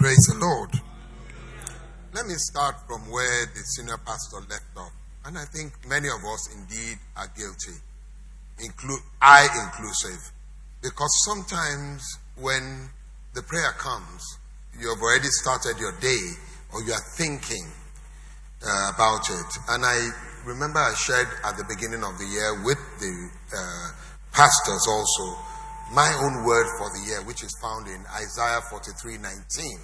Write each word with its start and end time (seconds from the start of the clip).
Praise 0.00 0.32
the 0.32 0.38
Lord. 0.40 0.70
Let 2.14 2.24
me 2.24 2.32
start 2.36 2.74
from 2.88 3.02
where 3.12 3.44
the 3.52 3.60
senior 3.76 3.98
pastor 3.98 4.40
left 4.48 4.72
off. 4.74 4.96
And 5.26 5.36
I 5.36 5.44
think 5.44 5.76
many 5.86 6.08
of 6.08 6.24
us 6.24 6.48
indeed 6.56 6.96
are 7.18 7.28
guilty, 7.36 7.76
include 8.64 9.00
I 9.20 9.44
inclusive. 9.44 10.32
Because 10.80 11.12
sometimes 11.28 12.00
when 12.40 12.88
the 13.34 13.42
prayer 13.42 13.76
comes, 13.76 14.24
you 14.72 14.88
have 14.88 15.02
already 15.02 15.28
started 15.28 15.76
your 15.78 15.92
day 16.00 16.32
or 16.72 16.80
you 16.80 16.94
are 16.94 17.06
thinking 17.18 17.68
uh, 18.64 18.92
about 18.94 19.28
it. 19.28 19.50
And 19.68 19.84
I 19.84 20.00
remember 20.46 20.78
I 20.78 20.94
shared 20.94 21.28
at 21.44 21.58
the 21.58 21.64
beginning 21.68 22.04
of 22.04 22.16
the 22.16 22.24
year 22.24 22.64
with 22.64 22.80
the 23.04 23.28
uh, 23.52 23.88
pastors 24.32 24.86
also 24.88 25.49
my 25.92 26.12
own 26.22 26.44
word 26.44 26.66
for 26.78 26.88
the 26.90 27.02
year, 27.06 27.22
which 27.26 27.42
is 27.42 27.56
found 27.60 27.86
in 27.88 28.04
Isaiah 28.14 28.60
43 28.70 29.18
19, 29.18 29.78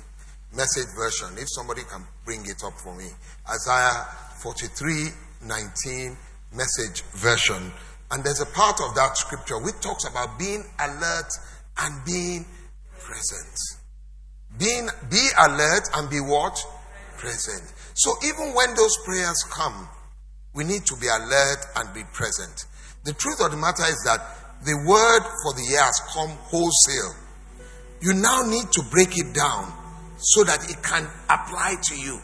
message 0.55 0.89
version. 0.97 1.37
If 1.39 1.49
somebody 1.51 1.83
can 1.91 2.05
bring 2.25 2.47
it 2.47 2.63
up 2.65 2.75
for 2.75 2.95
me. 2.95 3.07
Isaiah 3.51 4.07
43 4.39 5.11
19, 5.43 6.17
message 6.55 7.03
version. 7.15 7.73
And 8.11 8.23
there's 8.23 8.41
a 8.41 8.47
part 8.47 8.81
of 8.81 8.95
that 8.95 9.17
scripture 9.17 9.59
which 9.59 9.81
talks 9.81 10.09
about 10.09 10.39
being 10.39 10.63
alert 10.79 11.31
and 11.79 12.05
being 12.05 12.47
present. 13.01 13.59
Being, 14.59 14.89
be 15.11 15.29
alert 15.39 15.89
and 15.95 16.09
be 16.09 16.21
what? 16.21 16.57
Present. 17.19 17.73
So 17.95 18.13
even 18.25 18.55
when 18.55 18.75
those 18.75 18.97
prayers 19.05 19.43
come, 19.51 19.89
we 20.55 20.65
need 20.65 20.87
to 20.87 20.97
be 21.01 21.09
alert 21.09 21.67
and 21.77 21.93
be 21.93 22.03
present. 22.13 22.65
The 23.05 23.13
truth 23.13 23.41
of 23.41 23.51
the 23.51 23.57
matter 23.57 23.85
is 23.85 24.03
that 24.07 24.46
the 24.67 24.77
word 24.77 25.23
for 25.43 25.55
the 25.55 25.63
year 25.71 25.83
has 25.83 26.01
come 26.13 26.31
wholesale. 26.51 27.15
You 28.03 28.15
now 28.15 28.43
need 28.43 28.67
to 28.73 28.83
break 28.91 29.17
it 29.17 29.33
down 29.33 29.73
so 30.19 30.45
that 30.45 30.69
it 30.69 30.83
can 30.83 31.07
apply 31.31 31.77
to 31.91 31.95
you. 31.97 32.19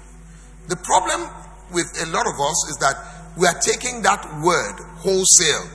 The 0.69 0.77
problem 0.77 1.31
with 1.73 1.87
a 2.03 2.07
lot 2.11 2.27
of 2.27 2.35
us 2.35 2.59
is 2.69 2.77
that 2.81 2.97
we 3.39 3.47
are 3.47 3.59
taking 3.59 4.03
that 4.03 4.27
word 4.43 4.77
wholesale 4.99 5.71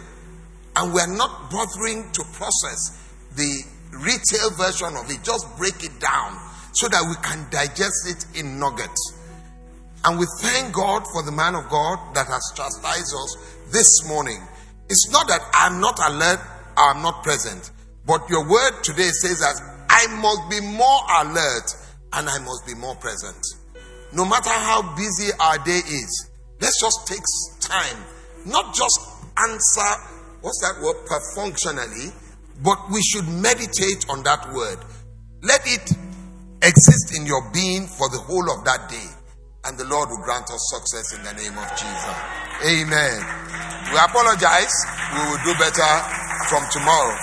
and 0.75 0.93
we 0.93 1.01
are 1.01 1.15
not 1.15 1.49
bothering 1.49 2.11
to 2.11 2.23
process 2.33 2.99
the 3.35 3.63
retail 4.03 4.51
version 4.51 4.95
of 4.95 5.09
it. 5.09 5.23
Just 5.23 5.47
break 5.57 5.83
it 5.83 5.99
down 5.99 6.37
so 6.73 6.87
that 6.87 7.01
we 7.07 7.15
can 7.23 7.47
digest 7.49 8.05
it 8.05 8.39
in 8.39 8.59
nuggets. 8.59 9.13
And 10.05 10.19
we 10.19 10.27
thank 10.41 10.73
God 10.73 11.03
for 11.11 11.23
the 11.23 11.31
man 11.31 11.55
of 11.55 11.67
God 11.69 12.13
that 12.13 12.27
has 12.27 12.53
chastised 12.55 13.13
us 13.15 13.57
this 13.71 14.07
morning. 14.07 14.39
It's 14.89 15.09
not 15.11 15.27
that 15.27 15.41
I'm 15.53 15.81
not 15.81 15.99
alert, 15.99 16.39
I'm 16.77 17.01
not 17.01 17.23
present, 17.23 17.71
but 18.05 18.29
your 18.29 18.47
word 18.47 18.83
today 18.83 19.09
says 19.09 19.39
that 19.39 19.59
I 19.89 20.07
must 20.21 20.49
be 20.49 20.61
more 20.61 21.01
alert 21.21 21.75
and 22.13 22.29
I 22.29 22.39
must 22.39 22.65
be 22.65 22.75
more 22.75 22.95
present. 22.95 23.43
No 24.13 24.25
matter 24.25 24.49
how 24.49 24.95
busy 24.95 25.31
our 25.39 25.57
day 25.59 25.79
is, 25.79 26.29
let's 26.61 26.79
just 26.79 27.07
take 27.07 27.23
time, 27.59 27.97
not 28.45 28.73
just 28.73 28.99
answer, 29.37 29.91
what's 30.41 30.61
that 30.61 30.81
word, 30.81 30.95
perfunctionally, 31.05 32.13
but 32.63 32.77
we 32.91 33.01
should 33.01 33.27
meditate 33.27 34.05
on 34.09 34.23
that 34.23 34.47
word. 34.53 34.77
Let 35.41 35.61
it 35.65 35.91
exist 36.61 37.15
in 37.17 37.25
your 37.25 37.51
being 37.51 37.87
for 37.87 38.09
the 38.09 38.17
whole 38.17 38.51
of 38.57 38.65
that 38.65 38.89
day 38.89 39.05
and 39.67 39.77
the 39.77 39.85
Lord 39.85 40.09
will 40.09 40.23
grant 40.23 40.49
us 40.49 40.63
success 40.71 41.11
in 41.11 41.23
the 41.27 41.33
name 41.35 41.57
of 41.59 41.67
Jesus. 41.75 42.15
Amen. 42.63 43.19
We 43.91 43.99
apologize. 43.99 44.71
We 45.11 45.19
will 45.27 45.43
do 45.43 45.53
better 45.59 45.91
from 46.49 46.63
tomorrow. 46.71 47.15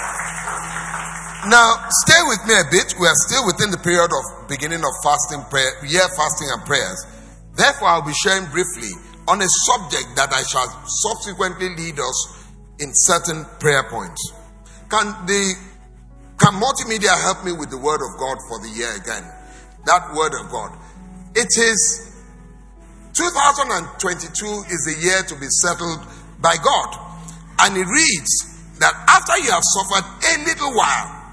Now, 1.49 1.77
stay 2.05 2.21
with 2.25 2.41
me 2.49 2.55
a 2.57 2.65
bit. 2.73 2.95
We 2.97 3.07
are 3.07 3.21
still 3.29 3.45
within 3.45 3.71
the 3.71 3.81
period 3.85 4.09
of 4.09 4.49
beginning 4.49 4.81
of 4.81 4.93
fasting 5.05 5.45
prayer, 5.53 5.77
year 5.85 6.09
fasting 6.17 6.49
and 6.53 6.65
prayers. 6.65 7.05
Therefore, 7.53 7.89
I'll 7.89 8.07
be 8.07 8.17
sharing 8.25 8.49
briefly 8.49 8.89
on 9.29 9.41
a 9.41 9.49
subject 9.69 10.17
that 10.17 10.33
I 10.33 10.43
shall 10.43 10.69
subsequently 10.87 11.69
lead 11.77 12.01
us 12.01 12.49
in 12.81 12.91
certain 12.93 13.45
prayer 13.61 13.85
points. 13.91 14.21
Can 14.89 15.13
the 15.27 15.55
can 16.39 16.55
multimedia 16.61 17.15
help 17.23 17.45
me 17.45 17.53
with 17.53 17.71
the 17.71 17.79
word 17.79 18.01
of 18.01 18.19
God 18.19 18.37
for 18.49 18.59
the 18.61 18.69
year 18.69 18.93
again? 18.97 19.25
That 19.87 20.13
word 20.17 20.33
of 20.35 20.51
God. 20.51 20.77
It 21.37 21.53
is 21.57 22.11
2022 23.13 24.65
is 24.69 24.81
the 24.89 24.97
year 25.01 25.23
to 25.23 25.35
be 25.37 25.47
settled 25.63 26.01
by 26.41 26.57
God. 26.57 26.99
And 27.61 27.77
it 27.77 27.87
reads 27.87 28.54
that 28.79 28.95
after 29.09 29.39
you 29.43 29.51
have 29.51 29.63
suffered 29.63 30.05
a 30.05 30.35
little 30.45 30.73
while, 30.75 31.25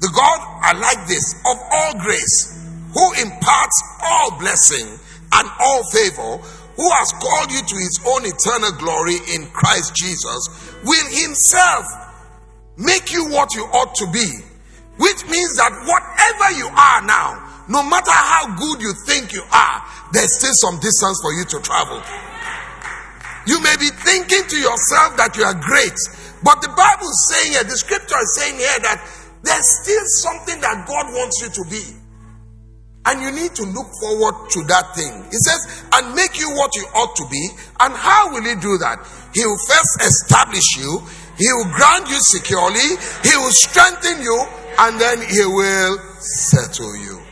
the 0.00 0.10
God 0.12 0.38
I 0.62 0.72
like 0.76 1.06
this 1.08 1.34
of 1.46 1.56
all 1.72 1.92
grace, 2.00 2.68
who 2.92 3.06
imparts 3.22 3.78
all 4.02 4.38
blessing 4.38 4.86
and 5.32 5.46
all 5.60 5.82
favor, 5.92 6.38
who 6.76 6.88
has 6.92 7.12
called 7.16 7.50
you 7.50 7.60
to 7.60 7.76
his 7.76 8.00
own 8.06 8.22
eternal 8.26 8.72
glory 8.78 9.16
in 9.34 9.46
Christ 9.52 9.94
Jesus, 9.96 10.74
will 10.84 11.08
himself 11.08 11.86
make 12.76 13.12
you 13.12 13.28
what 13.30 13.54
you 13.54 13.64
ought 13.72 13.94
to 13.96 14.06
be. 14.12 14.28
Which 14.98 15.24
means 15.28 15.56
that 15.56 15.72
whatever 15.84 16.56
you 16.56 16.68
are 16.68 17.02
now, 17.04 17.46
no 17.68 17.82
matter 17.82 18.12
how 18.12 18.54
good 18.56 18.80
you 18.80 18.92
think 19.06 19.32
you 19.32 19.42
are, 19.52 19.84
there's 20.12 20.38
still 20.38 20.54
some 20.54 20.80
distance 20.80 21.20
for 21.20 21.32
you 21.32 21.44
to 21.44 21.60
travel. 21.60 22.00
You 23.46 23.60
may 23.60 23.76
be 23.76 23.88
thinking 23.90 24.44
to 24.48 24.56
yourself 24.56 25.16
that 25.16 25.36
you 25.36 25.44
are 25.44 25.54
great, 25.54 25.96
but 26.42 26.60
the 26.60 26.68
Bible 26.68 27.08
is 27.08 27.32
saying 27.32 27.52
here, 27.52 27.64
the 27.64 27.76
scripture 27.76 28.18
is 28.20 28.36
saying 28.36 28.56
here 28.56 28.80
that 28.82 28.98
there's 29.42 29.68
still 29.82 30.04
something 30.06 30.60
that 30.60 30.86
God 30.86 31.06
wants 31.14 31.40
you 31.42 31.48
to 31.48 31.64
be. 31.70 31.84
And 33.06 33.22
you 33.22 33.30
need 33.30 33.54
to 33.54 33.62
look 33.62 33.86
forward 34.02 34.50
to 34.50 34.64
that 34.66 34.96
thing. 34.96 35.22
He 35.30 35.38
says, 35.38 35.86
and 35.94 36.14
make 36.14 36.40
you 36.40 36.50
what 36.58 36.74
you 36.74 36.82
ought 36.90 37.14
to 37.14 37.26
be. 37.30 37.48
And 37.78 37.94
how 37.94 38.34
will 38.34 38.42
He 38.42 38.58
do 38.58 38.78
that? 38.82 39.06
He 39.32 39.46
will 39.46 39.62
first 39.62 40.02
establish 40.02 40.76
you, 40.76 41.06
He 41.38 41.46
will 41.54 41.70
ground 41.70 42.08
you 42.10 42.18
securely, 42.18 42.98
He 43.22 43.34
will 43.38 43.54
strengthen 43.54 44.20
you, 44.22 44.34
and 44.78 45.00
then 45.00 45.22
He 45.22 45.46
will 45.46 45.98
settle 46.18 46.96
you. 46.96 47.22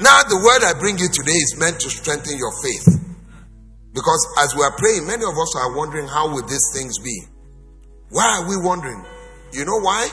Now, 0.00 0.22
the 0.22 0.38
word 0.38 0.62
I 0.62 0.78
bring 0.78 0.96
you 0.98 1.08
today 1.08 1.34
is 1.34 1.56
meant 1.58 1.80
to 1.80 1.90
strengthen 1.90 2.38
your 2.38 2.54
faith. 2.62 2.97
Because 3.92 4.34
as 4.38 4.54
we 4.54 4.62
are 4.62 4.76
praying, 4.76 5.06
many 5.06 5.24
of 5.24 5.36
us 5.38 5.56
are 5.56 5.76
wondering 5.76 6.06
how 6.06 6.28
will 6.32 6.46
these 6.46 6.70
things 6.74 6.98
be? 6.98 7.22
Why 8.10 8.38
are 8.38 8.48
we 8.48 8.56
wondering? 8.56 9.04
You 9.52 9.64
know 9.64 9.80
why? 9.80 10.08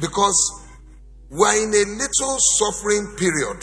Because 0.00 0.36
we're 1.30 1.56
in 1.62 1.70
a 1.70 1.84
little 1.98 2.36
suffering 2.58 3.16
period. 3.16 3.62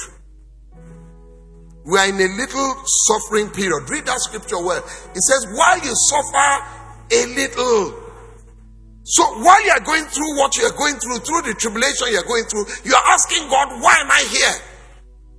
We 1.86 1.98
are 1.98 2.08
in 2.10 2.16
a 2.16 2.30
little 2.38 2.76
suffering 3.08 3.50
period. 3.50 3.90
Read 3.90 4.06
that 4.06 4.20
scripture 4.20 4.62
well. 4.62 4.84
It 5.16 5.22
says, 5.22 5.46
while 5.54 5.78
you 5.80 5.94
suffer 6.10 6.82
a 7.12 7.26
little. 7.34 7.98
So 9.04 9.24
while 9.42 9.64
you 9.66 9.72
are 9.72 9.80
going 9.80 10.06
through 10.06 10.38
what 10.38 10.56
you 10.58 10.66
are 10.66 10.78
going 10.78 10.96
through, 10.96 11.20
through 11.20 11.42
the 11.42 11.56
tribulation 11.58 12.10
you 12.12 12.18
are 12.18 12.28
going 12.28 12.46
through, 12.46 12.66
you 12.86 12.94
are 12.94 13.08
asking 13.14 13.50
God, 13.50 13.82
why 13.82 13.96
am 14.00 14.12
I 14.12 14.24
here? 14.30 14.62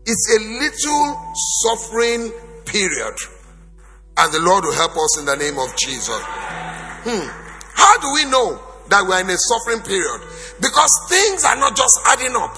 It's 0.05 0.37
a 0.37 0.41
little 0.59 1.35
suffering 1.63 2.33
period. 2.67 3.15
And 4.17 4.33
the 4.33 4.41
Lord 4.41 4.65
will 4.65 4.75
help 4.75 4.93
us 4.93 5.19
in 5.19 5.25
the 5.25 5.37
name 5.37 5.59
of 5.59 5.75
Jesus. 5.77 6.21
Hmm. 7.05 7.27
How 7.75 7.99
do 7.99 8.09
we 8.15 8.31
know 8.31 8.61
that 8.89 9.07
we're 9.07 9.21
in 9.21 9.31
a 9.31 9.39
suffering 9.39 9.81
period? 9.81 10.21
Because 10.61 10.93
things 11.09 11.45
are 11.45 11.57
not 11.57 11.77
just 11.77 11.99
adding 12.07 12.37
up. 12.37 12.57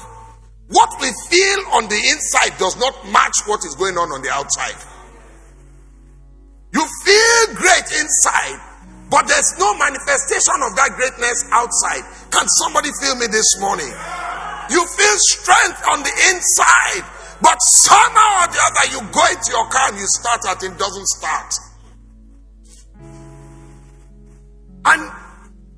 What 0.69 0.91
we 1.00 1.12
feel 1.31 1.60
on 1.76 1.88
the 1.88 2.00
inside 2.10 2.59
does 2.59 2.76
not 2.76 2.92
match 3.12 3.37
what 3.47 3.65
is 3.65 3.75
going 3.76 3.97
on 3.97 4.10
on 4.10 4.22
the 4.22 4.31
outside. 4.31 4.76
You 6.75 6.82
feel 7.06 7.54
great 7.54 7.86
inside, 7.94 8.59
but 9.09 9.28
there's 9.31 9.54
no 9.62 9.78
manifestation 9.78 10.59
of 10.66 10.75
that 10.75 10.98
greatness 10.98 11.47
outside. 11.54 12.03
Can 12.34 12.48
somebody 12.65 12.91
feel 12.98 13.15
me 13.15 13.31
this 13.31 13.47
morning? 13.60 13.92
You 14.75 14.82
feel 14.82 15.16
strength 15.31 15.78
on 15.92 16.03
the 16.03 16.15
inside, 16.34 17.07
but 17.45 17.59
somehow 17.61 18.41
or 18.41 18.49
the 18.49 18.61
other, 18.73 18.85
you 18.91 19.01
go 19.13 19.21
into 19.29 19.53
your 19.53 19.69
car 19.69 19.93
and 19.93 19.99
you 19.99 20.07
start 20.09 20.41
it, 20.49 20.65
it 20.65 20.79
doesn't 20.79 21.07
start. 21.09 21.53
And 24.87 25.13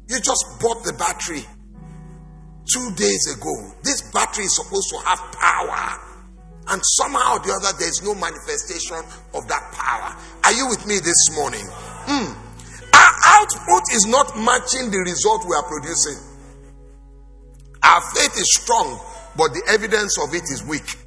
you 0.09 0.21
just 0.21 0.47
bought 0.61 0.85
the 0.85 0.93
battery 0.93 1.43
two 2.73 2.91
days 2.95 3.35
ago. 3.35 3.51
This 3.83 4.01
battery 4.13 4.45
is 4.45 4.55
supposed 4.55 4.91
to 4.91 4.99
have 5.11 5.19
power. 5.35 5.99
And 6.69 6.81
somehow 7.03 7.35
or 7.35 7.39
the 7.41 7.51
other, 7.51 7.77
there's 7.79 8.01
no 8.03 8.15
manifestation 8.15 9.03
of 9.35 9.49
that 9.49 9.67
power. 9.75 10.15
Are 10.45 10.53
you 10.53 10.69
with 10.69 10.87
me 10.87 10.99
this 11.03 11.35
morning? 11.35 11.67
Mm. 12.07 12.31
Our 12.95 13.15
output 13.43 13.83
is 13.93 14.07
not 14.07 14.39
matching 14.39 14.91
the 14.91 15.03
result 15.03 15.43
we 15.49 15.55
are 15.55 15.67
producing. 15.67 16.19
Our 17.83 18.01
faith 18.15 18.39
is 18.39 18.55
strong, 18.55 19.01
but 19.37 19.51
the 19.51 19.63
evidence 19.67 20.17
of 20.23 20.33
it 20.33 20.45
is 20.45 20.63
weak. 20.63 21.06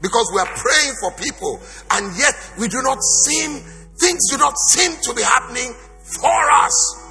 Because 0.00 0.30
we 0.32 0.40
are 0.40 0.46
praying 0.46 0.94
for 1.00 1.10
people, 1.18 1.60
and 1.90 2.16
yet 2.16 2.34
we 2.58 2.68
do 2.68 2.82
not 2.82 3.02
seem, 3.02 3.60
things 3.98 4.30
do 4.30 4.38
not 4.38 4.56
seem 4.58 4.94
to 5.02 5.14
be 5.14 5.22
happening 5.22 5.74
for 6.02 6.38
us. 6.62 7.04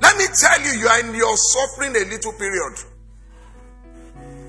Let 0.00 0.16
me 0.16 0.26
tell 0.34 0.60
you, 0.62 0.80
you 0.80 0.88
are 0.88 1.00
in 1.00 1.14
your 1.14 1.36
suffering 1.36 1.94
a 1.94 2.04
little 2.10 2.32
period. 2.32 2.74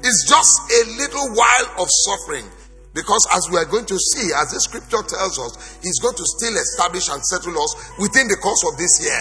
It's 0.03 0.27
just 0.27 0.53
a 0.67 0.81
little 0.97 1.29
while 1.35 1.83
of 1.83 1.87
suffering. 2.09 2.49
Because 2.93 3.25
as 3.33 3.49
we 3.49 3.57
are 3.57 3.65
going 3.65 3.85
to 3.89 3.97
see, 3.97 4.29
as 4.37 4.53
the 4.53 4.61
scripture 4.61 5.01
tells 5.01 5.41
us, 5.41 5.81
He's 5.81 5.97
going 5.97 6.13
to 6.13 6.25
still 6.37 6.53
establish 6.53 7.09
and 7.09 7.17
settle 7.25 7.57
us 7.57 7.73
within 7.97 8.29
the 8.29 8.37
course 8.37 8.61
of 8.69 8.77
this 8.77 9.01
year. 9.01 9.17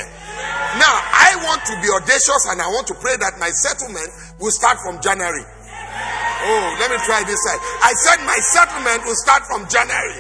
Now, 0.77 0.93
I 0.93 1.41
want 1.49 1.65
to 1.73 1.75
be 1.81 1.89
audacious 1.89 2.53
and 2.53 2.61
I 2.61 2.69
want 2.69 2.85
to 2.93 2.97
pray 3.01 3.17
that 3.17 3.41
my 3.41 3.49
settlement 3.49 4.09
will 4.37 4.53
start 4.53 4.77
from 4.85 5.01
January. 5.01 5.45
Oh, 6.43 6.77
let 6.83 6.91
me 6.91 6.99
try 7.07 7.23
this 7.23 7.39
side. 7.47 7.61
I 7.83 7.93
said 7.95 8.19
my 8.27 8.39
settlement 8.51 9.07
will 9.07 9.19
start 9.19 9.47
from 9.47 9.69
January. 9.71 10.19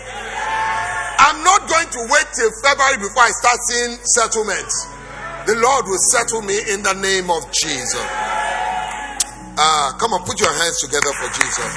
I'm 1.18 1.42
not 1.42 1.66
going 1.66 1.90
to 1.90 2.00
wait 2.10 2.26
till 2.34 2.50
February 2.62 2.98
before 2.98 3.26
I 3.26 3.32
start 3.34 3.58
seeing 3.66 3.98
settlements. 4.06 4.74
The 5.46 5.58
Lord 5.58 5.86
will 5.86 6.02
settle 6.10 6.42
me 6.42 6.58
in 6.70 6.82
the 6.82 6.94
name 6.94 7.30
of 7.30 7.42
Jesus. 7.50 8.06
Uh, 9.58 9.92
come 9.98 10.14
on, 10.14 10.22
put 10.24 10.38
your 10.40 10.52
hands 10.54 10.78
together 10.80 11.10
for 11.18 11.28
Jesus. 11.34 11.70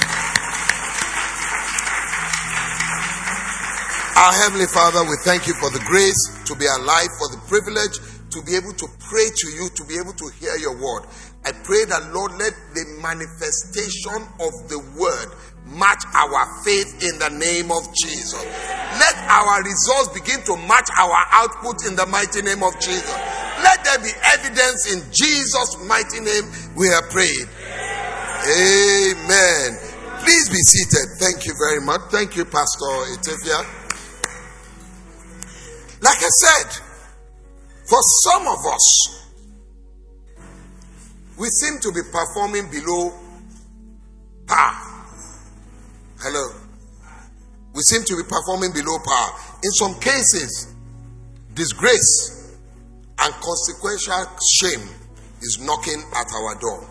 Our 4.15 4.31
Heavenly 4.31 4.68
Father, 4.68 5.03
we 5.03 5.18
thank 5.25 5.45
you 5.45 5.53
for 5.59 5.69
the 5.69 5.83
grace 5.83 6.18
to 6.45 6.56
be 6.56 6.65
alive, 6.65 7.09
for 7.19 7.27
the 7.33 7.41
privilege 7.50 8.00
to 8.31 8.41
be 8.44 8.56
able 8.56 8.74
to 8.74 8.88
pray 9.00 9.27
to 9.27 9.48
you, 9.51 9.69
to 9.75 9.83
be 9.86 9.98
able 10.00 10.13
to 10.13 10.27
hear 10.39 10.56
your 10.57 10.75
word. 10.75 11.03
I 11.45 11.53
pray 11.53 11.86
that, 11.86 12.09
Lord, 12.12 12.33
let 12.42 12.53
the 12.74 12.86
manifestation 13.06 14.18
of 14.42 14.53
the 14.65 14.81
word 14.97 15.30
match 15.77 16.01
our 16.13 16.42
faith 16.65 17.06
in 17.06 17.18
the 17.21 17.30
name 17.38 17.69
of 17.69 17.86
Jesus. 17.94 18.42
Let 18.97 19.15
our 19.30 19.62
results 19.62 20.09
begin 20.13 20.42
to 20.50 20.57
match 20.65 20.89
our 20.97 21.21
output 21.31 21.86
in 21.86 21.95
the 21.95 22.06
mighty 22.09 22.42
name 22.42 22.63
of 22.65 22.74
Jesus. 22.81 23.13
Let 23.62 23.83
there 23.86 24.01
be 24.01 24.13
evidence 24.33 24.89
in 24.89 25.06
Jesus' 25.13 25.77
mighty 25.86 26.19
name 26.19 26.50
we 26.75 26.89
have 26.89 27.09
prayed. 27.13 27.45
Amen. 28.45 29.69
Please 30.25 30.50
be 30.50 30.62
seated. 30.65 31.06
Thank 31.21 31.45
you 31.45 31.53
very 31.62 31.81
much. 31.81 32.09
Thank 32.09 32.36
you, 32.36 32.45
Pastor 32.45 32.89
Etefia. 33.13 33.62
Like 36.01 36.18
I 36.18 36.30
said, 36.41 36.81
for 37.86 38.01
some 38.25 38.48
of 38.48 38.65
us, 38.65 39.25
we 41.37 41.47
seem 41.49 41.79
to 41.81 41.91
be 41.91 42.01
performing 42.11 42.69
below 42.71 43.13
par. 44.47 44.73
Hello. 46.19 46.61
We 47.73 47.81
seem 47.81 48.03
to 48.03 48.15
be 48.15 48.23
performing 48.23 48.71
below 48.71 48.97
par. 49.03 49.35
In 49.63 49.71
some 49.71 49.99
cases, 49.99 50.73
disgrace 51.53 52.57
and 53.19 53.33
consequential 53.33 54.31
shame 54.59 54.87
is 55.41 55.59
knocking 55.61 56.01
at 56.15 56.27
our 56.33 56.55
door. 56.59 56.87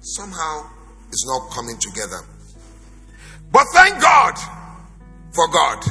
Somehow, 0.00 0.68
it's 1.08 1.26
not 1.26 1.50
coming 1.50 1.78
together. 1.78 2.20
But 3.50 3.64
thank 3.72 4.00
God 4.00 4.34
for 5.32 5.48
God. 5.48 5.84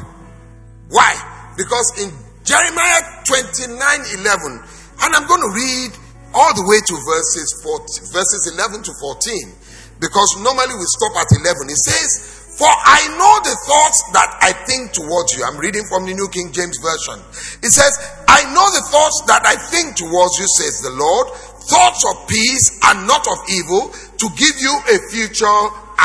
Why? 0.90 1.54
Because 1.58 2.04
in 2.04 2.12
Jeremiah 2.44 3.02
29 3.26 3.78
11. 4.20 4.64
And 5.02 5.16
I'm 5.16 5.28
going 5.28 5.42
to 5.42 5.52
read 5.56 5.92
all 6.34 6.54
the 6.54 6.66
way 6.66 6.82
to 6.82 6.96
verses 7.06 7.62
14, 7.62 8.12
verses 8.12 8.52
11 8.54 8.84
to 8.84 8.94
14 9.00 9.64
because 10.04 10.36
normally 10.44 10.76
we 10.76 10.84
stop 11.00 11.16
at 11.16 11.32
11. 11.32 11.72
It 11.72 11.80
says, 11.80 12.12
For 12.60 12.68
I 12.68 13.08
know 13.16 13.36
the 13.48 13.56
thoughts 13.64 14.04
that 14.12 14.36
I 14.44 14.52
think 14.68 14.92
towards 14.92 15.32
you. 15.32 15.48
I'm 15.48 15.56
reading 15.56 15.88
from 15.88 16.04
the 16.04 16.14
New 16.14 16.28
King 16.28 16.52
James 16.52 16.76
Version. 16.84 17.24
It 17.64 17.72
says, 17.72 17.96
I 18.28 18.44
know 18.52 18.68
the 18.76 18.84
thoughts 18.92 19.24
that 19.32 19.48
I 19.48 19.56
think 19.56 19.96
towards 19.96 20.36
you, 20.36 20.48
says 20.60 20.84
the 20.84 20.92
Lord, 20.92 21.32
thoughts 21.72 22.04
of 22.12 22.28
peace 22.28 22.84
and 22.84 23.08
not 23.08 23.24
of 23.24 23.40
evil, 23.48 23.96
to 23.96 24.28
give 24.36 24.60
you 24.60 24.76
a 24.92 24.98
future 25.08 25.62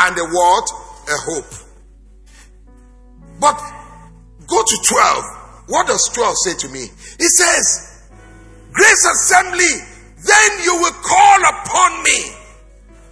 and 0.07 0.15
a 0.15 0.25
what? 0.31 0.65
A 1.11 1.17
hope. 1.27 1.51
But 3.43 3.59
go 4.47 4.63
to 4.63 4.77
12. 4.87 5.67
What 5.67 5.87
does 5.87 6.01
12 6.15 6.35
say 6.47 6.53
to 6.65 6.69
me? 6.71 6.87
It 6.87 7.31
says, 7.35 8.07
Grace 8.71 9.05
Assembly, 9.11 9.88
then 10.23 10.51
you 10.63 10.75
will 10.75 10.97
call 11.03 11.39
upon 11.47 12.03
me 12.03 12.19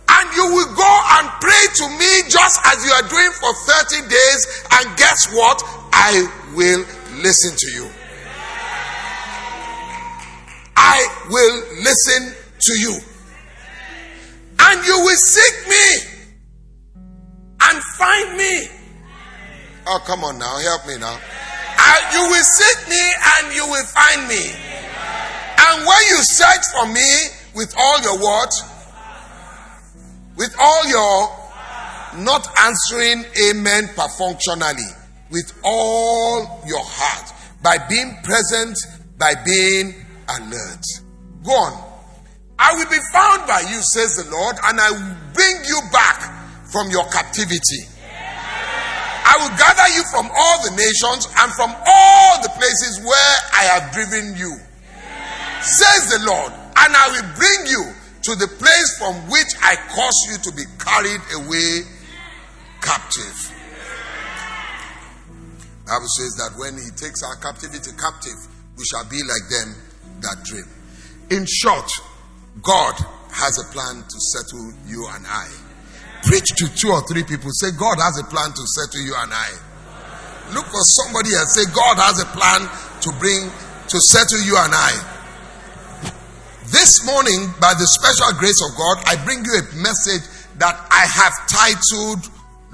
and 0.10 0.36
you 0.36 0.46
will 0.56 0.76
go 0.76 0.94
and 1.20 1.28
pray 1.40 1.66
to 1.76 1.86
me 1.98 2.30
just 2.30 2.60
as 2.66 2.86
you 2.86 2.92
are 2.92 3.08
doing 3.08 3.32
for 3.40 3.54
30 3.54 4.10
days. 4.10 4.64
And 4.72 4.98
guess 4.98 5.34
what? 5.34 5.62
I 5.94 6.28
will 6.56 6.86
listen 7.22 7.56
to 7.58 7.72
you. 7.72 7.90
I 10.76 11.08
will 11.30 11.56
listen 11.84 12.36
to 12.60 12.80
you. 12.80 12.98
And 14.60 14.86
you 14.86 15.00
will 15.00 15.18
seek 15.18 15.70
me 15.70 15.88
and 17.64 17.84
find 17.98 18.38
me. 18.38 18.68
Oh, 19.88 20.00
come 20.06 20.24
on 20.24 20.40
now. 20.40 20.58
Help 20.58 20.88
me 20.88 20.98
now 20.98 21.20
you 22.14 22.30
will 22.30 22.44
seek 22.44 22.90
me 22.90 23.04
and 23.38 23.56
you 23.56 23.66
will 23.68 23.86
find 23.86 24.28
me. 24.28 24.67
And 25.70 25.86
when 25.86 26.02
you 26.10 26.20
search 26.22 26.64
for 26.74 26.88
me 26.88 27.10
with 27.56 27.74
all 27.78 28.02
your 28.02 28.18
what? 28.20 28.52
With 30.38 30.56
all 30.60 30.88
your 30.88 31.38
not 32.24 32.48
answering 32.60 33.26
amen 33.50 33.90
perfunctionally, 33.96 34.90
with 35.30 35.52
all 35.64 36.64
your 36.66 36.84
heart, 36.84 37.34
by 37.62 37.78
being 37.90 38.16
present, 38.24 38.78
by 39.18 39.34
being 39.46 39.94
alert. 40.30 40.86
Go 41.44 41.52
on. 41.52 41.84
I 42.60 42.74
will 42.74 42.90
be 42.90 42.98
found 43.14 43.46
by 43.48 43.62
you, 43.70 43.82
says 43.82 44.16
the 44.18 44.32
Lord, 44.32 44.56
and 44.66 44.80
I 44.80 44.92
will 44.92 45.16
bring 45.34 45.56
you 45.66 45.80
back 45.92 46.66
from 46.72 46.90
your 46.90 47.06
captivity. 47.10 47.86
I 49.28 49.36
will 49.44 49.56
gather 49.58 49.90
you 49.94 50.04
from 50.10 50.30
all 50.34 50.64
the 50.64 50.72
nations 50.72 51.28
and 51.38 51.52
from 51.54 51.76
all 51.86 52.42
the 52.42 52.50
places 52.56 53.04
where 53.04 53.36
I 53.54 53.64
have 53.76 53.92
driven 53.94 54.36
you, 54.38 54.56
says 55.62 56.10
the 56.10 56.26
Lord, 56.26 56.52
and 56.52 56.96
I 56.96 57.08
will 57.12 57.30
bring 57.36 57.62
you 57.68 57.94
to 58.24 58.36
the 58.36 58.48
place 58.48 58.98
from 59.00 59.16
which 59.32 59.52
I 59.62 59.76
caused 59.88 60.24
you 60.30 60.38
to 60.38 60.52
be 60.56 60.66
carried 60.78 61.22
away 61.36 61.88
captive. 62.82 63.54
Bible 65.88 66.12
says 66.20 66.36
that 66.36 66.52
when 66.60 66.76
he 66.76 66.92
takes 67.00 67.24
our 67.24 67.36
captivity 67.40 67.96
captive, 67.96 68.36
we 68.76 68.84
shall 68.84 69.08
be 69.08 69.24
like 69.24 69.48
them 69.48 69.72
that 70.20 70.44
dream. 70.44 70.68
In 71.32 71.48
short, 71.48 71.88
God 72.62 72.96
has 73.32 73.56
a 73.56 73.72
plan 73.72 74.04
to 74.04 74.18
settle 74.36 74.74
you 74.86 75.08
and 75.16 75.26
I. 75.26 75.48
Preach 76.24 76.52
to 76.60 76.68
two 76.76 76.92
or 76.92 77.02
three 77.08 77.24
people. 77.24 77.48
Say, 77.56 77.72
God 77.80 77.96
has 78.04 78.20
a 78.20 78.28
plan 78.28 78.52
to 78.52 78.64
settle 78.76 79.00
you 79.08 79.16
and 79.16 79.32
I. 79.32 79.50
Look 80.52 80.66
for 80.68 80.84
somebody 81.00 81.32
and 81.32 81.48
say, 81.48 81.64
God 81.72 81.96
has 82.04 82.20
a 82.20 82.28
plan 82.36 82.68
to 82.68 83.10
bring, 83.20 83.48
to 83.88 83.98
settle 84.00 84.44
you 84.44 84.60
and 84.60 84.76
I. 84.76 85.17
This 86.68 87.06
morning, 87.06 87.48
by 87.62 87.72
the 87.80 87.88
special 87.88 88.38
grace 88.40 88.60
of 88.68 88.76
God, 88.76 89.00
I 89.08 89.16
bring 89.24 89.40
you 89.40 89.56
a 89.56 89.64
message 89.80 90.28
that 90.60 90.76
I 90.92 91.08
have 91.08 91.32
titled 91.48 92.28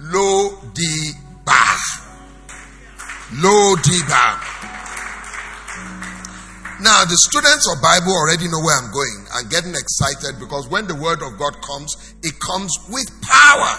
Lo 0.10 0.58
Di 0.74 1.14
Ba. 1.46 1.78
Lodebar. 3.38 4.42
Now, 6.82 7.06
the 7.06 7.18
students 7.22 7.70
of 7.70 7.82
Bible 7.86 8.18
already 8.18 8.50
know 8.50 8.66
where 8.66 8.78
I'm 8.82 8.90
going 8.90 9.30
and 9.38 9.50
getting 9.54 9.78
excited 9.78 10.42
because 10.42 10.68
when 10.70 10.88
the 10.90 10.98
word 10.98 11.22
of 11.22 11.38
God 11.38 11.62
comes, 11.62 11.94
it 12.26 12.34
comes 12.42 12.74
with 12.90 13.06
power. 13.22 13.74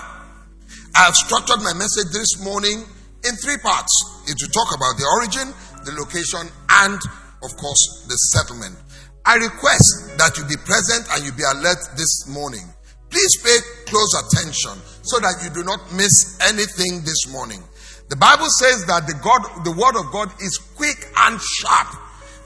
I 0.94 1.10
have 1.10 1.14
structured 1.14 1.58
my 1.58 1.74
message 1.74 2.14
this 2.14 2.38
morning 2.38 2.86
in 3.26 3.34
three 3.42 3.58
parts. 3.58 3.90
It 4.30 4.38
will 4.38 4.54
talk 4.54 4.70
about 4.74 4.94
the 4.94 5.10
origin, 5.18 5.50
the 5.82 5.92
location, 5.98 6.46
and 6.70 7.02
of 7.42 7.50
course, 7.58 8.06
the 8.06 8.14
settlement. 8.30 8.78
I 9.26 9.36
request 9.36 10.18
that 10.18 10.36
you 10.36 10.44
be 10.44 10.56
present 10.64 11.08
and 11.12 11.24
you 11.24 11.32
be 11.32 11.42
alert 11.42 11.80
this 11.96 12.28
morning. 12.28 12.64
Please 13.10 13.40
pay 13.42 13.56
close 13.86 14.12
attention 14.20 14.76
so 15.02 15.18
that 15.20 15.40
you 15.42 15.50
do 15.50 15.64
not 15.64 15.80
miss 15.94 16.38
anything 16.44 17.00
this 17.04 17.30
morning. 17.32 17.62
The 18.08 18.16
Bible 18.16 18.48
says 18.60 18.84
that 18.86 19.06
the 19.06 19.14
God, 19.24 19.64
the 19.64 19.72
word 19.72 19.96
of 19.96 20.12
God 20.12 20.28
is 20.42 20.58
quick 20.76 20.98
and 21.16 21.40
sharp 21.40 22.04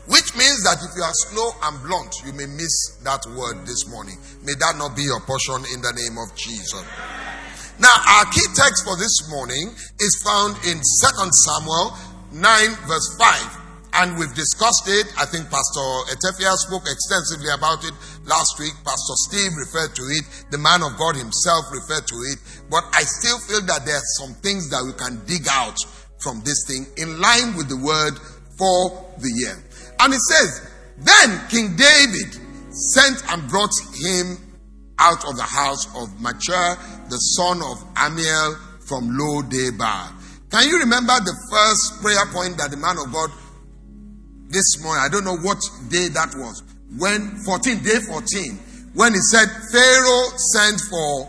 which 0.08 0.32
means 0.40 0.64
that 0.64 0.80
if 0.80 0.96
you 0.96 1.04
are 1.04 1.12
slow 1.28 1.52
and 1.68 1.76
blunt, 1.84 2.08
you 2.24 2.32
may 2.32 2.48
miss 2.48 2.96
that 3.04 3.20
word 3.36 3.66
this 3.68 3.84
morning. 3.92 4.16
May 4.40 4.56
that 4.56 4.80
not 4.80 4.96
be 4.96 5.04
your 5.04 5.20
portion 5.20 5.60
in 5.68 5.84
the 5.84 5.92
name 5.92 6.16
of 6.16 6.32
Jesus. 6.32 6.80
Now, 7.78 7.92
our 7.92 8.24
key 8.32 8.48
text 8.56 8.88
for 8.88 8.96
this 8.96 9.28
morning 9.28 9.68
is 10.00 10.12
found 10.24 10.56
in 10.64 10.80
2 10.80 11.28
Samuel 11.44 11.92
9, 12.32 12.88
verse 12.88 13.08
5. 13.20 13.67
And 13.98 14.16
we've 14.16 14.34
discussed 14.34 14.86
it. 14.86 15.10
I 15.18 15.26
think 15.26 15.50
Pastor 15.50 15.82
Etefia 16.14 16.54
spoke 16.54 16.86
extensively 16.86 17.50
about 17.50 17.82
it 17.82 17.90
last 18.30 18.54
week. 18.60 18.70
Pastor 18.86 19.16
Steve 19.26 19.50
referred 19.58 19.90
to 19.96 20.02
it. 20.14 20.22
The 20.54 20.58
man 20.58 20.86
of 20.86 20.94
God 20.96 21.16
himself 21.16 21.66
referred 21.74 22.06
to 22.06 22.16
it. 22.30 22.38
But 22.70 22.86
I 22.94 23.02
still 23.02 23.42
feel 23.50 23.66
that 23.66 23.82
there 23.84 23.96
are 23.98 24.10
some 24.22 24.34
things 24.38 24.70
that 24.70 24.86
we 24.86 24.94
can 24.94 25.18
dig 25.26 25.50
out 25.50 25.74
from 26.22 26.42
this 26.46 26.62
thing 26.70 26.86
in 26.96 27.18
line 27.20 27.58
with 27.58 27.66
the 27.66 27.76
word 27.82 28.14
for 28.54 29.02
the 29.18 29.34
year. 29.34 29.58
And 29.98 30.14
it 30.14 30.22
says, 30.30 30.70
Then 31.02 31.42
King 31.50 31.74
David 31.74 32.38
sent 32.70 33.18
and 33.34 33.50
brought 33.50 33.74
him 33.98 34.38
out 35.02 35.26
of 35.26 35.34
the 35.34 35.42
house 35.42 35.90
of 35.98 36.06
Machir, 36.22 36.78
the 37.10 37.18
son 37.34 37.62
of 37.66 37.82
Ammiel 37.98 38.58
from 38.86 39.10
Lo 39.18 39.42
Debar. 39.42 40.14
Can 40.50 40.68
you 40.68 40.78
remember 40.78 41.18
the 41.18 41.34
first 41.50 42.00
prayer 42.00 42.24
point 42.30 42.56
that 42.58 42.70
the 42.70 42.78
man 42.78 42.96
of 42.96 43.12
God 43.12 43.30
this 44.48 44.82
morning? 44.82 45.02
I 45.04 45.08
don't 45.08 45.24
know 45.24 45.36
what 45.36 45.58
day 45.88 46.08
that 46.08 46.34
was. 46.36 46.62
When 46.96 47.36
14, 47.44 47.82
day 47.82 48.00
14, 48.08 48.58
when 48.94 49.12
he 49.12 49.20
said 49.20 49.46
Pharaoh 49.70 50.28
sent 50.52 50.80
for 50.90 51.28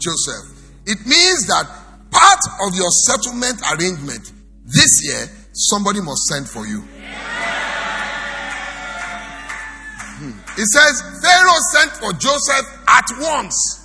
Joseph. 0.00 0.56
It 0.86 0.98
means 1.06 1.46
that 1.46 1.68
part 2.10 2.40
of 2.66 2.74
your 2.74 2.90
settlement 3.06 3.60
arrangement 3.72 4.32
this 4.64 5.00
year, 5.04 5.28
somebody 5.52 6.00
must 6.00 6.24
send 6.26 6.48
for 6.48 6.66
you. 6.66 6.80
Hmm. 10.20 10.32
It 10.56 10.66
says 10.66 11.02
Pharaoh 11.22 11.60
sent 11.72 11.92
for 11.92 12.12
Joseph 12.14 12.66
at 12.88 13.04
once. 13.20 13.76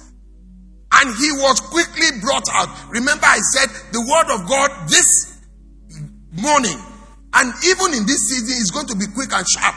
And 0.91 1.13
he 1.15 1.31
was 1.33 1.59
quickly 1.59 2.21
brought 2.21 2.47
out. 2.53 2.69
Remember, 2.89 3.25
I 3.25 3.39
said 3.39 3.69
the 3.91 3.99
word 3.99 4.33
of 4.33 4.47
God 4.47 4.87
this 4.87 5.41
morning 6.31 6.79
and 7.35 7.53
even 7.67 7.93
in 7.93 8.05
this 8.07 8.31
season 8.31 8.55
is 8.55 8.71
going 8.71 8.87
to 8.87 8.95
be 8.95 9.07
quick 9.11 9.31
and 9.33 9.45
sharp. 9.47 9.75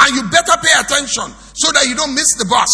And 0.00 0.10
you 0.16 0.22
better 0.28 0.56
pay 0.60 0.74
attention 0.76 1.32
so 1.56 1.72
that 1.72 1.88
you 1.88 1.96
don't 1.96 2.12
miss 2.12 2.36
the 2.36 2.44
bus. 2.44 2.68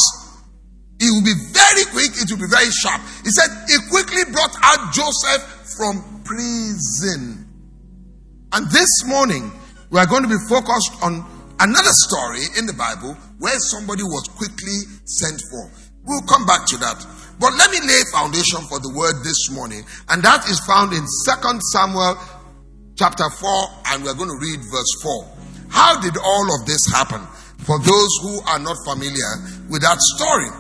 It 0.99 1.09
will 1.09 1.25
be 1.25 1.39
very 1.55 1.85
quick, 1.95 2.13
it 2.19 2.29
will 2.29 2.43
be 2.43 2.51
very 2.51 2.69
sharp. 2.83 3.01
He 3.23 3.31
said, 3.31 3.49
He 3.71 3.79
quickly 3.89 4.27
brought 4.35 4.53
out 4.63 4.93
Joseph 4.93 5.43
from 5.79 6.23
prison. 6.25 7.47
And 8.53 8.67
this 8.71 9.07
morning, 9.07 9.53
we 9.91 9.99
are 10.01 10.07
going 10.07 10.23
to 10.23 10.29
be 10.29 10.41
focused 10.49 10.99
on 11.03 11.25
another 11.61 11.95
story 12.11 12.43
in 12.59 12.67
the 12.67 12.75
Bible 12.75 13.15
where 13.39 13.59
somebody 13.59 14.03
was 14.03 14.27
quickly 14.35 14.91
sent 15.07 15.41
for. 15.51 15.71
We'll 16.05 16.27
come 16.27 16.45
back 16.47 16.67
to 16.67 16.77
that. 16.79 16.99
But 17.39 17.55
let 17.55 17.71
me 17.71 17.81
lay 17.81 18.01
foundation 18.13 18.61
for 18.69 18.81
the 18.81 18.93
word 18.93 19.25
this 19.25 19.49
morning, 19.51 19.85
and 20.11 20.23
that 20.23 20.45
is 20.51 20.61
found 20.67 20.93
in 20.93 21.07
Second 21.25 21.63
Samuel 21.73 22.19
chapter 23.01 23.25
4, 23.33 23.97
and 23.97 24.05
we're 24.05 24.13
going 24.13 24.29
to 24.29 24.37
read 24.37 24.61
verse 24.61 24.93
4. 25.01 25.73
How 25.73 25.97
did 26.05 26.21
all 26.21 26.47
of 26.53 26.69
this 26.69 26.85
happen? 26.93 27.25
For 27.65 27.81
those 27.81 28.13
who 28.21 28.45
are 28.45 28.61
not 28.61 28.77
familiar 28.85 29.57
with 29.73 29.81
that 29.81 29.97
story, 30.21 30.53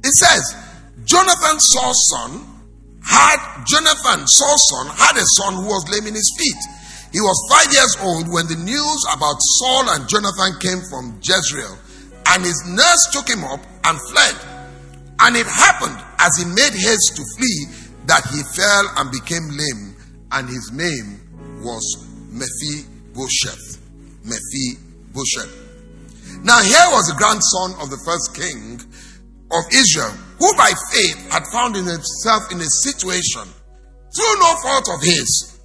it 0.00 0.14
says, 0.16 0.56
Jonathan 1.04 1.60
Saul's 1.60 2.00
son 2.16 2.48
had 3.04 3.36
Jonathan 3.68 4.24
Saul's 4.24 4.64
son 4.72 4.86
had 4.88 5.20
a 5.20 5.26
son 5.36 5.52
who 5.60 5.68
was 5.68 5.84
lame 5.92 6.08
in 6.08 6.14
his 6.16 6.32
feet. 6.40 6.56
He 7.12 7.20
was 7.20 7.36
five 7.52 7.68
years 7.68 7.92
old 8.00 8.32
when 8.32 8.48
the 8.48 8.56
news 8.56 9.00
about 9.12 9.36
Saul 9.60 9.90
and 9.92 10.08
Jonathan 10.08 10.56
came 10.58 10.80
from 10.88 11.20
Jezreel, 11.20 11.76
and 12.32 12.40
his 12.42 12.56
nurse 12.72 13.04
took 13.12 13.28
him 13.28 13.44
up 13.44 13.60
and 13.84 14.00
fled. 14.00 14.36
And 15.20 15.36
it 15.36 15.46
happened 15.46 16.00
as 16.24 16.40
he 16.40 16.48
made 16.48 16.72
haste 16.72 17.20
to 17.20 17.24
flee 17.36 17.60
that 18.08 18.24
he 18.32 18.40
fell 18.56 18.84
and 18.96 19.12
became 19.12 19.44
lame, 19.52 19.92
and 20.32 20.48
his 20.48 20.72
name 20.72 21.25
was 21.62 22.06
Mephibosheth. 22.30 23.80
Mephibosheth. 24.24 25.66
Now, 26.42 26.60
here 26.62 26.88
was 26.90 27.08
the 27.08 27.14
grandson 27.16 27.74
of 27.80 27.90
the 27.90 27.98
first 28.04 28.34
king 28.36 28.80
of 29.50 29.64
Israel, 29.72 30.10
who 30.38 30.52
by 30.56 30.70
faith 30.92 31.30
had 31.30 31.44
found 31.52 31.76
himself 31.76 32.50
in 32.52 32.60
a 32.60 32.70
situation 32.82 33.42
through 34.14 34.40
no 34.40 34.54
fault 34.62 34.88
of 34.94 35.02
his. 35.02 35.58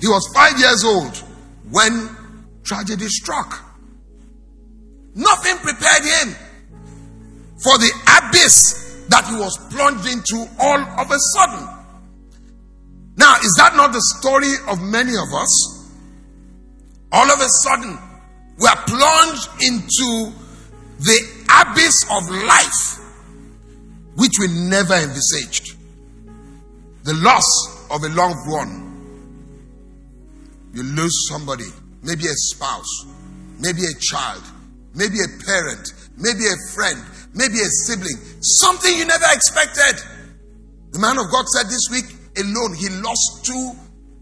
He 0.00 0.08
was 0.08 0.30
five 0.34 0.58
years 0.58 0.84
old 0.84 1.16
when 1.70 2.16
tragedy 2.62 3.08
struck. 3.08 3.62
Nothing 5.14 5.56
prepared 5.58 6.04
him 6.04 6.34
for 7.62 7.78
the 7.78 7.90
abyss 8.18 9.06
that 9.08 9.26
he 9.28 9.36
was 9.36 9.56
plunged 9.70 10.06
into 10.06 10.48
all 10.58 10.80
of 10.80 11.10
a 11.10 11.18
sudden. 11.34 11.73
Now, 13.16 13.36
is 13.36 13.54
that 13.58 13.76
not 13.76 13.92
the 13.92 14.02
story 14.18 14.52
of 14.68 14.80
many 14.80 15.12
of 15.12 15.32
us? 15.32 15.84
All 17.12 17.30
of 17.30 17.40
a 17.40 17.48
sudden, 17.62 17.98
we 18.58 18.66
are 18.66 18.76
plunged 18.86 19.48
into 19.62 20.32
the 20.98 21.18
abyss 21.62 22.04
of 22.10 22.28
life, 22.28 23.04
which 24.16 24.32
we 24.40 24.48
never 24.68 24.94
envisaged. 24.94 25.76
The 27.04 27.14
loss 27.14 27.88
of 27.90 28.02
a 28.02 28.08
loved 28.08 28.48
one. 28.48 28.80
You 30.72 30.82
lose 30.82 31.28
somebody, 31.28 31.66
maybe 32.02 32.26
a 32.26 32.34
spouse, 32.34 33.06
maybe 33.60 33.84
a 33.84 33.94
child, 34.00 34.42
maybe 34.94 35.18
a 35.20 35.44
parent, 35.44 35.88
maybe 36.16 36.46
a 36.46 36.56
friend, 36.74 36.98
maybe 37.32 37.60
a 37.60 37.70
sibling, 37.86 38.16
something 38.40 38.96
you 38.96 39.04
never 39.04 39.26
expected. 39.30 40.02
The 40.90 40.98
man 40.98 41.18
of 41.18 41.30
God 41.30 41.46
said 41.48 41.66
this 41.66 41.88
week 41.92 42.06
alone, 42.36 42.74
he 42.74 42.88
lost 42.88 43.44
two 43.44 43.72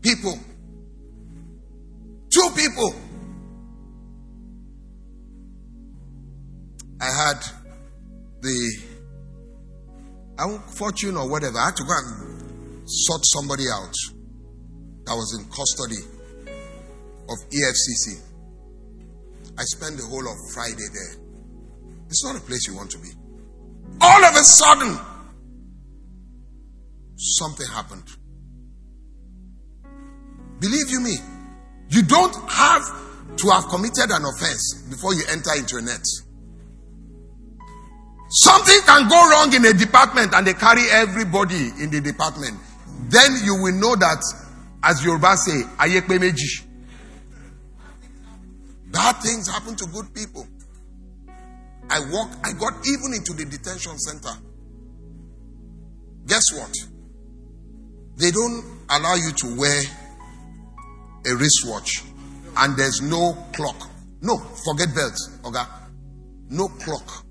people. 0.00 0.38
Two 2.30 2.48
people. 2.56 2.94
I 7.00 7.06
had 7.06 7.42
the 8.40 8.92
fortune 10.76 11.16
or 11.16 11.28
whatever. 11.28 11.58
I 11.58 11.66
had 11.66 11.76
to 11.76 11.84
go 11.84 11.92
and 11.96 12.88
sort 12.88 13.22
somebody 13.26 13.64
out 13.72 13.94
that 15.04 15.14
was 15.14 15.38
in 15.38 15.44
custody 15.50 16.02
of 17.28 17.38
EFCC. 17.50 18.20
I 19.58 19.62
spent 19.64 19.96
the 19.98 20.04
whole 20.04 20.26
of 20.26 20.36
Friday 20.54 20.88
there. 20.92 21.22
It's 22.08 22.24
not 22.24 22.36
a 22.36 22.40
place 22.40 22.66
you 22.68 22.76
want 22.76 22.90
to 22.92 22.98
be. 22.98 23.08
All 24.00 24.24
of 24.24 24.34
a 24.34 24.44
sudden, 24.44 24.98
something 27.22 27.66
happened. 27.68 28.04
Believe 30.60 30.90
you 30.90 31.00
me, 31.00 31.16
you 31.88 32.02
don't 32.02 32.34
have 32.50 32.82
to 33.36 33.48
have 33.50 33.68
committed 33.68 34.10
an 34.10 34.24
offense 34.24 34.82
before 34.90 35.14
you 35.14 35.22
enter 35.30 35.50
into 35.56 35.76
a 35.76 35.82
net. 35.82 36.04
Something 38.30 38.80
can 38.86 39.08
go 39.08 39.30
wrong 39.30 39.52
in 39.54 39.64
a 39.66 39.72
department 39.72 40.34
and 40.34 40.46
they 40.46 40.54
carry 40.54 40.82
everybody 40.90 41.70
in 41.80 41.90
the 41.90 42.00
department. 42.00 42.58
Then 43.08 43.36
you 43.44 43.56
will 43.56 43.74
know 43.74 43.94
that, 43.96 44.22
as 44.82 45.04
Yoruba 45.04 45.36
say, 45.36 45.62
ayekpe 45.78 46.18
meji. 46.20 46.64
Bad 48.90 49.16
things 49.22 49.48
happen 49.48 49.74
to 49.76 49.86
good 49.86 50.14
people. 50.14 50.46
I 51.90 52.00
walk, 52.10 52.30
I 52.44 52.52
got 52.52 52.74
even 52.86 53.12
into 53.14 53.32
the 53.34 53.44
detention 53.44 53.98
center. 53.98 54.32
Guess 56.26 56.52
what? 56.54 56.91
They 58.16 58.30
don't 58.30 58.64
allow 58.90 59.14
you 59.14 59.32
to 59.32 59.56
wear 59.56 59.82
a 61.26 61.36
wristwatch 61.36 62.02
and 62.56 62.76
there's 62.76 63.00
no 63.02 63.32
clock. 63.54 63.90
No, 64.20 64.38
forget 64.38 64.94
belts, 64.94 65.38
okay? 65.44 65.64
No 66.48 66.68
clock. 66.68 67.24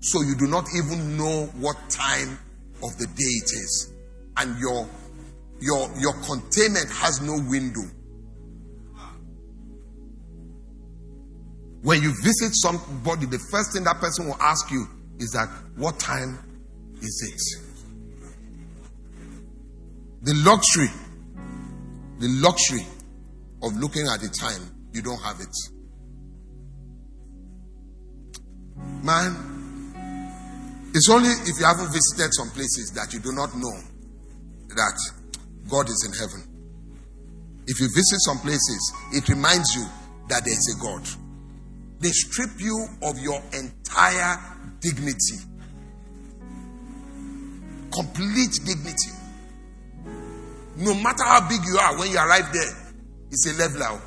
So 0.00 0.22
you 0.22 0.36
do 0.36 0.46
not 0.46 0.66
even 0.76 1.16
know 1.16 1.46
what 1.58 1.76
time 1.90 2.38
of 2.82 2.96
the 2.98 3.06
day 3.06 3.14
it 3.18 3.50
is. 3.52 3.92
And 4.36 4.58
your 4.58 4.88
your 5.60 5.90
your 5.98 6.12
containment 6.24 6.90
has 6.90 7.20
no 7.20 7.38
window. 7.48 7.82
When 11.82 12.02
you 12.02 12.14
visit 12.22 12.52
somebody, 12.54 13.26
the 13.26 13.38
first 13.50 13.74
thing 13.74 13.84
that 13.84 14.00
person 14.00 14.26
will 14.26 14.40
ask 14.40 14.70
you 14.70 14.86
is 15.18 15.32
that, 15.32 15.48
what 15.76 15.98
time 16.00 16.38
is 17.02 17.32
it? 17.34 17.63
The 20.24 20.32
luxury, 20.42 20.88
the 22.18 22.28
luxury 22.40 22.86
of 23.62 23.76
looking 23.76 24.06
at 24.08 24.20
the 24.20 24.28
time, 24.28 24.72
you 24.92 25.02
don't 25.02 25.20
have 25.20 25.38
it. 25.40 25.54
Man, 29.04 30.90
it's 30.94 31.10
only 31.10 31.28
if 31.28 31.58
you 31.58 31.66
haven't 31.66 31.92
visited 31.92 32.32
some 32.32 32.48
places 32.50 32.92
that 32.94 33.12
you 33.12 33.20
do 33.20 33.32
not 33.32 33.54
know 33.54 33.76
that 34.68 34.98
God 35.68 35.90
is 35.90 36.08
in 36.08 36.12
heaven. 36.16 36.48
If 37.66 37.80
you 37.80 37.88
visit 37.88 38.20
some 38.24 38.38
places, 38.38 38.92
it 39.12 39.28
reminds 39.28 39.74
you 39.74 39.84
that 40.28 40.42
there 40.44 40.54
is 40.54 40.74
a 40.74 40.80
God. 40.80 41.06
They 42.00 42.10
strip 42.10 42.58
you 42.58 42.86
of 43.02 43.18
your 43.18 43.42
entire 43.52 44.38
dignity. 44.80 45.36
Complete 47.92 48.60
dignity. 48.64 49.12
No 50.76 50.94
matter 50.94 51.24
how 51.24 51.48
big 51.48 51.60
you 51.64 51.78
are, 51.78 51.98
when 51.98 52.10
you 52.10 52.18
arrive 52.18 52.52
there, 52.52 52.72
it's 53.30 53.46
a 53.46 53.54
leveler. 53.58 53.86
Oh. 53.90 54.02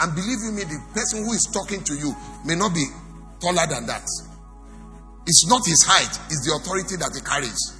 And 0.00 0.14
believe 0.14 0.38
you 0.44 0.52
me, 0.52 0.64
the 0.64 0.78
person 0.94 1.24
who 1.24 1.32
is 1.32 1.48
talking 1.52 1.82
to 1.84 1.94
you 1.94 2.14
may 2.44 2.54
not 2.54 2.74
be 2.74 2.84
taller 3.40 3.66
than 3.66 3.86
that. 3.86 4.06
It's 5.26 5.46
not 5.48 5.66
his 5.66 5.82
height, 5.86 6.18
it's 6.30 6.46
the 6.46 6.56
authority 6.56 6.96
that 6.96 7.12
he 7.14 7.20
carries. 7.20 7.74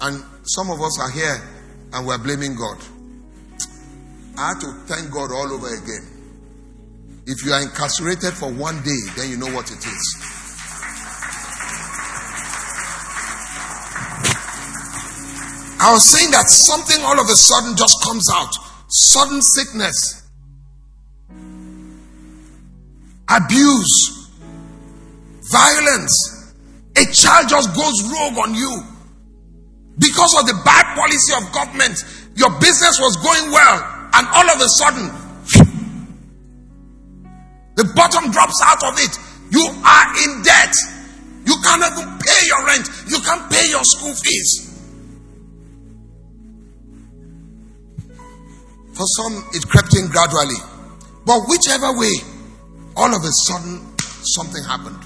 And 0.00 0.22
some 0.44 0.70
of 0.70 0.80
us 0.80 1.00
are 1.00 1.10
here 1.10 1.42
and 1.92 2.06
we're 2.06 2.18
blaming 2.18 2.54
God. 2.54 2.78
I 4.38 4.48
have 4.48 4.60
to 4.60 4.72
thank 4.86 5.10
God 5.10 5.32
all 5.32 5.50
over 5.50 5.68
again 5.74 6.16
If 7.26 7.44
you 7.44 7.52
are 7.52 7.60
incarcerated 7.60 8.34
for 8.34 8.52
one 8.52 8.80
day, 8.84 9.00
then 9.16 9.30
you 9.30 9.36
know 9.36 9.52
what 9.52 9.68
it 9.72 9.84
is. 9.84 10.45
I 15.86 15.92
was 15.92 16.02
saying 16.02 16.32
that 16.32 16.50
something 16.50 16.98
all 17.06 17.14
of 17.14 17.30
a 17.30 17.36
sudden 17.38 17.76
just 17.76 18.02
comes 18.02 18.26
out. 18.34 18.50
Sudden 18.90 19.38
sickness, 19.40 20.26
abuse, 23.30 24.26
violence. 25.46 26.50
A 26.98 27.06
child 27.14 27.46
just 27.48 27.70
goes 27.78 28.02
rogue 28.02 28.34
on 28.34 28.58
you. 28.58 28.82
Because 30.02 30.34
of 30.34 30.50
the 30.50 30.58
bad 30.66 30.98
policy 30.98 31.38
of 31.38 31.54
government, 31.54 32.02
your 32.34 32.50
business 32.58 32.98
was 32.98 33.14
going 33.22 33.52
well, 33.54 33.78
and 34.18 34.26
all 34.34 34.50
of 34.50 34.58
a 34.58 34.68
sudden, 34.82 35.06
the 37.76 37.86
bottom 37.94 38.32
drops 38.32 38.58
out 38.66 38.82
of 38.82 38.98
it. 38.98 39.14
You 39.54 39.62
are 39.70 40.06
in 40.26 40.42
debt. 40.42 40.74
You 41.46 41.54
can't 41.62 41.86
even 41.86 42.18
pay 42.18 42.42
your 42.50 42.66
rent. 42.66 42.90
You 43.06 43.20
can't 43.22 43.48
pay 43.52 43.70
your 43.70 43.84
school 43.84 44.14
fees. 44.14 44.65
For 48.96 49.04
some, 49.20 49.44
it 49.52 49.68
crept 49.68 49.92
in 49.94 50.08
gradually. 50.08 50.56
But 51.26 51.44
whichever 51.52 51.92
way, 52.00 52.16
all 52.96 53.12
of 53.12 53.20
a 53.20 53.32
sudden, 53.44 53.84
something 54.00 54.64
happened. 54.64 54.96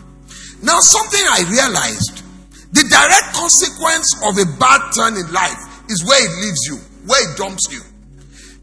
Now, 0.63 0.79
something 0.79 1.21
I 1.27 1.43
realized 1.51 2.23
the 2.71 2.87
direct 2.87 3.35
consequence 3.35 4.15
of 4.23 4.39
a 4.39 4.47
bad 4.63 4.95
turn 4.95 5.19
in 5.19 5.27
life 5.35 5.59
is 5.91 6.07
where 6.07 6.23
it 6.23 6.31
leaves 6.39 6.63
you, 6.71 6.77
where 7.11 7.19
it 7.19 7.37
dumps 7.37 7.67
you. 7.73 7.83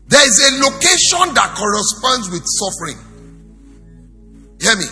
There 0.08 0.24
is 0.24 0.40
a 0.48 0.64
location 0.64 1.36
that 1.36 1.52
corresponds 1.60 2.32
with 2.32 2.48
suffering. 2.48 2.96
Hear 4.64 4.80
me. 4.80 4.88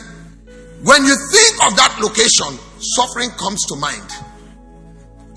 When 0.84 1.06
you 1.06 1.16
think 1.16 1.54
of 1.64 1.80
that 1.80 1.96
location, 2.04 2.60
suffering 3.00 3.32
comes 3.40 3.64
to 3.72 3.76
mind. 3.80 4.12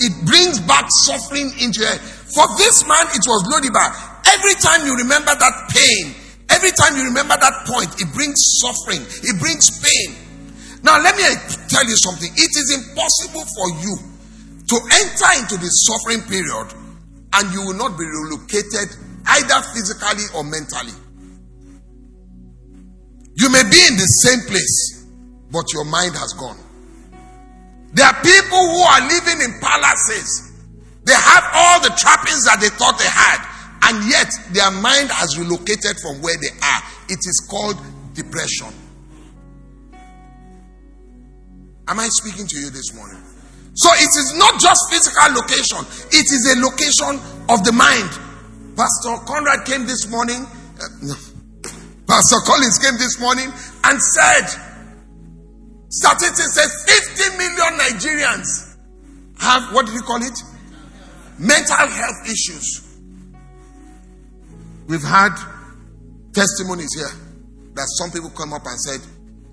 It 0.00 0.26
brings 0.26 0.59
back 0.59 0.90
suffering 1.07 1.55
into 1.62 1.87
your 1.87 1.88
head. 1.88 2.00
For 2.00 2.50
this 2.59 2.83
man, 2.83 3.07
it 3.14 3.23
was 3.31 3.47
Lodebar. 3.47 4.08
Every 4.35 4.54
time 4.61 4.85
you 4.85 4.97
remember 4.97 5.32
that 5.32 5.73
pain, 5.73 6.14
every 6.50 6.73
time 6.73 6.97
you 6.97 7.04
remember 7.04 7.37
that 7.40 7.64
point, 7.64 7.88
it 8.00 8.12
brings 8.12 8.61
suffering, 8.61 9.00
it 9.25 9.40
brings 9.40 9.73
pain. 9.80 10.28
Now, 10.82 11.00
let 11.00 11.16
me 11.16 11.25
tell 11.68 11.85
you 11.85 11.97
something. 11.97 12.30
It 12.37 12.52
is 12.54 12.68
impossible 12.76 13.44
for 13.56 13.68
you 13.80 13.94
to 14.68 14.76
enter 15.00 15.30
into 15.40 15.56
the 15.56 15.70
suffering 15.73 16.23
period 16.28 16.68
and 17.35 17.52
you 17.52 17.64
will 17.64 17.75
not 17.75 17.99
be 17.99 18.04
relocated 18.04 18.88
either 19.26 19.58
physically 19.75 20.28
or 20.37 20.44
mentally. 20.44 20.94
You 23.35 23.50
may 23.50 23.62
be 23.62 23.80
in 23.88 23.97
the 23.97 24.11
same 24.25 24.40
place, 24.47 25.06
but 25.50 25.73
your 25.73 25.85
mind 25.85 26.16
has 26.16 26.32
gone. 26.35 26.58
There 27.92 28.06
are 28.06 28.18
people 28.23 28.58
who 28.58 28.80
are 28.82 29.02
living 29.08 29.40
in 29.40 29.61
palaces. 29.61 30.52
They 31.04 31.14
have 31.14 31.44
all 31.54 31.80
the 31.80 31.94
trappings 31.97 32.44
that 32.44 32.58
they 32.61 32.68
thought 32.68 32.99
they 32.99 33.08
had 33.08 33.58
and 33.88 34.04
yet 34.11 34.28
their 34.52 34.71
mind 34.71 35.09
has 35.09 35.38
relocated 35.38 35.97
from 36.00 36.21
where 36.21 36.37
they 36.37 36.52
are. 36.61 36.80
It 37.09 37.25
is 37.25 37.40
called 37.49 37.76
depression. 38.12 38.68
Am 41.88 41.99
I 41.99 42.07
speaking 42.12 42.47
to 42.47 42.57
you 42.61 42.68
this 42.68 42.95
morning? 42.95 43.23
So 43.75 43.88
it 43.95 44.12
is 44.12 44.35
not 44.37 44.61
just 44.61 44.80
physical 44.90 45.33
location, 45.40 45.78
it 46.12 46.26
is 46.28 46.52
a 46.52 46.61
location 46.61 47.16
of 47.49 47.64
the 47.64 47.73
mind. 47.73 48.11
Pastor 48.76 49.25
Conrad 49.25 49.64
came 49.64 49.87
this 49.87 50.07
morning, 50.11 50.45
uh. 50.45 51.14
Pastor 52.07 52.40
Collins 52.45 52.78
came 52.78 52.95
this 52.99 53.18
morning 53.21 53.52
and 53.85 54.00
said, 54.00 54.47
statistics 55.88 56.54
says 56.54 56.85
50 57.16 57.37
million 57.38 57.73
Nigerians 57.78 58.76
have, 59.40 59.73
what 59.75 59.87
do 59.87 59.92
you 59.92 60.00
call 60.02 60.23
it? 60.23 60.38
Mental 61.38 61.87
health 61.87 62.24
issues. 62.27 62.88
We've 64.88 65.05
had 65.05 65.37
testimonies 66.33 66.94
here 66.96 67.12
that 67.74 67.87
some 68.01 68.11
people 68.11 68.31
come 68.31 68.53
up 68.53 68.64
and 68.64 68.81
said, 68.81 69.01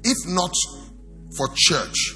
if 0.03 0.17
not 0.27 0.55
for 1.35 1.49
church, 1.53 2.15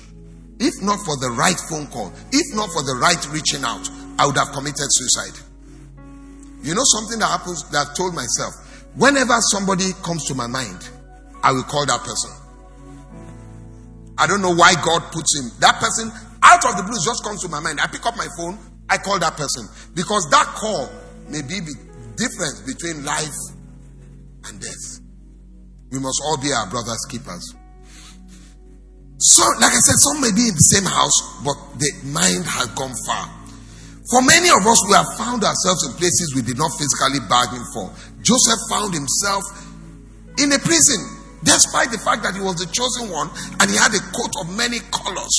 if 0.59 0.73
not 0.81 0.99
for 1.03 1.19
the 1.19 1.35
right 1.37 1.59
phone 1.69 1.87
call, 1.87 2.13
if 2.31 2.55
not 2.55 2.71
for 2.71 2.81
the 2.81 2.95
right 2.95 3.19
reaching 3.31 3.63
out, 3.63 3.89
I 4.17 4.25
would 4.25 4.37
have 4.37 4.51
committed 4.55 4.87
suicide. 4.87 5.35
You 6.63 6.75
know 6.75 6.83
something 6.95 7.19
that 7.19 7.27
happens 7.27 7.67
that 7.71 7.87
I've 7.87 7.95
told 7.95 8.15
myself? 8.15 8.55
Whenever 8.95 9.35
somebody 9.51 9.91
comes 10.03 10.25
to 10.27 10.35
my 10.35 10.47
mind, 10.47 10.89
I 11.43 11.51
will 11.51 11.63
call 11.63 11.85
that 11.85 11.99
person. 11.99 12.31
I 14.17 14.27
don't 14.27 14.41
know 14.41 14.55
why 14.55 14.75
God 14.83 15.11
puts 15.11 15.39
him. 15.39 15.51
That 15.59 15.79
person 15.79 16.11
out 16.43 16.65
of 16.65 16.75
the 16.77 16.83
blue 16.83 16.99
just 17.03 17.23
comes 17.23 17.41
to 17.43 17.49
my 17.49 17.59
mind. 17.59 17.79
I 17.79 17.87
pick 17.87 18.05
up 18.05 18.15
my 18.15 18.27
phone, 18.35 18.57
I 18.89 18.97
call 18.97 19.19
that 19.19 19.35
person. 19.35 19.67
Because 19.93 20.27
that 20.31 20.47
call 20.55 20.89
may 21.27 21.41
be 21.41 21.59
difference 22.19 22.61
between 22.67 23.05
life 23.05 23.39
and 24.45 24.59
death. 24.59 24.99
We 25.91 25.99
must 25.99 26.21
all 26.23 26.37
be 26.37 26.51
our 26.51 26.67
brother's 26.69 27.05
keepers. 27.09 27.55
So, 29.17 29.43
like 29.59 29.73
I 29.73 29.81
said, 29.83 29.97
some 29.99 30.21
may 30.21 30.31
be 30.31 30.47
in 30.47 30.55
the 30.55 30.69
same 30.71 30.85
house, 30.85 31.43
but 31.43 31.57
the 31.79 31.91
mind 32.07 32.45
has 32.45 32.67
gone 32.75 32.95
far. 33.07 33.27
For 34.09 34.21
many 34.23 34.49
of 34.49 34.65
us, 34.65 34.79
we 34.87 34.93
have 34.95 35.11
found 35.17 35.43
ourselves 35.43 35.85
in 35.85 35.93
places 35.99 36.33
we 36.35 36.41
did 36.41 36.57
not 36.57 36.71
physically 36.79 37.19
bargain 37.27 37.63
for. 37.73 37.91
Joseph 38.23 38.61
found 38.69 38.93
himself 38.93 39.43
in 40.39 40.51
a 40.51 40.59
prison, 40.59 40.97
despite 41.43 41.91
the 41.91 41.99
fact 41.99 42.23
that 42.23 42.33
he 42.33 42.41
was 42.41 42.55
the 42.57 42.69
chosen 42.71 43.11
one 43.11 43.29
and 43.59 43.69
he 43.69 43.75
had 43.75 43.93
a 43.93 44.01
coat 44.15 44.33
of 44.39 44.55
many 44.55 44.79
colors. 44.89 45.35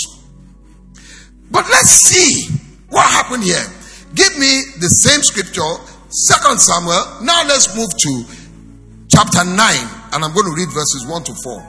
But 1.51 1.67
let's 1.67 1.91
see 1.91 2.53
what 2.91 3.09
happened 3.11 3.43
here. 3.43 3.65
Give 4.15 4.37
me 4.39 4.77
the 4.79 4.93
same 5.03 5.23
scripture 5.23 5.67
Second 6.11 6.59
Samuel. 6.59 7.23
Now 7.23 7.47
let's 7.47 7.71
move 7.77 7.91
to 7.91 8.13
chapter 9.07 9.45
9, 9.47 9.55
and 10.13 10.25
I'm 10.25 10.35
going 10.35 10.47
to 10.47 10.55
read 10.59 10.69
verses 10.75 11.07
1 11.07 11.25
to 11.25 11.35
4. 11.35 11.67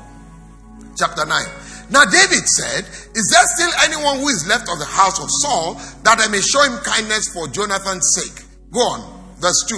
Chapter 0.97 1.25
9. 1.25 1.45
Now 1.93 2.05
David 2.05 2.41
said, 2.57 2.89
Is 3.13 3.25
there 3.29 3.45
still 3.53 3.69
anyone 3.85 4.17
who 4.17 4.29
is 4.29 4.47
left 4.49 4.65
of 4.65 4.79
the 4.79 4.89
house 4.89 5.21
of 5.21 5.29
Saul 5.45 5.75
that 6.01 6.17
I 6.17 6.27
may 6.27 6.41
show 6.41 6.63
him 6.63 6.77
kindness 6.81 7.29
for 7.29 7.47
Jonathan's 7.49 8.17
sake? 8.17 8.45
Go 8.73 8.79
on. 8.79 9.01
Verse 9.37 9.61
2. 9.69 9.77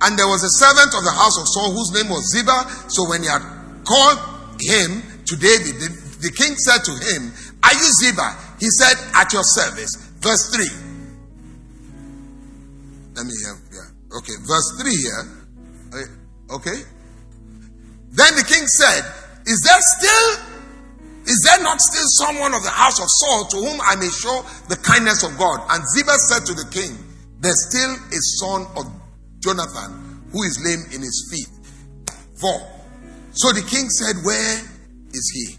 And 0.00 0.18
there 0.18 0.28
was 0.28 0.40
a 0.44 0.52
servant 0.56 0.94
of 0.96 1.04
the 1.04 1.12
house 1.12 1.36
of 1.36 1.44
Saul 1.48 1.72
whose 1.72 1.92
name 1.92 2.08
was 2.08 2.32
Ziba. 2.32 2.64
So 2.88 3.08
when 3.08 3.22
he 3.22 3.28
had 3.28 3.44
called 3.84 4.20
him 4.60 5.04
to 5.24 5.36
David, 5.36 5.80
the, 5.80 5.88
the 6.20 6.32
king 6.32 6.56
said 6.56 6.80
to 6.88 6.92
him, 6.96 7.28
Are 7.60 7.74
you 7.76 7.88
Ziba? 8.00 8.36
He 8.60 8.68
said, 8.72 8.96
At 9.12 9.32
your 9.32 9.44
service. 9.44 9.96
Verse 10.20 10.48
3. 10.48 10.83
Let 13.14 13.26
me 13.26 13.34
help 13.46 13.58
here. 13.70 13.90
Okay, 14.18 14.34
verse 14.42 14.68
3 14.80 14.90
here. 14.90 15.22
Eh, 15.94 16.54
okay. 16.54 16.78
Then 18.10 18.34
the 18.36 18.44
king 18.46 18.66
said, 18.66 19.02
Is 19.46 19.58
there 19.62 19.82
still, 19.98 20.26
is 21.26 21.38
there 21.46 21.62
not 21.62 21.80
still 21.80 22.06
someone 22.22 22.54
of 22.54 22.62
the 22.62 22.70
house 22.70 23.00
of 23.00 23.06
Saul 23.08 23.44
to 23.46 23.56
whom 23.56 23.80
I 23.80 23.96
may 23.96 24.08
show 24.08 24.44
the 24.68 24.76
kindness 24.76 25.22
of 25.22 25.38
God? 25.38 25.62
And 25.70 25.82
Ziba 25.94 26.14
said 26.30 26.46
to 26.46 26.54
the 26.54 26.66
king, 26.70 26.98
There's 27.40 27.70
still 27.70 27.94
a 27.94 28.20
son 28.38 28.66
of 28.76 28.86
Jonathan 29.40 30.22
who 30.32 30.42
is 30.42 30.58
lame 30.64 30.82
in 30.94 31.00
his 31.02 31.26
feet. 31.30 31.50
Four. 32.40 32.58
So 33.32 33.52
the 33.52 33.62
king 33.62 33.88
said, 33.90 34.22
Where 34.24 34.58
is 35.14 35.26
he? 35.34 35.58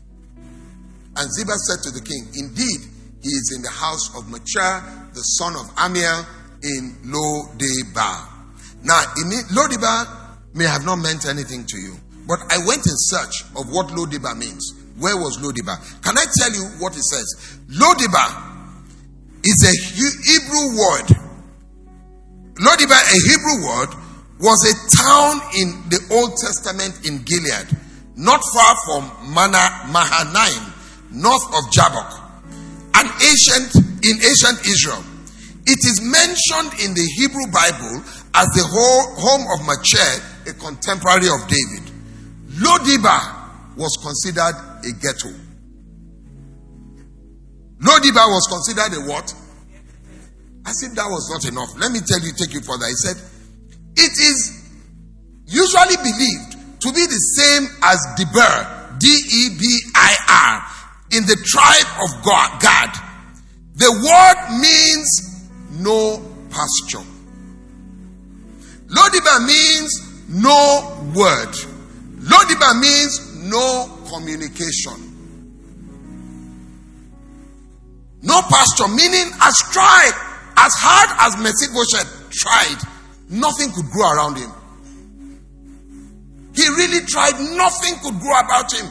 And 1.17 1.31
Ziba 1.31 1.55
said 1.55 1.83
to 1.83 1.91
the 1.91 2.03
king, 2.03 2.27
Indeed, 2.35 2.91
he 3.23 3.29
is 3.31 3.53
in 3.55 3.61
the 3.63 3.71
house 3.71 4.15
of 4.15 4.29
Machir, 4.29 4.83
the 5.13 5.23
son 5.39 5.55
of 5.55 5.67
Ammiel, 5.75 6.25
in 6.65 6.97
Lo-debar. 7.05 8.27
Now, 8.83 9.03
Lo-debar 9.53 10.39
may 10.53 10.65
have 10.65 10.83
not 10.83 10.97
meant 10.97 11.25
anything 11.27 11.65
to 11.65 11.77
you, 11.77 11.95
but 12.27 12.39
I 12.49 12.57
went 12.65 12.85
in 12.85 12.97
search 12.97 13.43
of 13.55 13.69
what 13.71 13.91
Lo-debar 13.91 14.35
means. 14.35 14.73
Where 14.97 15.15
was 15.15 15.39
Lo-debar? 15.41 15.77
Can 16.01 16.17
I 16.17 16.25
tell 16.37 16.51
you 16.51 16.63
what 16.79 16.97
it 16.97 17.03
says? 17.03 17.59
Lo-debar 17.69 18.29
is 19.43 19.61
a 19.63 19.73
Hebrew 19.93 20.77
word. 20.77 21.07
Lo-debar, 22.59 22.97
a 22.97 23.19
Hebrew 23.29 23.67
word, 23.67 23.89
was 24.39 24.59
a 24.65 24.73
town 24.97 25.41
in 25.59 25.89
the 25.89 25.99
Old 26.11 26.37
Testament 26.37 27.05
in 27.05 27.23
Gilead, 27.23 27.67
not 28.15 28.41
far 28.53 28.75
from 28.85 29.33
Mana, 29.33 29.87
Mahanaim, 29.91 30.73
north 31.11 31.45
of 31.55 31.71
Jabbok, 31.71 32.21
an 32.95 33.07
ancient 33.21 33.75
in 34.03 34.15
ancient 34.23 34.65
Israel. 34.65 35.03
It 35.67 35.81
is 35.81 36.01
mentioned 36.01 36.79
in 36.85 36.93
the 36.93 37.05
Hebrew 37.17 37.49
Bible 37.49 38.05
as 38.37 38.47
the 38.53 38.65
home 38.69 39.45
of 39.49 39.65
Machir, 39.65 40.21
a 40.45 40.53
contemporary 40.53 41.27
of 41.27 41.41
David. 41.49 41.89
Lo-debar 42.61 43.73
was 43.75 43.97
considered 43.97 44.53
a 44.85 44.91
ghetto. 45.01 45.33
Lo-debar 47.81 48.29
was 48.29 48.45
considered 48.45 48.93
a 48.93 49.01
what? 49.09 49.33
As 50.65 50.81
if 50.83 50.93
that 50.93 51.09
was 51.09 51.29
not 51.33 51.45
enough. 51.49 51.73
Let 51.77 51.91
me 51.91 51.99
tell 52.05 52.21
you, 52.21 52.31
take 52.37 52.53
you 52.53 52.61
further. 52.61 52.85
He 52.85 52.95
said, 52.95 53.17
It 53.97 54.13
is 54.13 54.69
usually 55.45 55.97
believed 55.97 56.81
to 56.81 56.93
be 56.93 57.05
the 57.05 57.21
same 57.41 57.65
as 57.81 57.97
Debir, 58.17 58.99
D 58.99 59.07
E 59.07 59.49
B 59.57 59.65
I 59.95 60.13
R, 60.29 61.17
in 61.17 61.25
the 61.25 61.37
tribe 61.41 61.89
of 62.05 62.09
Gad. 62.23 62.61
Gad. 62.61 62.91
The 63.75 63.91
word 63.91 64.61
means 64.61 65.24
no 65.75 66.21
pasture. 66.49 67.05
Lodebar 68.87 69.45
means 69.45 70.27
no 70.29 70.97
word. 71.15 71.53
Lodebar 72.19 72.79
means 72.79 73.35
no 73.43 73.99
communication. 74.09 75.05
No 78.21 78.41
pasture, 78.41 78.87
meaning 78.87 79.31
as 79.41 79.55
tried, 79.71 80.13
as 80.57 80.73
hard 80.73 81.09
as 81.21 81.37
Mephibosheth 81.37 82.31
tried, 82.31 82.81
nothing 83.29 83.71
could 83.71 83.85
grow 83.91 84.11
around 84.11 84.37
him. 84.37 84.51
He 86.55 86.67
really 86.69 87.05
tried, 87.05 87.37
nothing 87.55 87.99
could 88.01 88.19
grow 88.19 88.39
about 88.39 88.71
him. 88.73 88.87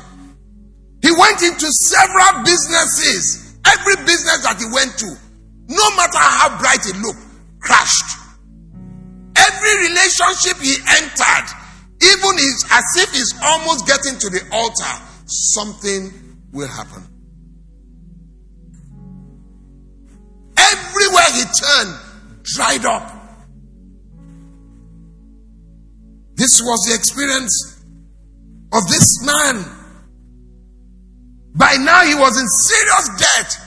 He 1.03 1.11
went 1.11 1.43
into 1.43 1.67
several 1.67 2.45
businesses. 2.45 3.57
Every 3.67 3.97
business 4.05 4.45
that 4.45 4.61
he 4.61 4.67
went 4.73 4.99
to, 4.99 5.17
no 5.69 5.97
matter 5.97 6.19
how 6.19 6.59
bright 6.59 6.85
it 6.87 6.97
looked, 7.01 7.21
crashed. 7.61 8.21
Every 9.37 9.89
relationship 9.89 10.59
he 10.61 10.77
entered, 10.99 11.47
even 12.03 12.37
as 12.71 12.85
if 12.97 13.13
he's 13.13 13.35
almost 13.43 13.87
getting 13.87 14.19
to 14.19 14.29
the 14.31 14.43
altar, 14.53 14.95
something 15.27 16.13
will 16.53 16.69
happen. 16.69 17.03
Everywhere 20.57 21.31
he 21.33 21.43
turned, 21.43 22.01
dried 22.43 22.85
up. 22.85 23.11
This 26.37 26.61
was 26.63 26.87
the 26.89 26.95
experience 26.95 27.85
of 28.73 28.87
this 28.89 29.25
man. 29.25 29.65
By 31.55 31.77
now, 31.77 32.03
he 32.05 32.15
was 32.15 32.37
in 32.37 32.47
serious 32.49 33.09
debt. 33.19 33.64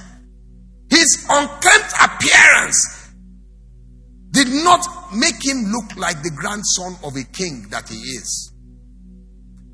His 0.90 1.26
unkempt 1.30 1.94
appearance 2.02 3.12
did 4.32 4.48
not 4.50 4.86
make 5.16 5.44
him 5.44 5.66
look 5.72 5.96
like 5.98 6.22
the 6.22 6.32
grandson 6.36 6.96
of 7.04 7.16
a 7.16 7.24
king 7.24 7.68
that 7.70 7.90
he 7.90 7.96
is. 7.96 8.54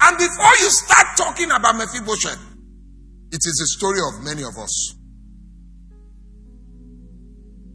And 0.02 0.17
before 0.17 0.54
you 0.60 0.69
start 0.69 1.08
talking 1.17 1.52
about 1.52 1.76
Mephibosheth, 1.76 2.39
it 3.32 3.41
is 3.45 3.56
the 3.60 3.67
story 3.67 3.99
of 3.99 4.23
many 4.23 4.43
of 4.43 4.58
us. 4.58 4.95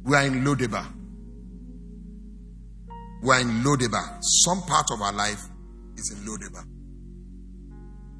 We 0.04 0.16
are 0.16 0.24
in 0.24 0.44
Lodebar. 0.44 0.86
We 3.22 3.30
are 3.30 3.40
in 3.40 3.62
Lodebar. 3.62 4.18
Some 4.20 4.62
part 4.62 4.90
of 4.92 5.02
our 5.02 5.12
life 5.12 5.42
is 5.96 6.12
in 6.12 6.24
Lodebar. 6.26 6.64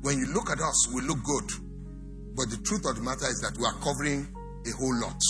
When 0.02 0.18
you 0.18 0.26
look 0.32 0.50
at 0.50 0.60
us, 0.60 0.88
we 0.94 1.02
look 1.02 1.22
good. 1.24 1.50
But 2.34 2.50
the 2.50 2.58
truth 2.64 2.84
of 2.86 2.96
the 2.96 3.02
matter 3.02 3.26
is 3.26 3.40
that 3.40 3.56
we 3.58 3.64
are 3.64 3.74
covering 3.82 4.28
a 4.66 4.70
whole 4.76 5.00
lot. 5.00 5.20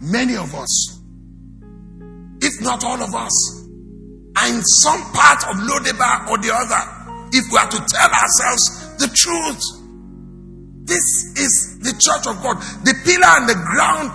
Many 0.00 0.36
of 0.36 0.54
us, 0.54 1.00
if 2.42 2.60
not 2.62 2.84
all 2.84 3.02
of 3.02 3.14
us, 3.14 3.66
are 4.36 4.48
in 4.48 4.62
some 4.62 5.02
part 5.12 5.42
of 5.48 5.56
Lodebar 5.56 6.28
or 6.30 6.38
the 6.38 6.52
other. 6.52 7.00
If 7.32 7.44
we 7.52 7.58
are 7.58 7.68
to 7.68 7.78
tell 7.78 8.10
ourselves 8.10 8.96
the 8.98 9.08
truth, 9.14 9.60
this 10.84 11.04
is 11.36 11.78
the 11.82 11.92
church 11.92 12.26
of 12.26 12.42
God, 12.42 12.56
the 12.84 12.94
pillar 13.04 13.38
and 13.38 13.48
the 13.48 13.54
ground 13.54 14.10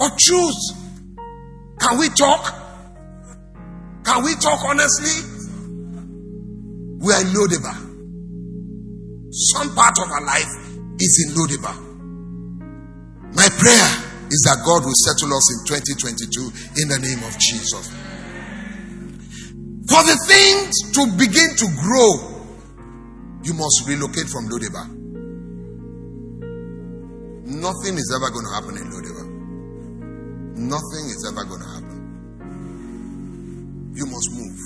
of 0.00 0.18
truth. 0.18 0.54
Can 1.80 1.98
we 1.98 2.08
talk? 2.10 2.54
Can 4.04 4.24
we 4.24 4.34
talk 4.34 4.64
honestly? 4.64 5.22
We 7.00 7.12
are 7.12 7.20
in 7.20 7.28
Lodebar. 7.28 7.76
Some 9.30 9.74
part 9.74 9.94
of 9.98 10.10
our 10.10 10.24
life 10.24 10.52
is 11.00 11.26
in 11.26 11.34
Lodebar. 11.34 11.87
My 13.34 13.48
prayer 13.58 13.90
is 14.30 14.40
that 14.44 14.60
God 14.64 14.84
will 14.84 14.98
settle 15.04 15.32
us 15.32 15.46
in 15.56 15.64
2022 15.66 16.52
in 16.80 16.88
the 16.88 17.00
name 17.00 17.22
of 17.24 17.32
Jesus. 17.40 17.88
For 19.88 20.02
the 20.04 20.16
things 20.28 20.76
to 20.92 21.06
begin 21.16 21.56
to 21.56 21.66
grow, 21.80 22.38
you 23.42 23.54
must 23.54 23.88
relocate 23.88 24.28
from 24.28 24.48
Lodebar. 24.48 24.84
Nothing 27.48 27.96
is 27.96 28.12
ever 28.12 28.28
going 28.28 28.44
to 28.44 28.52
happen 28.52 28.76
in 28.76 28.84
Lodebar. 28.92 29.24
Nothing 30.58 31.08
is 31.08 31.24
ever 31.32 31.44
going 31.48 31.60
to 31.60 31.68
happen. 31.68 31.98
You 33.94 34.04
must 34.04 34.30
move. 34.32 34.60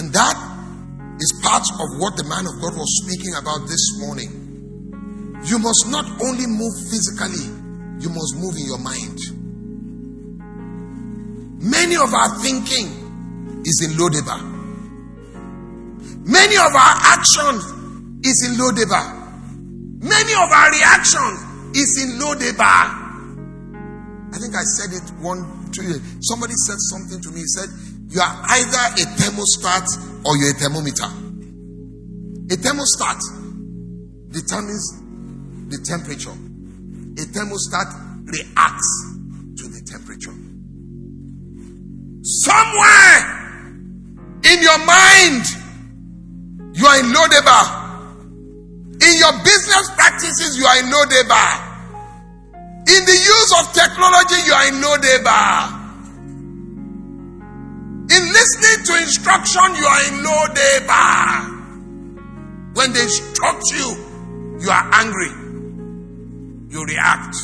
And 0.00 0.12
that 0.14 0.36
is 1.20 1.40
part 1.42 1.68
of 1.68 1.88
what 2.00 2.16
the 2.16 2.24
man 2.24 2.46
of 2.46 2.56
God 2.62 2.72
was 2.72 2.88
speaking 3.04 3.34
about 3.36 3.68
this 3.68 4.00
morning. 4.00 4.47
You 5.44 5.58
must 5.58 5.86
not 5.88 6.04
only 6.22 6.46
move 6.46 6.74
physically, 6.90 7.46
you 8.00 8.10
must 8.10 8.36
move 8.36 8.54
in 8.56 8.66
your 8.66 8.78
mind. 8.78 9.18
Many 11.62 11.96
of 11.96 12.12
our 12.14 12.38
thinking 12.40 13.62
is 13.64 13.82
in 13.84 13.96
Lodebar. 13.98 14.40
Many 16.26 16.56
of 16.56 16.74
our 16.74 16.94
actions 17.02 17.64
is 18.26 18.48
in 18.48 18.58
Lodebar. 18.58 19.14
Many 20.02 20.32
of 20.32 20.50
our 20.52 20.70
reactions 20.70 21.76
is 21.76 22.02
in 22.02 22.18
Lodebar. 22.20 23.08
I 24.34 24.38
think 24.38 24.54
I 24.54 24.62
said 24.62 24.92
it 24.92 25.10
one, 25.22 25.70
two 25.72 25.82
years. 25.82 26.00
Somebody 26.20 26.54
said 26.66 26.76
something 26.78 27.20
to 27.20 27.30
me. 27.30 27.40
He 27.40 27.46
said, 27.46 27.68
You 28.10 28.20
are 28.20 28.44
either 28.50 29.02
a 29.02 29.06
thermostat 29.16 29.86
or 30.24 30.36
you're 30.36 30.50
a 30.50 30.54
thermometer. 30.54 31.08
A 32.50 32.56
thermostat 32.56 33.20
determines 34.30 35.02
the 35.68 35.78
temperature, 35.84 36.30
a 36.30 37.24
thermostat 37.28 37.92
reacts 38.24 38.90
to 39.56 39.68
the 39.68 39.80
temperature. 39.84 40.32
Somewhere 42.22 43.38
in 44.44 44.62
your 44.62 44.78
mind, 44.84 45.44
you 46.74 46.86
are 46.86 46.98
in 47.00 47.12
Lodebar. 47.12 47.86
In 49.00 49.18
your 49.18 49.32
business 49.44 49.90
practices, 49.94 50.56
you 50.58 50.64
are 50.66 50.78
in 50.78 50.86
Lodebar. 50.86 51.64
In 52.88 53.04
the 53.04 53.12
use 53.12 53.52
of 53.60 53.72
technology, 53.72 54.40
you 54.46 54.52
are 54.52 54.68
in 54.68 54.80
Lodebar. 54.80 55.78
In 58.10 58.32
listening 58.32 58.84
to 58.86 58.96
instruction, 59.02 59.74
you 59.76 59.86
are 59.86 60.02
in 60.08 60.24
Lodebar. 60.24 61.58
When 62.74 62.92
they 62.92 63.02
instruct 63.02 63.64
you, 63.72 63.96
you 64.60 64.70
are 64.70 64.90
angry. 64.94 65.37
You 66.68 66.84
react. 66.84 67.36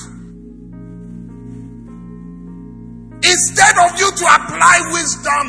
Instead 3.24 3.78
of 3.78 3.98
you 3.98 4.10
to 4.10 4.24
apply 4.24 4.90
wisdom, 4.92 5.46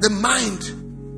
the 0.00 0.10
mind, 0.10 0.62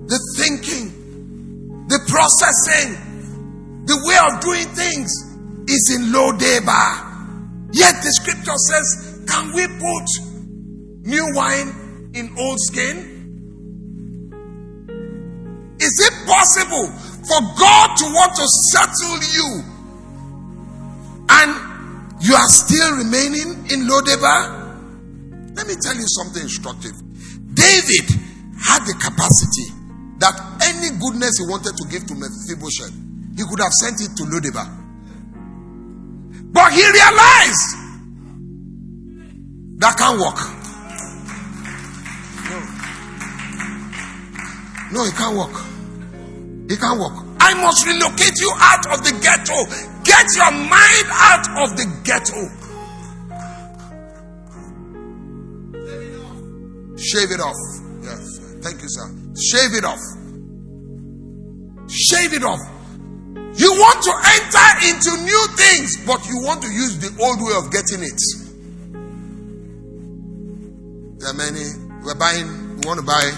the 0.09 0.18
thinking, 0.37 1.87
the 1.88 2.00
processing, 2.09 3.85
the 3.87 3.96
way 4.05 4.18
of 4.26 4.40
doing 4.40 4.66
things 4.74 5.11
is 5.68 5.90
in 5.94 6.12
Lodebar. 6.12 7.07
Yet 7.72 8.02
the 8.02 8.11
scripture 8.11 8.57
says, 8.57 9.22
Can 9.29 9.52
we 9.55 9.66
put 9.68 10.07
new 11.07 11.33
wine 11.35 12.11
in 12.14 12.35
old 12.38 12.59
skin? 12.61 13.14
Is 15.79 15.94
it 16.00 16.26
possible 16.26 16.88
for 17.22 17.40
God 17.59 17.96
to 17.98 18.05
want 18.07 18.35
to 18.35 18.46
settle 18.72 19.18
you 19.33 19.75
and 21.28 21.50
you 22.22 22.34
are 22.34 22.48
still 22.48 22.96
remaining 22.96 23.66
in 23.70 23.88
Lodebar? 23.88 25.56
Let 25.56 25.66
me 25.66 25.74
tell 25.80 25.94
you 25.94 26.06
something 26.06 26.42
instructive. 26.42 26.92
David 27.54 28.10
had 28.60 28.84
the 28.84 28.94
capacity 29.00 29.72
that 30.18 30.34
any 30.62 30.90
goodness 30.98 31.38
he 31.38 31.44
wanted 31.48 31.76
to 31.76 31.84
give 31.88 32.06
to 32.06 32.14
Mephibosheth, 32.14 32.92
he 33.36 33.44
could 33.44 33.60
have 33.60 33.72
sent 33.72 34.00
it 34.00 34.16
to 34.16 34.24
Lodebar. 34.24 34.68
But 36.52 36.72
he 36.72 36.84
realized 36.84 37.68
that 39.78 39.96
can't 39.98 40.18
work. 40.20 40.40
No. 42.48 42.58
No, 44.92 45.04
it 45.04 45.14
can't 45.14 45.36
work. 45.36 45.56
It 46.70 46.80
can't 46.80 46.98
work. 46.98 47.26
I 47.40 47.54
must 47.54 47.86
relocate 47.86 48.40
you 48.40 48.52
out 48.56 48.86
of 48.92 49.04
the 49.04 49.12
ghetto. 49.20 49.54
Get 50.06 50.26
your 50.36 50.52
mind 50.52 51.08
out 51.10 51.46
of 51.62 51.76
the 51.76 51.86
ghetto. 52.04 52.46
Shave 56.96 57.32
it 57.32 57.40
off. 57.40 57.56
Yes. 58.02 58.38
Thank 58.62 58.82
you, 58.82 58.88
sir. 58.88 59.10
Shave 59.34 59.74
it 59.74 59.84
off. 59.84 59.98
Shave 61.90 62.32
it 62.34 62.44
off. 62.44 62.60
You 63.58 63.72
want 63.72 64.02
to 64.04 64.12
enter 64.36 64.68
into 64.86 65.24
new 65.24 65.46
things, 65.56 66.06
but 66.06 66.24
you 66.28 66.40
want 66.44 66.62
to 66.62 66.68
use 66.68 66.98
the 66.98 67.10
old 67.22 67.40
way 67.42 67.54
of 67.56 67.72
getting 67.72 68.04
it. 68.04 68.20
There 71.18 71.30
are 71.30 71.34
many. 71.34 71.64
We're 72.04 72.14
buying, 72.14 72.76
we 72.76 72.86
want 72.86 73.00
to 73.00 73.06
buy 73.06 73.32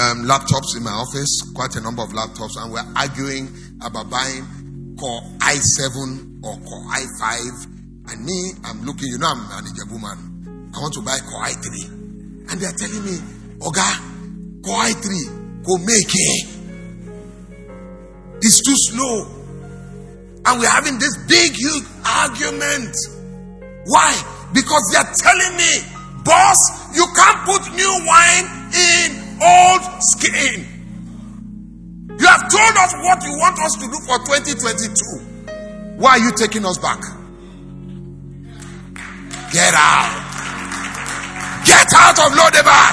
um, 0.00 0.24
laptops 0.24 0.76
in 0.76 0.84
my 0.84 0.92
office, 0.92 1.42
quite 1.54 1.76
a 1.76 1.80
number 1.80 2.02
of 2.02 2.10
laptops, 2.10 2.56
and 2.56 2.72
we're 2.72 2.86
arguing 2.96 3.50
about 3.82 4.08
buying 4.08 4.46
Core 5.00 5.22
i7 5.40 6.44
or 6.44 6.60
Core 6.60 6.84
i5. 6.92 8.12
And 8.12 8.24
me, 8.24 8.52
I'm 8.64 8.84
looking, 8.84 9.08
you 9.08 9.16
know, 9.16 9.28
I'm 9.28 9.40
an 9.56 9.64
Ijebu 9.64 9.96
man. 9.96 10.70
I 10.74 10.78
want 10.78 10.92
to 10.92 11.00
buy 11.00 11.18
Core 11.24 11.42
i3. 11.44 12.52
And 12.52 12.60
they're 12.60 12.76
telling 12.76 13.04
me, 13.06 13.16
Oga, 13.64 13.88
Core 14.62 14.84
i3, 14.84 15.64
go 15.64 15.78
make 15.78 16.12
it. 16.12 16.48
It's 18.42 18.60
too 18.60 18.76
slow. 18.92 19.24
And 20.44 20.60
we're 20.60 20.68
having 20.68 20.98
this 20.98 21.16
big, 21.26 21.52
huge 21.52 21.84
argument. 22.04 22.94
Why? 23.86 24.12
Because 24.52 24.84
they're 24.92 25.12
telling 25.16 25.56
me, 25.56 25.80
boss, 26.24 26.94
you 26.94 27.06
can't 27.16 27.40
put 27.48 27.72
new 27.72 27.94
wine 28.04 28.46
in 28.76 29.40
old 29.40 29.82
skin. 30.00 30.69
You 32.20 32.26
have 32.26 32.50
told 32.52 32.76
us 32.76 32.92
what 33.00 33.24
you 33.24 33.32
want 33.40 33.58
us 33.64 33.74
to 33.80 33.86
do 33.88 33.96
for 34.04 34.18
2022. 34.28 35.96
Why 35.96 36.10
are 36.10 36.18
you 36.18 36.32
taking 36.36 36.66
us 36.66 36.76
back? 36.76 37.00
Get 39.50 39.72
out. 39.72 40.20
Get 41.64 41.88
out 41.96 42.18
of 42.20 42.32
Lodebar. 42.36 42.92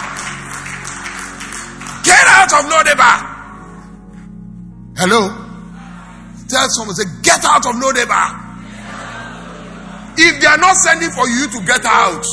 Get 2.04 2.28
out 2.28 2.54
of 2.54 2.72
Lodebar. 2.72 3.18
Hello? 4.96 5.28
Tell 6.48 6.68
someone, 6.70 6.96
say, 6.96 7.04
get 7.22 7.44
out 7.44 7.66
of 7.66 7.76
Lodebar. 7.76 8.32
If 10.18 10.42
they 10.42 10.48
are 10.48 10.58
not 10.58 10.78
sending 10.78 11.10
for 11.12 11.28
you 11.28 11.48
to 11.48 11.66
get 11.66 11.86
out, 11.86 12.26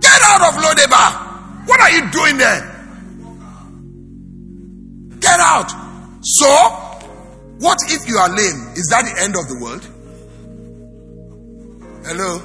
Get 0.00 0.22
out 0.22 0.48
of 0.48 0.54
Lodebar. 0.62 1.66
What 1.68 1.80
are 1.80 1.90
you 1.90 2.10
doing 2.10 2.38
there? 2.38 2.69
Get 5.30 5.38
out. 5.38 5.70
So, 6.26 6.50
what 7.62 7.78
if 7.86 8.02
you 8.10 8.18
are 8.18 8.26
lame? 8.34 8.74
Is 8.74 8.90
that 8.90 9.06
the 9.06 9.14
end 9.22 9.38
of 9.38 9.46
the 9.46 9.62
world? 9.62 9.86
Hello? 12.02 12.42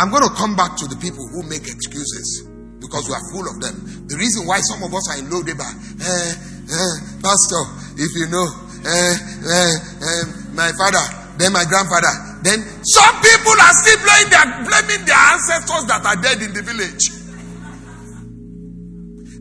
I'm 0.00 0.08
going 0.08 0.24
to 0.24 0.32
come 0.32 0.56
back 0.56 0.80
to 0.80 0.88
the 0.88 0.96
people 0.96 1.28
who 1.28 1.44
make 1.44 1.68
excuses 1.68 2.48
because 2.80 3.04
we 3.04 3.12
are 3.12 3.20
full 3.36 3.44
of 3.44 3.60
them. 3.60 3.84
The 4.08 4.16
reason 4.16 4.48
why 4.48 4.64
some 4.64 4.80
of 4.80 4.96
us 4.96 5.12
are 5.12 5.18
in 5.20 5.28
Lodebar, 5.28 5.68
eh, 5.68 6.32
eh, 6.72 6.94
Pastor, 7.20 7.62
if 8.00 8.16
you 8.16 8.32
know, 8.32 8.48
eh, 8.88 9.14
eh, 9.44 9.74
eh, 10.08 10.24
my 10.56 10.72
father, 10.72 11.04
then 11.36 11.52
my 11.52 11.68
grandfather, 11.68 12.40
then 12.48 12.64
some 12.80 13.12
people 13.20 13.56
are 13.60 13.74
still 13.76 14.00
blaming 14.08 14.32
their, 14.32 14.46
blaming 14.64 15.04
their 15.04 15.20
ancestors 15.36 15.84
that 15.84 16.00
are 16.00 16.16
dead 16.16 16.40
in 16.40 16.56
the 16.56 16.64
village. 16.64 17.12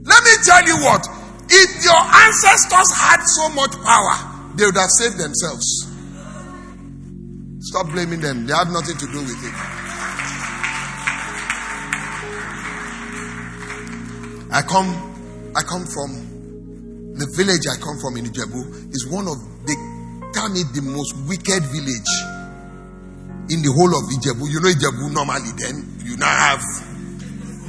Let 0.03 0.19
me 0.27 0.33
tell 0.43 0.63
you 0.67 0.75
what. 0.83 1.16
If 1.49 1.83
your 1.83 2.01
ancestors 2.01 2.91
had 2.95 3.21
so 3.23 3.49
much 3.49 3.71
power, 3.83 4.53
they 4.55 4.65
would 4.65 4.75
have 4.75 4.89
saved 4.99 5.17
themselves. 5.17 5.87
Stop 7.59 7.87
blaming 7.87 8.21
them. 8.21 8.45
They 8.47 8.53
have 8.53 8.69
nothing 8.69 8.97
to 8.97 9.05
do 9.07 9.19
with 9.19 9.43
it. 9.43 9.53
I 14.51 14.61
come, 14.61 15.51
I 15.55 15.61
come 15.63 15.85
from 15.85 16.27
the 17.17 17.25
village 17.33 17.65
I 17.65 17.81
come 17.81 17.97
from 17.97 18.13
in 18.17 18.29
Ijebu 18.29 18.93
is 18.93 19.09
one 19.09 19.25
of 19.27 19.41
they 19.65 19.73
tell 20.37 20.49
me 20.53 20.61
the 20.69 20.85
most 20.85 21.17
wicked 21.25 21.65
village 21.73 22.13
in 23.49 23.65
the 23.65 23.73
whole 23.73 23.89
of 23.97 24.05
Ijebu. 24.13 24.45
You 24.45 24.61
know 24.61 24.69
Ijebu 24.69 25.09
normally 25.17 25.49
then 25.57 25.81
you 26.05 26.15
now 26.17 26.29
have 26.29 26.61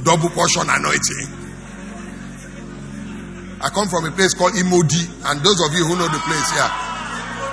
double 0.05 0.29
portion 0.29 0.69
anointing. 0.69 1.48
I 3.61 3.69
come 3.69 3.87
from 3.89 4.05
a 4.05 4.11
place 4.11 4.33
called 4.33 4.53
Imodi, 4.53 5.03
and 5.29 5.41
those 5.43 5.59
of 5.67 5.73
you 5.75 5.83
who 5.85 5.95
know 5.97 6.07
the 6.07 6.19
place, 6.23 6.49
yeah. 6.55 6.71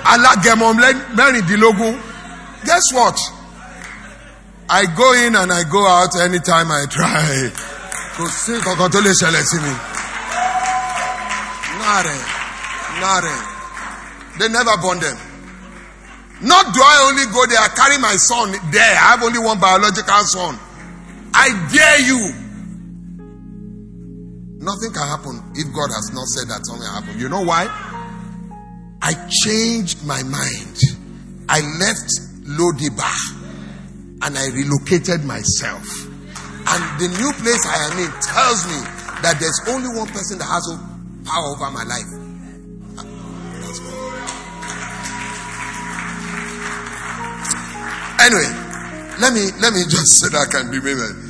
Alagemom 0.07 0.79
Dilogun. 1.47 1.99
Guess 2.65 2.93
what? 2.93 3.19
I 4.69 4.85
go 4.95 5.13
in 5.13 5.35
and 5.35 5.51
I 5.51 5.63
go 5.69 5.85
out 5.87 6.15
anytime 6.19 6.71
I 6.71 6.85
try. 6.89 7.51
Kò 8.17 8.25
sí 8.27 8.53
kankan 8.63 8.91
mi. 9.61 9.73
Nare, 11.79 12.17
nare. 12.99 13.35
They 14.39 14.49
never 14.49 14.77
born 14.81 14.99
them. 14.99 15.17
Not 16.41 16.73
do 16.73 16.81
I 16.81 17.07
only 17.09 17.25
go 17.33 17.45
there, 17.45 17.59
I 17.59 17.67
carry 17.69 17.97
my 17.97 18.15
son 18.15 18.51
there. 18.71 18.81
I 18.95 19.11
have 19.17 19.23
only 19.23 19.39
one 19.39 19.59
biological 19.59 20.23
son. 20.25 20.57
I 21.33 21.49
dare 21.71 22.01
you. 22.01 22.46
Nothing 24.59 24.91
can 24.91 25.07
happen 25.07 25.37
if 25.53 25.69
God 25.73 25.93
has 25.93 26.09
not 26.13 26.25
said 26.33 26.49
that 26.49 26.65
something 26.65 26.89
happen. 26.89 27.19
You 27.19 27.29
know 27.29 27.41
why? 27.41 27.69
I 29.01 29.13
changed 29.29 30.03
my 30.05 30.23
mind. 30.23 30.77
I 31.47 31.61
left 31.77 32.09
Lodebar 32.43 33.37
and 34.25 34.37
I 34.37 34.47
relocated 34.49 35.23
myself. 35.23 35.85
And 36.67 36.81
the 36.99 37.07
new 37.07 37.31
place 37.37 37.63
I 37.65 37.91
am 37.91 37.99
in 38.01 38.11
tells 38.19 38.65
me 38.65 38.79
that 39.21 39.37
there's 39.39 39.61
only 39.69 39.89
one 39.95 40.07
person 40.07 40.39
that 40.39 40.49
has 40.49 40.65
power 41.23 41.53
over 41.53 41.69
my 41.71 41.83
life. 41.83 42.09
Anyway, 48.19 48.49
let 49.21 49.33
me 49.33 49.45
let 49.61 49.73
me 49.73 49.83
just 49.87 50.19
say 50.19 50.27
that 50.29 50.47
I 50.49 50.51
can 50.51 50.71
be 50.71 50.81
maybe. 50.81 51.26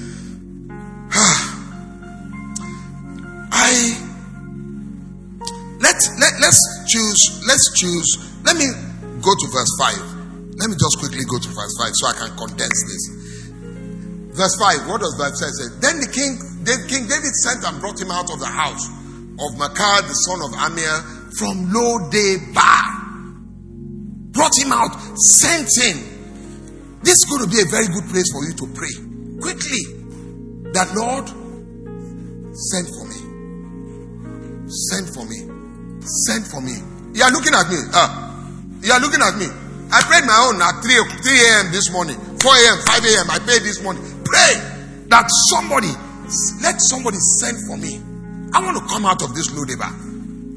Choose 6.88 7.43
let's 7.47 7.67
choose. 7.76 8.10
Let 8.43 8.56
me 8.58 8.67
go 9.21 9.32
to 9.36 9.47
verse 9.52 9.73
five. 9.80 10.02
Let 10.58 10.71
me 10.71 10.76
just 10.80 10.97
quickly 11.00 11.23
go 11.28 11.38
to 11.38 11.50
verse 11.52 11.73
five 11.78 11.93
so 11.93 12.04
I 12.08 12.15
can 12.15 12.32
condense 12.38 12.80
this. 12.88 13.04
Verse 14.34 14.56
five. 14.58 14.88
What 14.88 15.02
does 15.02 15.15
verse 15.19 15.38
five 15.38 15.54
say? 15.54 15.67
Then 15.84 16.00
the 16.00 16.10
king, 16.10 16.39
King 16.88 17.08
David 17.08 17.36
sent 17.43 17.63
and 17.65 17.80
brought 17.80 18.00
him 18.00 18.12
out 18.12 18.32
of 18.32 18.39
the 18.39 18.50
house 18.50 18.88
of 19.38 19.50
Machir 19.60 20.02
the 20.08 20.15
son 20.26 20.39
of 20.41 20.52
Amir 20.56 20.95
from 21.38 21.69
Lodebar. 21.76 22.95
Brought 24.32 24.58
him 24.58 24.71
out, 24.71 24.93
sent 25.17 25.67
him 25.82 26.17
this 27.08 27.13
is 27.13 27.26
going 27.30 27.50
to 27.50 27.56
be 27.56 27.62
a 27.62 27.65
very 27.71 27.88
good 27.88 28.10
place 28.10 28.30
for 28.34 28.43
you 28.43 28.54
to 28.54 28.67
pray 28.76 28.91
quickly 29.39 29.80
that 30.73 30.91
Lord, 30.93 31.30
send 32.54 32.88
for 32.89 33.06
me. 33.08 33.15
Send 34.67 35.08
for 35.15 35.23
me. 35.23 35.57
Send 36.08 36.48
for 36.48 36.62
me. 36.62 36.80
You 37.13 37.24
are 37.24 37.32
looking 37.32 37.54
at 37.54 37.67
me. 37.70 37.78
Uh, 37.93 38.10
you 38.82 38.91
are 38.91 39.00
looking 39.00 39.22
at 39.22 39.36
me. 39.36 39.48
I 39.91 40.04
prayed 40.04 40.28
my 40.28 40.36
own 40.48 40.60
at 40.60 40.84
3, 40.84 40.91
3 41.24 41.48
a.m. 41.48 41.72
this 41.72 41.91
morning, 41.91 42.15
4 42.15 42.52
a.m., 42.52 42.78
5 42.84 43.04
a.m. 43.08 43.28
I 43.32 43.39
prayed 43.39 43.63
this 43.63 43.82
morning. 43.82 44.04
Pray 44.28 44.54
that 45.08 45.28
somebody, 45.48 45.91
let 46.60 46.80
somebody 46.84 47.17
send 47.39 47.56
for 47.67 47.78
me. 47.80 48.00
I 48.52 48.60
want 48.60 48.76
to 48.76 48.84
come 48.91 49.06
out 49.06 49.24
of 49.24 49.34
this 49.36 49.48
Lodebar. 49.56 49.91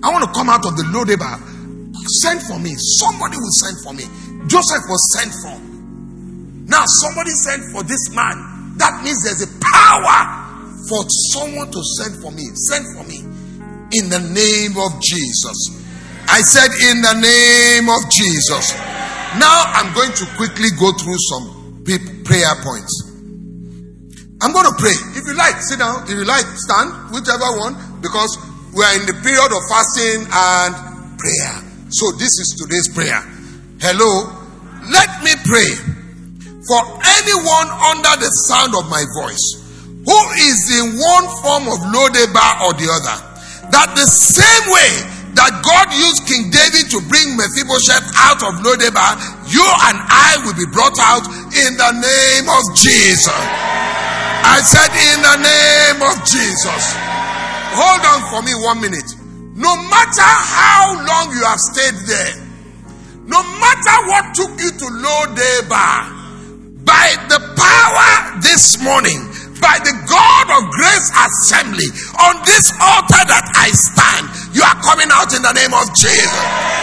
I 0.02 0.10
want 0.10 0.24
to 0.26 0.32
come 0.34 0.50
out 0.50 0.66
of 0.66 0.74
the 0.76 0.82
Lodebar. 0.90 1.38
Send 2.22 2.42
for 2.42 2.58
me. 2.58 2.74
Somebody 2.98 3.36
will 3.38 3.54
send 3.62 3.76
for 3.86 3.92
me. 3.94 4.04
Joseph 4.50 4.82
was 4.90 5.02
sent 5.14 5.30
for. 5.42 5.54
Now, 6.66 6.82
somebody 7.02 7.30
sent 7.30 7.62
for 7.70 7.82
this 7.82 8.10
man. 8.14 8.78
That 8.78 9.02
means 9.04 9.22
there's 9.22 9.42
a 9.42 9.50
power 9.62 10.18
for 10.88 11.06
someone 11.30 11.70
to 11.70 11.82
send 11.98 12.18
for 12.22 12.30
me. 12.30 12.46
Send 12.54 12.86
for 12.96 13.04
me. 13.06 13.22
In 13.92 14.09
the 14.09 14.20
name 14.20 14.79
of 14.79 15.03
Jesus. 15.03 15.83
I 16.31 16.40
said, 16.42 16.70
in 16.90 17.03
the 17.03 17.16
name 17.18 17.90
of 17.90 18.07
Jesus. 18.11 18.72
Now, 19.38 19.66
I'm 19.74 19.92
going 19.94 20.12
to 20.14 20.26
quickly 20.37 20.70
go 20.79 20.92
through 20.94 21.18
some 21.31 21.83
prayer 22.24 22.55
points. 22.62 23.11
I'm 24.42 24.53
going 24.53 24.66
to 24.66 24.76
pray. 24.79 24.94
If 25.18 25.26
you 25.26 25.35
like, 25.35 25.61
sit 25.61 25.79
down. 25.79 26.05
If 26.05 26.14
you 26.14 26.24
like, 26.24 26.46
stand. 26.55 27.11
Whichever 27.11 27.59
one. 27.59 27.74
Because 28.00 28.38
we 28.72 28.85
are 28.85 28.94
in 28.94 29.07
the 29.07 29.16
period 29.26 29.50
of 29.50 29.62
fasting 29.66 30.22
and 30.31 30.72
prayer. 31.18 31.55
So, 31.90 32.14
this 32.14 32.31
is 32.38 32.55
today's 32.62 32.88
prayer. 32.94 33.20
Hello. 33.83 34.31
Let 34.87 35.22
me 35.22 35.35
pray 35.44 35.70
for 36.66 36.81
anyone 37.20 37.68
under 37.90 38.14
the 38.22 38.31
sound 38.46 38.74
of 38.74 38.88
my 38.88 39.05
voice 39.18 39.61
who 40.07 40.20
is 40.38 40.59
in 40.79 40.96
one 40.96 41.26
form 41.42 41.68
of 41.68 41.79
Lodebar 41.92 42.64
or 42.64 42.72
the 42.74 42.88
other, 42.88 43.16
that 43.70 43.94
the 43.94 44.06
same 44.06 44.66
way 44.70 44.92
that 45.38 45.62
God 45.62 45.87
used 45.94 46.26
King 46.26 46.50
David 46.50 46.90
to 46.90 46.98
bring 47.06 47.38
Mephibosheth 47.38 48.06
out 48.18 48.42
of 48.42 48.61
Lodebar, 48.66 49.14
you 49.46 49.62
and 49.62 49.98
I 50.02 50.42
will 50.42 50.59
be 50.59 50.66
brought 50.74 50.98
out 50.98 51.24
in 51.54 51.78
the 51.78 51.92
name 51.94 52.46
of 52.50 52.62
Jesus. 52.74 53.30
I 54.42 54.59
said, 54.64 54.90
in 54.90 55.18
the 55.22 55.38
name 55.38 56.00
of 56.02 56.16
Jesus. 56.26 56.83
Hold 57.78 58.02
on 58.02 58.20
for 58.35 58.42
me 58.42 58.54
one 58.59 58.83
minute. 58.83 59.06
No 59.54 59.76
matter 59.87 60.26
how 60.26 60.98
long 61.06 61.30
you 61.30 61.44
have 61.44 61.61
stayed 61.61 61.94
there, 62.11 62.35
no 63.30 63.38
matter 63.62 63.96
what 64.11 64.35
took 64.35 64.50
you 64.59 64.70
to 64.74 64.87
Lodebar, 64.98 66.20
by 66.83 67.14
the 67.30 67.38
power 67.54 68.40
this 68.42 68.83
morning, 68.83 69.29
by 69.60 69.78
the 69.84 69.94
God 70.08 70.46
of 70.58 70.72
Grace 70.72 71.08
Assembly, 71.12 71.86
on 72.26 72.40
this 72.48 72.72
altar 72.80 73.22
that 73.28 73.46
I 73.54 73.68
stand, 73.70 74.24
you 74.56 74.64
are 74.64 74.78
coming 74.80 75.12
out 75.12 75.30
in 75.36 75.44
the 75.44 75.52
name 75.52 75.76
of 75.76 75.86
Jesus. 75.94 76.80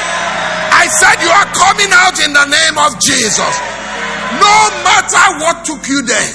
I 0.72 0.86
said 0.88 1.18
you 1.26 1.32
are 1.34 1.50
coming 1.58 1.92
out 1.92 2.18
in 2.22 2.32
the 2.32 2.48
name 2.48 2.78
of 2.78 2.94
Jesus. 3.02 3.54
No 4.38 4.56
matter 4.86 5.26
what 5.42 5.66
took 5.66 5.82
you 5.90 6.06
there, 6.06 6.32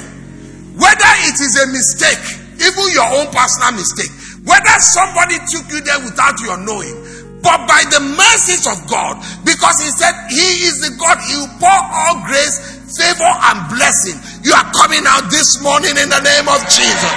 whether 0.74 1.12
it 1.30 1.38
is 1.38 1.54
a 1.62 1.66
mistake, 1.70 2.22
even 2.58 2.90
your 2.90 3.06
own 3.22 3.30
personal 3.30 3.72
mistake, 3.78 4.10
whether 4.42 4.74
somebody 4.98 5.38
took 5.46 5.66
you 5.70 5.80
there 5.86 6.02
without 6.02 6.34
your 6.42 6.58
knowing, 6.58 6.96
but 7.42 7.66
by 7.66 7.82
the 7.90 7.98
mercies 7.98 8.66
of 8.70 8.78
God, 8.86 9.18
because 9.44 9.78
He 9.82 9.90
said 9.90 10.14
He 10.30 10.66
is 10.66 10.78
the 10.82 10.94
God, 10.98 11.18
He 11.26 11.34
will 11.38 11.54
pour 11.58 11.74
all 11.74 12.22
grace, 12.26 12.58
favor, 12.98 13.26
and 13.26 13.58
blessing. 13.70 14.18
You 14.42 14.52
are 14.52 14.68
coming 14.74 15.04
out 15.06 15.30
this 15.30 15.62
morning 15.62 15.94
in 15.94 16.08
the 16.10 16.22
name 16.22 16.46
of 16.50 16.60
Jesus. 16.66 17.14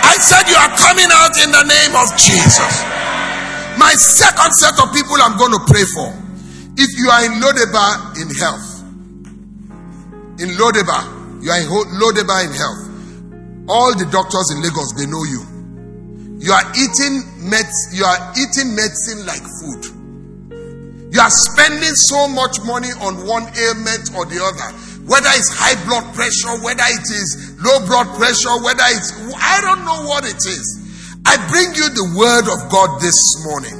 I 0.00 0.16
said 0.16 0.48
you 0.48 0.56
are 0.56 0.72
coming 0.80 1.08
out 1.12 1.36
in 1.44 1.52
the 1.52 1.64
name 1.68 1.92
of 1.92 2.08
Jesus. 2.16 2.72
My 3.76 3.92
second 3.94 4.52
set 4.56 4.80
of 4.80 4.88
people 4.92 5.16
I'm 5.20 5.36
going 5.36 5.52
to 5.52 5.62
pray 5.68 5.84
for. 5.92 6.08
If 6.80 6.90
you 6.96 7.10
are 7.10 7.22
in 7.28 7.32
Lodebar 7.42 8.16
in 8.16 8.28
health, 8.40 8.68
in 10.40 10.56
Lodebar, 10.56 11.42
you 11.44 11.50
are 11.52 11.60
in 11.60 11.68
Lodebar 12.00 12.40
in 12.48 12.52
health. 12.56 12.82
All 13.68 13.92
the 13.94 14.08
doctors 14.10 14.48
in 14.50 14.62
Lagos, 14.62 14.94
they 14.96 15.04
know 15.04 15.24
you. 15.28 15.44
You 16.40 16.52
are 16.52 16.64
eating 16.72 17.22
med- 17.50 17.76
you 17.92 18.04
are 18.04 18.32
eating 18.38 18.72
medicine 18.74 19.26
like 19.26 19.44
food. 19.60 19.84
You 21.12 21.20
are 21.20 21.30
spending 21.30 21.94
so 21.94 22.28
much 22.28 22.56
money 22.64 22.88
on 23.04 23.26
one 23.26 23.44
ailment 23.58 24.14
or 24.16 24.24
the 24.24 24.40
other. 24.40 24.70
Whether 25.08 25.32
it's 25.32 25.48
high 25.48 25.76
blood 25.88 26.04
pressure, 26.12 26.52
whether 26.60 26.84
it 26.84 27.08
is 27.08 27.56
low 27.64 27.80
blood 27.88 28.12
pressure, 28.20 28.52
whether 28.60 28.84
it's 28.92 29.10
I 29.40 29.64
don't 29.64 29.82
know 29.88 30.04
what 30.04 30.28
it 30.28 30.36
is. 30.36 30.66
I 31.24 31.40
bring 31.48 31.72
you 31.72 31.88
the 31.88 32.08
word 32.16 32.46
of 32.48 32.68
God 32.68 33.00
this 33.00 33.16
morning. 33.44 33.76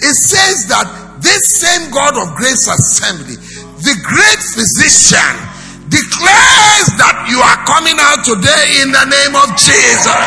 It 0.00 0.16
says 0.16 0.68
that 0.72 0.88
this 1.20 1.60
same 1.60 1.92
God 1.92 2.16
of 2.16 2.32
Grace 2.32 2.64
Assembly, 2.64 3.36
the 3.84 3.96
great 4.00 4.40
physician, 4.56 5.32
declares 5.92 6.88
that 6.96 7.28
you 7.28 7.40
are 7.40 7.60
coming 7.68 7.96
out 8.00 8.24
today 8.24 8.80
in 8.80 8.88
the 8.88 9.04
name 9.04 9.34
of 9.36 9.48
Jesus. 9.60 10.24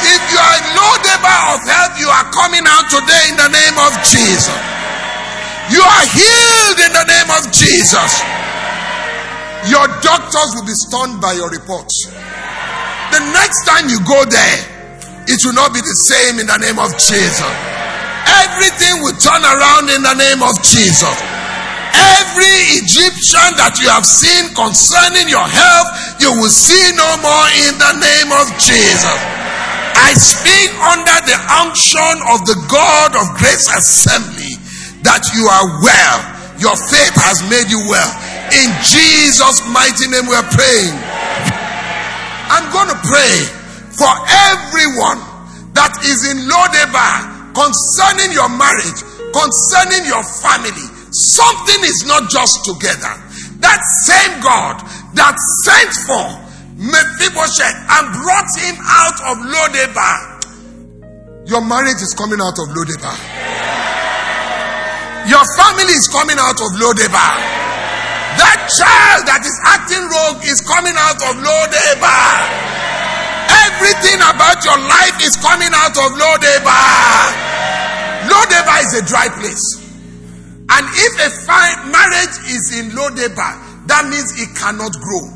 If 0.00 0.20
you 0.32 0.38
are 0.40 0.56
in 0.60 0.66
Lodebar 0.76 1.40
of 1.56 1.60
health, 1.64 1.94
you 2.00 2.08
are 2.08 2.28
coming 2.32 2.64
out 2.64 2.88
today 2.88 3.24
in 3.32 3.36
the 3.36 3.50
name 3.52 3.76
of 3.80 3.92
Jesus. 4.04 4.60
You 5.72 5.84
are 5.84 6.06
healed 6.12 6.78
in 6.88 6.92
the 6.92 7.06
name 7.08 7.30
of 7.36 7.52
Jesus. 7.52 8.39
Doctors 10.02 10.50
will 10.56 10.66
be 10.66 10.76
stunned 10.88 11.20
by 11.20 11.32
your 11.36 11.50
reports. 11.50 12.08
The 13.10 13.22
next 13.34 13.66
time 13.66 13.88
you 13.90 13.98
go 14.06 14.24
there, 14.24 14.58
it 15.26 15.38
will 15.44 15.54
not 15.54 15.74
be 15.74 15.80
the 15.80 15.96
same 16.06 16.38
in 16.38 16.46
the 16.46 16.58
name 16.58 16.78
of 16.78 16.94
Jesus. 16.96 17.52
Everything 18.46 19.02
will 19.02 19.16
turn 19.18 19.42
around 19.42 19.90
in 19.90 20.02
the 20.02 20.14
name 20.14 20.42
of 20.42 20.54
Jesus. 20.62 21.16
Every 21.90 22.80
Egyptian 22.80 23.58
that 23.58 23.76
you 23.82 23.90
have 23.90 24.06
seen 24.06 24.54
concerning 24.54 25.26
your 25.26 25.44
health, 25.44 25.90
you 26.22 26.30
will 26.38 26.52
see 26.52 26.94
no 26.94 27.10
more 27.18 27.48
in 27.66 27.74
the 27.76 27.94
name 27.98 28.30
of 28.30 28.46
Jesus. 28.62 29.18
I 29.98 30.14
speak 30.14 30.70
under 30.80 31.18
the 31.26 31.38
unction 31.60 32.14
of 32.30 32.46
the 32.46 32.56
God 32.70 33.18
of 33.18 33.36
Grace 33.36 33.66
Assembly 33.68 34.54
that 35.02 35.26
you 35.34 35.44
are 35.50 35.66
well. 35.82 36.18
Your 36.62 36.76
faith 36.76 37.16
has 37.16 37.42
made 37.48 37.72
you 37.72 37.80
well. 37.88 38.10
In 38.50 38.68
Jesus' 38.82 39.62
mighty 39.70 40.10
name, 40.10 40.26
we 40.26 40.34
are 40.34 40.50
praying. 40.50 40.96
I'm 42.50 42.66
going 42.74 42.90
to 42.90 42.98
pray 43.06 43.34
for 43.94 44.10
everyone 44.50 45.22
that 45.78 45.94
is 46.02 46.26
in 46.26 46.50
Lodebar 46.50 47.54
concerning 47.54 48.34
your 48.34 48.50
marriage, 48.50 48.98
concerning 49.30 50.02
your 50.10 50.26
family. 50.42 50.82
Something 51.14 51.80
is 51.86 52.02
not 52.10 52.26
just 52.26 52.66
together. 52.66 53.14
That 53.62 53.78
same 54.02 54.42
God 54.42 54.82
that 55.14 55.38
sent 55.62 55.94
for 56.10 56.26
Mephibosheth 56.74 57.78
and 57.86 58.04
brought 58.18 58.50
him 58.58 58.76
out 58.82 59.18
of 59.30 59.34
Lodebar. 59.46 60.18
Your 61.46 61.62
marriage 61.62 62.02
is 62.02 62.14
coming 62.18 62.42
out 62.42 62.58
of 62.58 62.66
Lodebar. 62.74 63.14
Your 65.30 65.44
family 65.54 65.94
is 65.94 66.08
coming 66.10 66.38
out 66.42 66.58
of 66.58 66.70
Lodebar. 66.82 67.69
That 68.40 68.72
child 68.72 69.28
that 69.28 69.44
is 69.44 69.52
acting 69.68 70.00
rogue 70.00 70.40
is 70.48 70.64
coming 70.64 70.96
out 70.96 71.20
of 71.20 71.36
Lodebar. 71.44 72.32
Everything 73.68 74.16
about 74.16 74.64
your 74.64 74.80
life 74.80 75.20
is 75.20 75.36
coming 75.36 75.68
out 75.68 75.92
of 75.92 76.16
Lodebar. 76.16 77.36
Lodebar 78.32 78.78
is 78.80 78.92
a 78.96 79.04
dry 79.04 79.28
place. 79.36 79.60
And 80.72 80.84
if 80.88 81.12
a 81.20 81.28
marriage 81.92 82.36
is 82.48 82.80
in 82.80 82.96
Lodebar, 82.96 83.84
that 83.92 84.08
means 84.08 84.32
it 84.40 84.56
cannot 84.56 84.96
grow. 84.96 85.28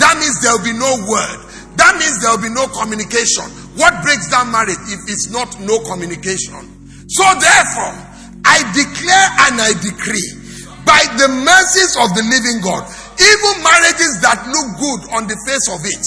That 0.00 0.16
means 0.16 0.40
there 0.40 0.56
will 0.56 0.64
be 0.64 0.72
no 0.72 0.96
word. 1.12 1.38
That 1.76 2.00
means 2.00 2.24
there 2.24 2.32
will 2.32 2.40
be 2.40 2.48
no 2.56 2.72
communication. 2.72 3.52
What 3.76 4.00
breaks 4.00 4.32
down 4.32 4.48
marriage 4.48 4.80
if 4.88 5.04
it's 5.12 5.28
not 5.28 5.60
no 5.60 5.76
communication? 5.84 6.56
So 7.04 7.24
therefore, 7.36 7.92
I 8.48 8.64
declare 8.72 9.28
and 9.44 9.60
I 9.60 9.76
decree 9.76 10.39
by 10.84 11.00
the 11.20 11.28
mercies 11.28 11.96
of 12.00 12.12
the 12.16 12.24
living 12.24 12.60
God, 12.64 12.84
even 13.18 13.52
marriages 13.62 14.20
that 14.24 14.40
look 14.48 14.68
good 14.80 15.00
on 15.16 15.28
the 15.28 15.36
face 15.44 15.66
of 15.68 15.84
it, 15.84 16.04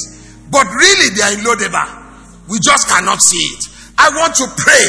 but 0.50 0.66
really 0.74 1.10
they 1.14 1.24
are 1.24 1.34
in 1.34 1.42
Lodebar. 1.46 1.90
We 2.50 2.60
just 2.60 2.90
cannot 2.90 3.22
see 3.22 3.42
it. 3.58 3.62
I 3.98 4.10
want 4.14 4.36
to 4.42 4.46
pray 4.58 4.88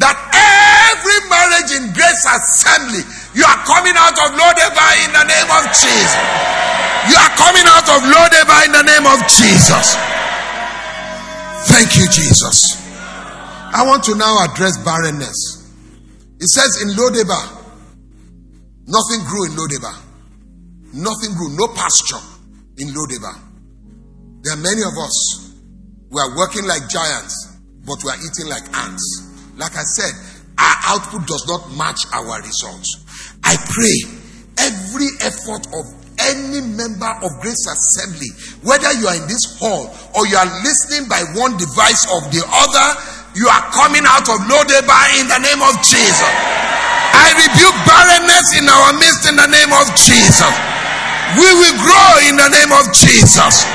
that 0.00 0.16
every 0.16 1.18
marriage 1.30 1.72
in 1.72 1.92
Grace 1.96 2.24
Assembly, 2.24 3.04
you 3.32 3.44
are 3.44 3.60
coming 3.64 3.96
out 3.96 4.16
of 4.16 4.36
Lodebar 4.36 4.92
in 5.04 5.10
the 5.12 5.24
name 5.24 5.50
of 5.52 5.64
Jesus. 5.72 6.22
You 7.08 7.16
are 7.16 7.32
coming 7.38 7.64
out 7.64 7.88
of 7.88 8.00
Lodebar 8.04 8.60
in 8.66 8.72
the 8.72 8.84
name 8.84 9.06
of 9.06 9.20
Jesus. 9.28 9.96
Thank 11.70 11.96
you, 11.96 12.08
Jesus. 12.08 12.76
I 13.72 13.84
want 13.86 14.04
to 14.04 14.14
now 14.14 14.44
address 14.44 14.76
barrenness. 14.84 15.64
It 16.40 16.48
says 16.48 16.82
in 16.82 16.96
Lodebar, 16.96 17.55
nothing 18.86 19.20
grew 19.26 19.46
in 19.46 19.52
Lodebar. 19.52 19.96
Nothing 20.94 21.34
grew, 21.34 21.54
no 21.56 21.68
pasture 21.74 22.22
in 22.78 22.88
Lodebar. 22.88 23.36
There 24.42 24.54
are 24.54 24.62
many 24.62 24.82
of 24.82 24.96
us 24.96 25.52
who 26.10 26.18
are 26.18 26.36
working 26.36 26.64
like 26.66 26.88
giants, 26.88 27.58
but 27.84 27.98
we 28.04 28.10
are 28.10 28.16
eating 28.16 28.48
like 28.48 28.64
ants. 28.74 29.04
Like 29.56 29.76
I 29.76 29.82
said, 29.82 30.12
our 30.58 30.76
output 30.96 31.26
does 31.26 31.44
not 31.48 31.76
match 31.76 32.00
our 32.12 32.40
results. 32.40 33.04
I 33.44 33.56
pray 33.56 33.98
every 34.58 35.08
effort 35.20 35.66
of 35.74 35.84
any 36.18 36.60
member 36.60 37.12
of 37.22 37.30
Grace 37.42 37.66
Assembly, 37.68 38.30
whether 38.62 38.92
you 38.94 39.06
are 39.06 39.16
in 39.16 39.28
this 39.28 39.58
hall 39.58 39.92
or 40.16 40.26
you 40.26 40.36
are 40.36 40.48
listening 40.64 41.08
by 41.08 41.20
one 41.36 41.56
device 41.58 42.08
of 42.16 42.32
the 42.32 42.40
other, 42.46 42.88
you 43.36 43.44
are 43.52 43.64
coming 43.68 44.00
out 44.08 44.24
of 44.32 44.40
Lodebar 44.48 45.04
in 45.20 45.28
the 45.28 45.36
name 45.44 45.60
of 45.60 45.76
Jesus. 45.84 46.32
I 47.12 47.36
rebuke 47.36 47.76
barrenness 47.84 48.56
in 48.56 48.64
our 48.64 48.96
midst 48.96 49.28
in 49.28 49.36
the 49.36 49.48
name 49.52 49.76
of 49.76 49.92
Jesus. 49.92 50.52
We 51.36 51.44
will 51.44 51.76
grow 51.84 52.12
in 52.32 52.40
the 52.40 52.48
name 52.48 52.72
of 52.72 52.88
Jesus. 52.96 53.68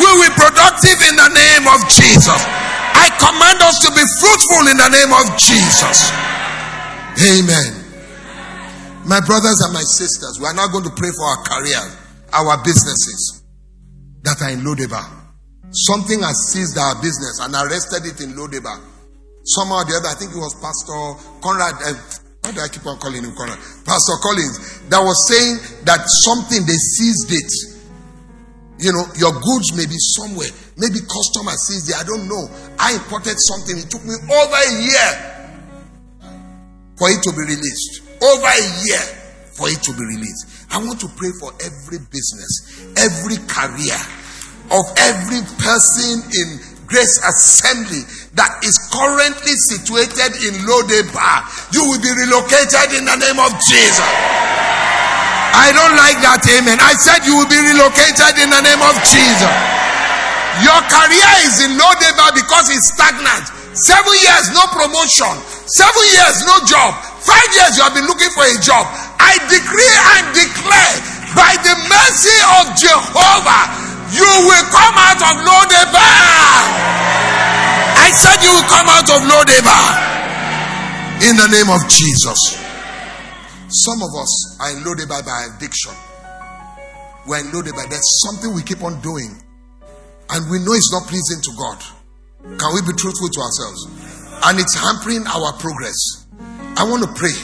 We 0.00 0.08
will 0.08 0.24
be 0.24 0.32
productive 0.32 0.96
in 1.12 1.14
the 1.20 1.28
name 1.28 1.68
of 1.68 1.84
Jesus. 1.92 2.40
I 2.96 3.12
command 3.20 3.60
us 3.60 3.84
to 3.84 3.92
be 3.92 4.00
fruitful 4.00 4.64
in 4.72 4.80
the 4.80 4.88
name 4.88 5.12
of 5.12 5.28
Jesus. 5.36 6.08
Amen. 7.20 7.84
My 9.04 9.20
brothers 9.20 9.60
and 9.60 9.76
my 9.76 9.84
sisters, 9.84 10.40
we 10.40 10.46
are 10.46 10.56
now 10.56 10.68
going 10.72 10.84
to 10.88 10.94
pray 10.96 11.12
for 11.12 11.26
our 11.28 11.40
careers, 11.44 11.92
our 12.32 12.56
businesses 12.64 13.44
that 14.22 14.40
are 14.40 14.56
in 14.56 14.64
Lodebar. 14.64 15.04
Something 15.68 16.20
has 16.22 16.48
seized 16.48 16.78
our 16.78 16.94
business 17.02 17.40
and 17.42 17.52
arrested 17.52 18.08
it 18.08 18.20
in 18.24 18.32
Lodebar. 18.40 18.91
Somehow 19.44 19.82
or 19.82 19.84
the 19.84 19.98
other, 19.98 20.08
I 20.08 20.16
think 20.18 20.32
it 20.32 20.38
was 20.38 20.54
Pastor 20.62 21.18
Conrad. 21.42 21.74
Uh, 21.82 21.98
why 22.42 22.50
do 22.52 22.60
I 22.62 22.68
keep 22.68 22.86
on 22.86 22.98
calling 22.98 23.22
him 23.22 23.34
Conrad? 23.34 23.58
Pastor 23.86 24.16
Collins 24.22 24.86
that 24.90 25.02
was 25.02 25.18
saying 25.26 25.84
that 25.86 26.02
something 26.22 26.62
they 26.66 26.78
seized 26.78 27.30
it. 27.30 27.50
You 28.82 28.90
know, 28.90 29.06
your 29.14 29.34
goods 29.34 29.74
may 29.74 29.86
be 29.86 29.98
somewhere. 30.18 30.50
Maybe 30.78 30.98
customer 31.06 31.54
seized 31.54 31.90
it. 31.90 31.96
I 31.98 32.02
don't 32.02 32.26
know. 32.26 32.50
I 32.78 32.94
imported 32.98 33.38
something. 33.38 33.78
It 33.78 33.90
took 33.90 34.02
me 34.02 34.14
over 34.14 34.58
a 34.58 34.72
year 34.82 35.10
for 36.98 37.10
it 37.10 37.22
to 37.22 37.30
be 37.30 37.46
released 37.46 38.02
over 38.22 38.46
a 38.46 38.66
year 38.86 39.02
for 39.52 39.68
it 39.68 39.82
to 39.82 39.92
be 39.92 40.04
released. 40.06 40.70
I 40.70 40.78
want 40.78 41.00
to 41.00 41.08
pray 41.18 41.30
for 41.42 41.52
every 41.60 41.98
business, 42.08 42.86
every 42.96 43.36
career 43.50 43.98
of 44.70 44.84
every 44.96 45.42
person 45.58 46.22
in 46.32 46.48
Grace 46.92 47.16
Assembly 47.24 48.04
that 48.36 48.60
is 48.60 48.76
currently 48.92 49.56
situated 49.72 50.36
in 50.44 50.60
Bar. 51.12 51.36
You 51.72 51.88
will 51.88 52.00
be 52.00 52.12
relocated 52.12 52.92
in 52.96 53.08
the 53.08 53.16
name 53.16 53.40
of 53.40 53.52
Jesus. 53.64 54.08
I 55.52 55.68
don't 55.76 55.96
like 55.96 56.20
that, 56.24 56.40
amen. 56.48 56.80
I 56.80 56.96
said 56.96 57.28
you 57.28 57.36
will 57.36 57.48
be 57.48 57.60
relocated 57.60 58.40
in 58.40 58.48
the 58.48 58.62
name 58.64 58.80
of 58.80 58.96
Jesus. 59.04 59.52
Your 60.64 60.80
career 60.88 61.32
is 61.48 61.64
in 61.64 61.76
Lodebar 61.80 62.36
because 62.36 62.72
it's 62.72 62.92
stagnant. 62.92 63.48
Seven 63.72 64.12
years, 64.20 64.52
no 64.52 64.64
promotion. 64.68 65.32
Seven 65.64 66.04
years, 66.12 66.44
no 66.44 66.56
job. 66.68 66.92
Five 67.24 67.48
years, 67.56 67.76
you 67.80 67.84
have 67.88 67.96
been 67.96 68.04
looking 68.04 68.28
for 68.36 68.44
a 68.44 68.56
job. 68.60 68.84
I 69.16 69.40
decree 69.48 69.96
and 70.16 70.24
declare 70.36 70.96
by 71.32 71.56
the 71.64 71.72
mercy 71.88 72.36
of 72.60 72.64
Jehovah, 72.76 73.64
you 74.12 74.30
will 74.46 74.66
come 74.68 74.96
out 74.96 75.20
of 75.20 75.34
labor. 75.40 76.12
I 77.96 78.08
said 78.12 78.44
you 78.44 78.52
will 78.52 78.68
come 78.68 78.88
out 78.88 79.08
of 79.08 79.20
labor. 79.24 79.82
In 81.24 81.36
the 81.36 81.48
name 81.48 81.70
of 81.72 81.88
Jesus. 81.88 82.60
Some 83.72 84.02
of 84.02 84.12
us 84.20 84.32
are 84.60 84.70
in 84.76 84.84
low 84.84 84.94
by 85.08 85.48
addiction. 85.48 85.92
We're 87.26 87.40
in 87.40 87.52
labor. 87.52 87.88
There's 87.88 88.10
something 88.28 88.54
we 88.54 88.62
keep 88.62 88.82
on 88.82 89.00
doing 89.00 89.42
and 90.32 90.50
we 90.50 90.58
know 90.58 90.72
it's 90.72 90.92
not 90.92 91.08
pleasing 91.08 91.40
to 91.44 91.52
God. 91.56 91.78
Can 92.58 92.74
we 92.74 92.80
be 92.82 92.96
truthful 92.96 93.28
to 93.28 93.40
ourselves? 93.40 93.84
And 94.44 94.58
it's 94.58 94.74
hampering 94.74 95.26
our 95.26 95.52
progress. 95.60 96.26
I 96.76 96.84
want 96.88 97.04
to 97.04 97.12
pray. 97.12 97.36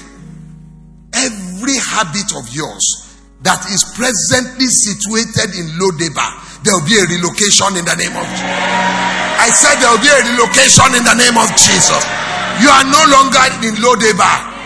Every 1.13 1.77
habit 1.77 2.33
of 2.37 2.49
yours 2.49 3.17
that 3.43 3.61
is 3.71 3.85
presently 3.95 4.67
situated 4.67 5.55
in 5.55 5.69
Lodebar, 5.79 6.33
there 6.67 6.75
will 6.75 6.87
be 6.87 6.99
a 6.99 7.07
relocation 7.07 7.79
in 7.79 7.85
the 7.87 7.97
name 7.97 8.15
of 8.19 8.27
Jesus. 8.27 8.51
I 9.39 9.49
said 9.55 9.79
there 9.79 9.91
will 9.95 10.03
be 10.03 10.11
a 10.11 10.23
relocation 10.35 10.91
in 10.99 11.05
the 11.07 11.15
name 11.15 11.39
of 11.39 11.49
Jesus. 11.55 12.03
You 12.59 12.69
are 12.69 12.87
no 12.91 13.03
longer 13.07 13.45
in 13.63 13.79
Lodebar. 13.79 14.59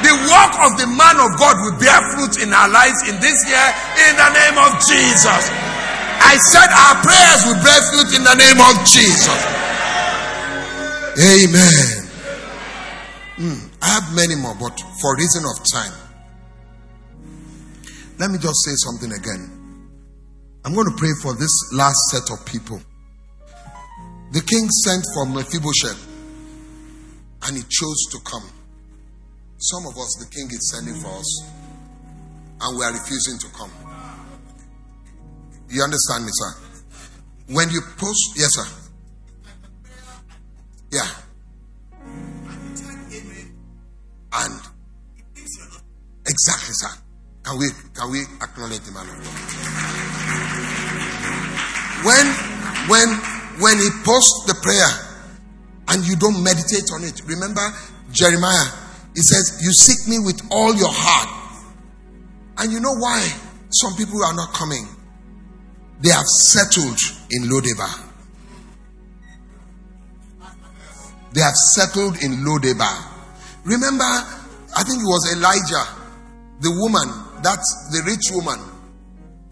The 0.00 0.14
work 0.28 0.52
of 0.64 0.80
the 0.80 0.88
man 0.88 1.16
of 1.20 1.36
God 1.36 1.56
will 1.60 1.76
bear 1.80 2.00
fruit 2.16 2.40
in 2.40 2.52
our 2.52 2.68
lives 2.68 3.04
in 3.08 3.20
this 3.20 3.36
year 3.46 3.66
in 4.08 4.12
the 4.16 4.30
name 4.32 4.56
of 4.60 4.72
Jesus. 4.84 5.42
I 6.24 6.36
said 6.40 6.68
our 6.72 6.96
prayers 7.04 7.40
will 7.46 7.60
bear 7.60 7.80
fruit 7.92 8.10
in 8.16 8.22
the 8.24 8.36
name 8.36 8.60
of 8.64 8.74
Jesus. 8.88 9.40
Amen. 11.20 12.04
Mm, 13.36 13.70
I 13.82 13.88
have 14.00 14.14
many 14.16 14.34
more, 14.36 14.56
but 14.58 14.80
for 15.00 15.16
reason 15.16 15.44
of 15.44 15.56
time, 15.70 15.92
let 18.18 18.30
me 18.30 18.38
just 18.38 18.64
say 18.64 18.72
something 18.76 19.12
again. 19.12 19.53
I'm 20.64 20.74
going 20.74 20.86
to 20.86 20.96
pray 20.96 21.10
for 21.20 21.34
this 21.34 21.72
last 21.74 21.98
set 22.10 22.30
of 22.30 22.44
people. 22.46 22.80
The 24.32 24.40
king 24.40 24.68
sent 24.70 25.04
for 25.14 25.26
Mephibosheth 25.26 26.08
and 27.46 27.56
he 27.56 27.62
chose 27.68 28.06
to 28.12 28.18
come. 28.24 28.48
Some 29.58 29.86
of 29.86 29.96
us, 29.98 30.16
the 30.20 30.34
king 30.34 30.48
is 30.50 30.72
sending 30.72 31.00
for 31.00 31.08
us, 31.08 31.44
and 32.60 32.78
we 32.78 32.84
are 32.84 32.92
refusing 32.92 33.38
to 33.38 33.48
come. 33.56 33.70
You 35.68 35.82
understand 35.82 36.24
me, 36.24 36.30
sir? 36.32 36.54
When 37.48 37.70
you 37.70 37.80
post, 37.98 38.32
yes, 38.36 38.50
sir. 38.52 38.66
Yeah. 40.92 41.08
And 44.32 44.60
exactly, 46.26 46.74
sir. 46.74 47.03
Can 47.44 47.58
we 47.58 47.68
can 47.94 48.10
we 48.10 48.20
acknowledge 48.40 48.88
him, 48.88 48.96
of 48.96 49.06
When 52.04 52.26
when 52.88 53.08
when 53.60 53.78
he 53.78 53.90
posts 54.02 54.44
the 54.46 54.54
prayer 54.62 54.88
and 55.88 56.06
you 56.06 56.16
don't 56.16 56.42
meditate 56.42 56.90
on 56.92 57.04
it, 57.04 57.20
remember 57.26 57.60
Jeremiah. 58.10 58.66
He 59.14 59.22
says, 59.22 59.60
"You 59.60 59.72
seek 59.72 60.08
me 60.08 60.18
with 60.18 60.40
all 60.50 60.74
your 60.74 60.90
heart." 60.90 61.28
And 62.58 62.72
you 62.72 62.80
know 62.80 62.94
why 62.94 63.20
some 63.70 63.94
people 63.96 64.24
are 64.24 64.34
not 64.34 64.52
coming? 64.54 64.88
They 66.00 66.10
have 66.10 66.26
settled 66.26 66.98
in 67.30 67.44
Lodebar. 67.44 68.00
They 71.32 71.40
have 71.40 71.54
settled 71.54 72.22
in 72.22 72.44
Lodebar. 72.44 73.04
Remember, 73.64 74.04
I 74.04 74.82
think 74.82 75.02
it 75.02 75.06
was 75.06 75.32
Elijah, 75.32 75.86
the 76.60 76.70
woman, 76.70 77.23
that's 77.44 77.92
the 77.92 78.02
rich 78.08 78.32
woman, 78.32 78.58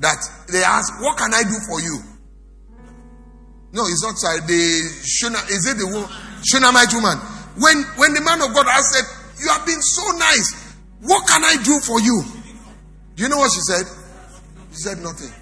that 0.01 0.19
they 0.49 0.63
ask, 0.65 1.01
What 1.01 1.19
can 1.19 1.35
I 1.35 1.43
do 1.43 1.59
for 1.69 1.81
you? 1.81 2.01
No, 3.73 3.87
it's 3.87 4.03
not 4.03 4.19
sorry. 4.19 4.41
The 4.45 4.63
Shuna, 5.05 5.41
is 5.49 5.65
it 5.69 5.79
the 5.79 5.87
woman, 5.87 6.09
Shunammite 6.45 6.93
woman? 6.93 7.17
When 7.61 7.85
when 7.97 8.15
the 8.15 8.21
man 8.21 8.41
of 8.41 8.55
God 8.55 8.67
asked, 8.67 8.97
said, 8.97 9.07
You 9.41 9.49
have 9.53 9.65
been 9.67 9.81
so 9.81 10.05
nice. 10.17 10.77
What 11.03 11.27
can 11.27 11.45
I 11.45 11.57
do 11.63 11.81
for 11.81 12.01
you? 12.01 12.23
Do 13.17 13.23
you 13.23 13.29
know 13.29 13.39
what 13.39 13.53
she 13.53 13.61
said? 13.61 13.85
She 14.71 14.89
said 14.89 14.99
nothing. 14.99 15.33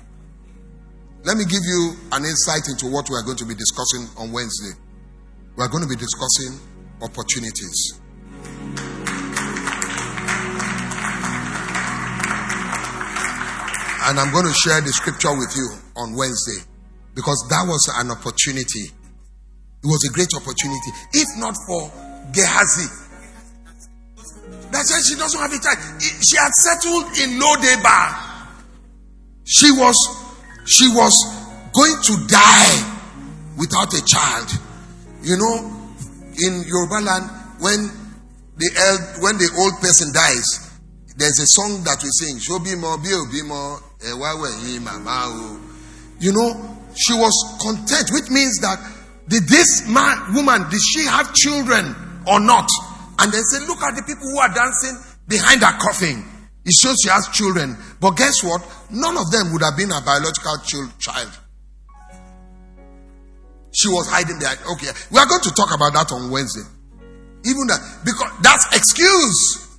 Let 1.22 1.36
me 1.36 1.44
give 1.44 1.61
you 1.62 1.96
an 2.12 2.24
insight 2.24 2.66
into 2.68 2.86
what 2.88 3.11
we 3.11 3.16
are 3.16 3.22
going 3.22 3.36
to 3.38 3.44
be 3.44 3.55
discussing 3.55 4.09
on 4.16 4.32
Wednesday. 4.32 4.72
We 5.55 5.62
are 5.62 5.68
going 5.68 5.84
to 5.84 5.88
be 5.88 5.96
discussing 5.96 6.59
opportunities. 7.03 7.99
And 14.11 14.18
I'm 14.18 14.32
going 14.32 14.42
to 14.46 14.52
share 14.66 14.80
the 14.82 14.90
scripture 14.90 15.30
with 15.38 15.54
you 15.54 15.70
on 15.94 16.16
Wednesday 16.18 16.66
because 17.14 17.46
that 17.46 17.62
was 17.62 17.78
an 17.94 18.11
opportunity. 18.11 18.90
It 18.90 19.86
was 19.86 20.02
a 20.02 20.11
great 20.11 20.34
opportunity. 20.34 20.90
If 21.14 21.30
not 21.38 21.54
for 21.62 21.86
Gehazi, 22.34 22.90
that's 24.74 24.90
why 24.90 24.98
she 25.06 25.14
doesn't 25.14 25.38
have 25.38 25.54
a 25.54 25.62
child. 25.62 25.78
She 26.02 26.34
had 26.34 26.50
settled 26.58 27.06
in 27.22 27.38
Lodebar. 27.38 28.50
She 29.46 29.70
was 29.78 29.94
she 30.66 30.88
was 30.90 31.14
going 31.70 31.94
to 32.02 32.14
die 32.26 32.74
without 33.56 33.94
a 33.94 34.02
child. 34.02 34.50
You 35.22 35.38
know, 35.38 35.54
in 36.34 36.66
Yoruba 36.66 36.98
land, 36.98 37.30
when 37.62 37.94
the 38.58 38.70
el- 38.74 39.22
when 39.22 39.38
the 39.38 39.54
old 39.54 39.78
person 39.78 40.11
dies, 40.12 40.66
there's 41.14 41.38
a 41.38 41.46
song 41.46 41.84
that 41.84 42.02
we 42.02 42.11
sing. 42.11 42.42
Eh, 44.03 44.14
you 46.20 46.32
know, 46.32 46.78
she 46.94 47.14
was 47.14 47.59
content, 47.61 48.11
which 48.12 48.30
means 48.30 48.59
that 48.61 48.78
did 49.28 49.44
this 49.44 49.86
man, 49.88 50.34
woman, 50.34 50.68
did 50.70 50.80
she 50.80 51.05
have 51.07 51.34
children 51.34 51.94
or 52.26 52.40
not? 52.40 52.68
And 53.18 53.30
they 53.30 53.38
say, 53.38 53.61
look 53.66 53.82
at 53.82 53.94
the 53.96 54.03
people 54.03 54.26
who 54.32 54.38
are 54.38 54.53
dancing 54.53 54.96
behind 55.28 55.62
her 55.62 55.76
coffin. 55.78 56.24
It 56.64 56.72
shows 56.80 56.96
she 57.03 57.11
has 57.11 57.28
children. 57.28 57.76
But 58.01 58.16
guess 58.16 58.42
what? 58.42 58.61
None 58.90 59.16
of 59.16 59.30
them 59.30 59.53
would 59.53 59.62
have 59.62 59.76
been 59.76 59.90
a 59.92 60.01
biological 60.01 60.57
child. 60.98 61.38
She 63.72 63.88
was 63.88 64.09
hiding 64.09 64.38
there. 64.38 64.57
Okay, 64.72 64.90
we 65.12 65.18
are 65.18 65.26
going 65.26 65.42
to 65.42 65.53
talk 65.53 65.74
about 65.74 65.92
that 65.94 66.12
on 66.12 66.30
Wednesday. 66.30 66.66
Even 67.44 67.66
that, 67.68 67.80
because 68.05 68.30
that's 68.42 68.66
excuse. 68.74 69.78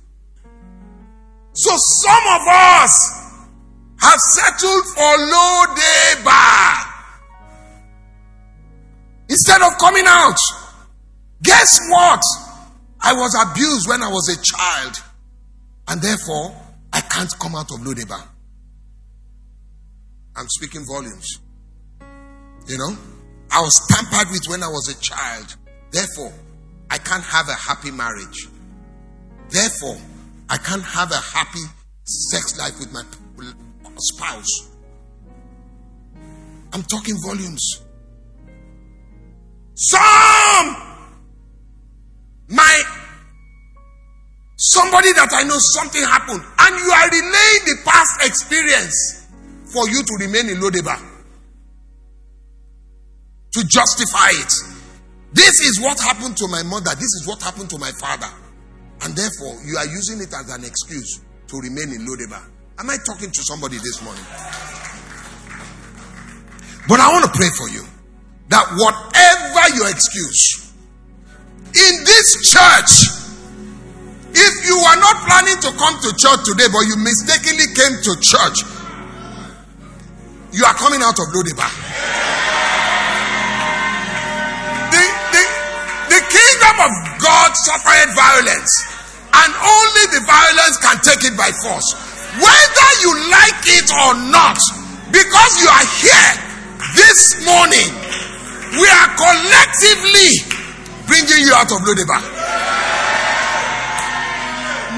So 1.54 1.70
some 2.00 2.24
of 2.40 2.42
us 2.48 3.21
have 4.02 4.18
settled 4.18 4.84
for 4.94 5.10
low 5.30 5.64
day 5.74 6.24
bar. 6.24 6.74
Instead 9.28 9.62
of 9.62 9.78
coming 9.78 10.04
out, 10.06 10.38
guess 11.42 11.80
what? 11.88 12.20
I 13.00 13.12
was 13.14 13.34
abused 13.34 13.88
when 13.88 14.02
I 14.02 14.08
was 14.08 14.28
a 14.28 14.42
child. 14.42 14.96
And 15.88 16.00
therefore, 16.00 16.54
I 16.92 17.00
can't 17.00 17.32
come 17.40 17.54
out 17.54 17.70
of 17.72 17.80
Lodebar. 17.80 18.22
I'm 20.36 20.46
speaking 20.48 20.84
volumes. 20.86 21.40
You 22.68 22.78
know, 22.78 22.96
I 23.50 23.60
was 23.60 23.74
tampered 23.88 24.30
with 24.30 24.46
when 24.48 24.62
I 24.62 24.68
was 24.68 24.88
a 24.88 25.00
child. 25.00 25.56
Therefore, 25.90 26.32
I 26.90 26.98
can't 26.98 27.24
have 27.24 27.48
a 27.48 27.54
happy 27.54 27.90
marriage. 27.90 28.48
Therefore, 29.50 29.96
I 30.48 30.58
can't 30.58 30.82
have 30.82 31.10
a 31.10 31.16
happy 31.18 31.64
sex 32.04 32.58
life 32.58 32.78
with 32.78 32.92
my 32.92 33.02
spouse. 34.02 34.70
I'm 36.72 36.82
talking 36.82 37.16
volumes. 37.22 37.82
Some, 39.74 40.76
my 42.48 42.82
Somebody 44.64 45.12
that 45.14 45.26
I 45.34 45.42
know 45.42 45.58
something 45.58 46.02
happened, 46.04 46.38
and 46.38 46.72
you 46.78 46.86
are 46.86 47.08
relaying 47.10 47.62
the 47.66 47.82
past 47.84 48.22
experience 48.22 49.26
for 49.66 49.88
you 49.90 50.04
to 50.04 50.14
remain 50.20 50.48
in 50.48 50.62
Lodebar. 50.62 51.02
To 53.54 53.64
justify 53.66 54.30
it. 54.30 54.52
This 55.32 55.58
is 55.66 55.80
what 55.82 55.98
happened 55.98 56.36
to 56.36 56.46
my 56.46 56.62
mother. 56.62 56.94
This 56.94 57.10
is 57.18 57.26
what 57.26 57.42
happened 57.42 57.70
to 57.70 57.78
my 57.78 57.90
father. 57.98 58.30
And 59.02 59.16
therefore, 59.16 59.58
you 59.66 59.76
are 59.78 59.86
using 59.86 60.20
it 60.20 60.32
as 60.32 60.48
an 60.54 60.62
excuse 60.62 61.20
to 61.48 61.58
remain 61.58 61.90
in 61.90 62.06
Lodebar. 62.06 62.46
Am 62.78 62.88
I 62.88 62.96
talking 63.04 63.30
to 63.30 63.42
somebody 63.44 63.76
this 63.78 64.02
morning? 64.02 64.24
But 66.88 66.98
I 67.00 67.12
want 67.12 67.24
to 67.24 67.32
pray 67.32 67.48
for 67.56 67.68
you 67.68 67.84
that 68.48 68.66
whatever 68.74 69.64
your 69.76 69.88
excuse 69.88 70.72
in 71.72 71.92
this 72.04 72.52
church, 72.52 72.92
if 74.34 74.54
you 74.66 74.76
are 74.76 74.98
not 75.00 75.16
planning 75.28 75.56
to 75.62 75.70
come 75.76 75.96
to 76.00 76.10
church 76.16 76.40
today, 76.48 76.68
but 76.72 76.84
you 76.88 76.96
mistakenly 77.00 77.68
came 77.76 77.96
to 78.02 78.12
church, 78.20 78.64
you 80.52 80.64
are 80.64 80.76
coming 80.76 81.00
out 81.00 81.16
of 81.16 81.26
Lodebar. 81.32 81.70
The, 84.92 85.04
the, 85.32 85.44
the 86.12 86.20
kingdom 86.28 86.76
of 86.76 86.92
God 87.20 87.50
suffered 87.56 88.10
violence, 88.16 88.72
and 89.32 89.50
only 89.54 90.04
the 90.12 90.22
violence 90.28 90.76
can 90.80 90.96
take 91.00 91.24
it 91.24 91.36
by 91.36 91.48
force. 91.64 92.11
Whether 92.40 92.90
you 93.04 93.12
like 93.28 93.62
it 93.76 93.88
or 93.92 94.12
not, 94.32 94.56
because 95.12 95.52
you 95.60 95.68
are 95.68 95.86
here 96.00 96.30
this 96.96 97.44
morning, 97.44 97.90
we 98.80 98.88
are 98.88 99.08
collectively 99.20 100.30
bringing 101.06 101.44
you 101.44 101.52
out 101.52 101.68
of 101.68 101.84
Lodebar. 101.84 102.22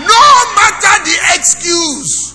No 0.07 0.25
matter 0.55 0.95
the 1.03 1.17
excuse, 1.35 2.35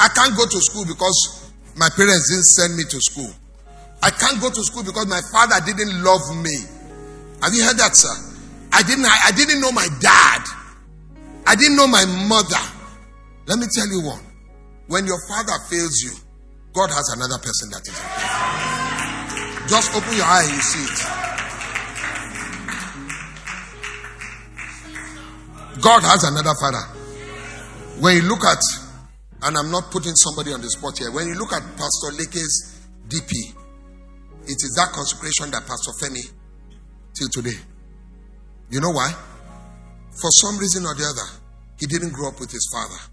I 0.00 0.08
can't 0.08 0.36
go 0.36 0.46
to 0.46 0.60
school 0.60 0.84
because 0.84 1.50
my 1.76 1.88
parents 1.94 2.28
didn't 2.28 2.44
send 2.44 2.76
me 2.76 2.84
to 2.90 2.98
school. 3.00 3.30
I 4.02 4.10
can't 4.10 4.40
go 4.40 4.50
to 4.50 4.62
school 4.64 4.82
because 4.82 5.06
my 5.06 5.20
father 5.30 5.64
didn't 5.64 6.02
love 6.02 6.22
me. 6.42 6.58
Have 7.40 7.54
you 7.54 7.62
heard 7.62 7.78
that, 7.78 7.94
sir? 7.94 8.10
I 8.72 8.82
didn't, 8.82 9.04
I, 9.06 9.16
I 9.26 9.30
didn't 9.30 9.60
know 9.60 9.70
my 9.70 9.86
dad. 10.00 10.42
I 11.46 11.54
didn't 11.54 11.76
know 11.76 11.86
my 11.86 12.04
mother. 12.26 12.81
Let 13.46 13.58
me 13.58 13.66
tell 13.74 13.88
you 13.88 14.02
one. 14.06 14.24
When 14.86 15.06
your 15.06 15.18
father 15.28 15.52
fails 15.70 16.00
you, 16.02 16.12
God 16.74 16.90
has 16.90 17.12
another 17.16 17.38
person 17.38 17.70
that 17.70 17.82
is. 17.86 17.98
Just 19.68 19.94
open 19.94 20.16
your 20.16 20.26
eye 20.26 20.42
and 20.44 20.52
you 20.52 20.62
see 20.62 20.84
it. 20.84 21.22
God 25.80 26.02
has 26.02 26.24
another 26.24 26.54
father. 26.60 26.84
When 28.00 28.16
you 28.16 28.22
look 28.22 28.44
at, 28.44 28.58
and 29.42 29.56
I'm 29.56 29.70
not 29.70 29.90
putting 29.90 30.14
somebody 30.14 30.52
on 30.52 30.60
the 30.60 30.70
spot 30.70 30.98
here, 30.98 31.10
when 31.10 31.26
you 31.26 31.34
look 31.34 31.52
at 31.52 31.62
Pastor 31.76 32.12
Leke's 32.16 32.86
DP, 33.08 33.54
it 34.44 34.58
is 34.58 34.74
that 34.76 34.92
consecration 34.92 35.50
that 35.50 35.66
Pastor 35.66 35.92
Femi 36.02 36.22
till 37.18 37.28
today. 37.28 37.58
You 38.70 38.80
know 38.80 38.90
why? 38.90 39.12
For 40.10 40.30
some 40.30 40.58
reason 40.58 40.84
or 40.86 40.94
the 40.94 41.04
other, 41.04 41.28
he 41.78 41.86
didn't 41.86 42.12
grow 42.12 42.28
up 42.28 42.40
with 42.40 42.50
his 42.50 42.68
father. 42.72 43.11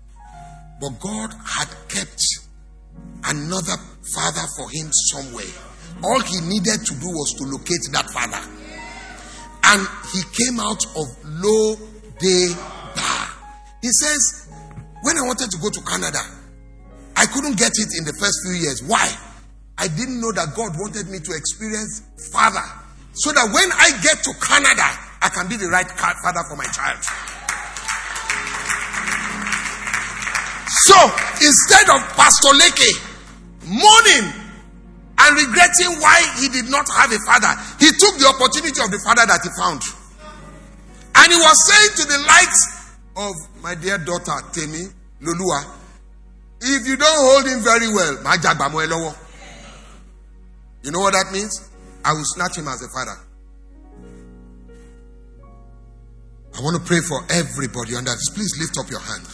But 0.79 0.99
God 0.99 1.33
had 1.45 1.67
kept 1.89 2.21
another 3.25 3.77
father 4.15 4.45
for 4.57 4.69
him 4.69 4.89
somewhere. 5.11 5.51
All 6.03 6.21
he 6.21 6.39
needed 6.47 6.85
to 6.85 6.93
do 6.95 7.07
was 7.07 7.33
to 7.35 7.43
locate 7.43 7.83
that 7.91 8.09
father. 8.11 8.39
And 9.63 9.81
he 10.13 10.21
came 10.31 10.59
out 10.59 10.85
of 10.95 11.05
low 11.43 11.75
day 12.19 12.47
bar. 12.95 13.27
He 13.81 13.89
says, 13.91 14.47
When 15.03 15.17
I 15.17 15.21
wanted 15.27 15.51
to 15.51 15.57
go 15.59 15.69
to 15.69 15.81
Canada, 15.81 16.23
I 17.15 17.25
couldn't 17.25 17.57
get 17.57 17.71
it 17.75 17.89
in 17.99 18.05
the 18.05 18.15
first 18.17 18.39
few 18.47 18.55
years. 18.55 18.81
Why? 18.83 19.11
I 19.77 19.87
didn't 19.87 20.21
know 20.21 20.31
that 20.31 20.55
God 20.55 20.75
wanted 20.79 21.07
me 21.07 21.19
to 21.19 21.31
experience 21.35 22.03
father. 22.31 22.63
So 23.13 23.31
that 23.31 23.51
when 23.51 23.69
I 23.75 23.91
get 24.01 24.23
to 24.23 24.31
Canada, 24.39 24.87
I 25.21 25.27
can 25.27 25.49
be 25.49 25.57
the 25.57 25.67
right 25.67 25.87
father 25.91 26.43
for 26.47 26.55
my 26.55 26.67
child. 26.71 27.03
So 30.69 30.95
instead 31.41 31.89
of 31.89 31.99
Pastor 32.13 32.53
Leke 32.53 32.91
mourning 33.65 34.29
and 35.17 35.31
regretting 35.35 35.97
why 35.99 36.21
he 36.39 36.49
did 36.49 36.69
not 36.69 36.87
have 36.89 37.11
a 37.11 37.19
father, 37.25 37.53
he 37.79 37.89
took 37.97 38.17
the 38.21 38.27
opportunity 38.29 38.79
of 38.81 38.91
the 38.91 39.01
father 39.03 39.25
that 39.25 39.41
he 39.41 39.49
found. 39.57 39.81
And 41.15 41.33
he 41.33 41.37
was 41.39 41.57
saying 41.65 41.91
to 41.97 42.03
the 42.05 42.19
likes 42.21 42.61
of 43.17 43.33
my 43.63 43.75
dear 43.75 43.97
daughter, 43.97 44.37
Temi 44.53 44.85
Lulua, 45.21 45.65
if 46.61 46.87
you 46.87 46.97
don't 46.97 47.17
hold 47.17 47.47
him 47.47 47.61
very 47.63 47.87
well, 47.91 48.21
my 48.23 48.37
jagbamoelowo. 48.37 49.15
you 50.83 50.91
know 50.91 50.99
what 50.99 51.13
that 51.13 51.31
means? 51.33 51.67
I 52.05 52.13
will 52.13 52.25
snatch 52.25 52.57
him 52.57 52.67
as 52.67 52.81
a 52.83 52.87
father. 52.89 53.17
I 56.57 56.61
want 56.61 56.77
to 56.77 56.83
pray 56.87 56.99
for 56.99 57.21
everybody 57.29 57.95
under 57.95 58.11
this. 58.11 58.29
Please 58.29 58.53
lift 58.59 58.77
up 58.77 58.89
your 58.91 58.99
hand. 58.99 59.25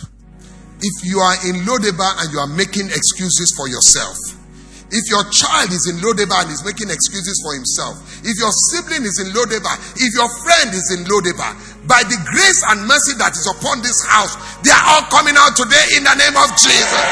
If 0.82 0.96
you 1.08 1.20
are 1.20 1.38
in 1.48 1.64
Lodebar 1.64 2.24
and 2.24 2.32
you 2.32 2.40
are 2.40 2.52
making 2.52 2.88
excuses 2.92 3.54
for 3.56 3.68
yourself, 3.68 4.18
if 4.92 5.04
your 5.10 5.26
child 5.34 5.74
is 5.74 5.90
in 5.90 5.98
Lodebar 5.98 6.46
and 6.46 6.52
is 6.54 6.62
making 6.62 6.94
excuses 6.94 7.42
for 7.42 7.58
himself, 7.58 7.98
if 8.22 8.38
your 8.38 8.54
sibling 8.72 9.04
is 9.04 9.18
in 9.18 9.34
Lodebar, 9.34 9.76
if 9.98 10.12
your 10.14 10.30
friend 10.46 10.70
is 10.76 10.88
in 10.94 11.08
Lodebar, 11.10 11.58
by 11.90 12.06
the 12.06 12.18
grace 12.30 12.62
and 12.70 12.86
mercy 12.86 13.18
that 13.18 13.34
is 13.34 13.50
upon 13.50 13.82
this 13.82 13.98
house, 14.06 14.38
they 14.62 14.70
are 14.70 14.86
all 14.96 15.06
coming 15.10 15.34
out 15.38 15.58
today 15.58 15.86
in 15.98 16.06
the 16.06 16.16
name 16.16 16.38
of 16.38 16.54
Jesus. 16.54 17.04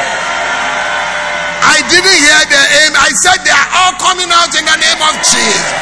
I 1.64 1.80
didn't 1.88 2.20
hear 2.20 2.41
the 2.51 2.64
aim. 2.84 2.91
I 2.93 3.09
said 3.16 3.41
they 3.41 3.55
are 3.55 3.70
all 3.84 3.95
coming 3.97 4.30
out 4.30 4.51
in 4.53 4.66
the 4.68 4.78
name 4.78 5.01
of 5.01 5.16
Jesus. 5.24 5.74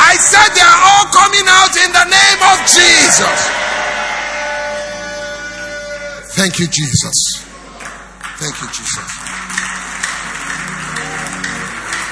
I 0.00 0.16
said 0.16 0.48
they 0.56 0.64
are 0.64 0.80
all 0.80 1.06
coming 1.12 1.46
out 1.46 1.74
in 1.76 1.90
the 1.92 2.06
name 2.08 2.40
of 2.50 2.58
Jesus. 2.66 3.59
Thank 6.40 6.56
you, 6.58 6.68
Jesus. 6.72 7.44
Thank 8.40 8.56
you, 8.64 8.68
Jesus. 8.72 9.08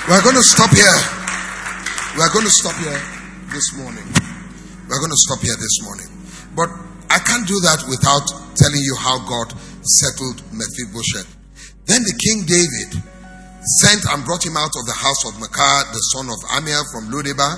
We're 0.04 0.20
going 0.20 0.36
to 0.36 0.44
stop 0.44 0.68
here. 0.68 1.00
We're 2.12 2.28
going 2.36 2.44
to 2.44 2.52
stop 2.52 2.76
here 2.76 3.00
this 3.48 3.72
morning. 3.80 4.04
We're 4.84 5.00
going 5.00 5.16
to 5.16 5.22
stop 5.24 5.40
here 5.40 5.56
this 5.56 5.80
morning. 5.80 6.12
But 6.52 6.68
I 7.08 7.24
can't 7.24 7.48
do 7.48 7.56
that 7.72 7.88
without 7.88 8.28
telling 8.52 8.84
you 8.84 9.00
how 9.00 9.16
God 9.24 9.48
settled 9.80 10.44
Mephibosheth. 10.52 11.32
Then 11.88 12.04
the 12.04 12.12
king 12.20 12.44
David 12.44 13.00
sent 13.80 14.04
and 14.12 14.28
brought 14.28 14.44
him 14.44 14.60
out 14.60 14.76
of 14.76 14.84
the 14.84 14.92
house 14.92 15.24
of 15.24 15.40
Machir, 15.40 15.88
the 15.88 16.04
son 16.12 16.28
of 16.28 16.36
Ammiel 16.52 16.84
from 16.92 17.08
Lodebar. 17.08 17.56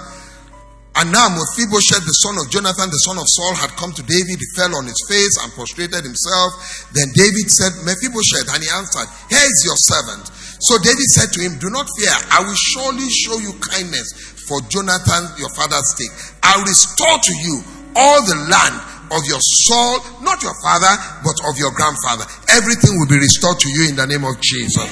And 0.99 1.15
now 1.15 1.31
Mephibosheth, 1.31 2.03
the 2.03 2.19
son 2.19 2.35
of 2.43 2.51
Jonathan, 2.51 2.91
the 2.91 3.05
son 3.07 3.15
of 3.17 3.25
Saul, 3.31 3.55
had 3.55 3.71
come 3.79 3.95
to 3.95 4.03
David. 4.03 4.43
He 4.43 4.49
fell 4.59 4.75
on 4.75 4.91
his 4.91 4.99
face 5.07 5.39
and 5.41 5.55
prostrated 5.55 6.03
himself. 6.03 6.51
Then 6.91 7.15
David 7.15 7.47
said, 7.47 7.73
Mephibosheth, 7.87 8.51
and 8.51 8.61
he 8.61 8.71
answered, 8.75 9.07
Here 9.31 9.47
is 9.47 9.61
your 9.63 9.79
servant. 9.87 10.27
So 10.61 10.77
David 10.83 11.09
said 11.15 11.31
to 11.33 11.41
him, 11.41 11.63
Do 11.63 11.71
not 11.71 11.87
fear, 11.95 12.13
I 12.35 12.43
will 12.43 12.59
surely 12.75 13.07
show 13.07 13.39
you 13.39 13.55
kindness 13.63 14.13
for 14.51 14.59
Jonathan, 14.67 15.31
your 15.39 15.49
father's 15.55 15.87
sake. 15.95 16.13
I'll 16.43 16.67
restore 16.67 17.19
to 17.23 17.35
you 17.39 17.63
all 17.95 18.21
the 18.27 18.51
land 18.51 18.77
of 19.15 19.23
your 19.31 19.41
soul, 19.71 20.03
not 20.23 20.43
your 20.43 20.55
father, 20.59 20.91
but 21.23 21.39
of 21.47 21.55
your 21.59 21.71
grandfather. 21.71 22.27
Everything 22.51 22.99
will 22.99 23.09
be 23.09 23.19
restored 23.19 23.59
to 23.63 23.71
you 23.71 23.89
in 23.89 23.97
the 23.97 24.07
name 24.07 24.27
of 24.27 24.35
Jesus. 24.43 24.91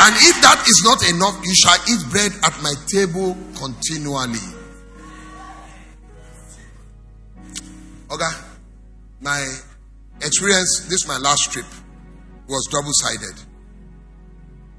And 0.00 0.12
if 0.24 0.36
that 0.40 0.60
is 0.64 0.80
not 0.84 1.00
enough, 1.08 1.36
you 1.44 1.54
shall 1.54 1.78
eat 1.88 2.00
bread 2.10 2.32
at 2.44 2.56
my 2.64 2.74
table 2.88 3.36
continually. 3.56 4.53
Okay, 8.10 8.30
my 9.20 9.46
experience, 10.20 10.86
this 10.90 11.06
my 11.08 11.16
last 11.18 11.50
trip, 11.50 11.64
was 12.46 12.68
double 12.70 12.92
sided. 12.92 13.34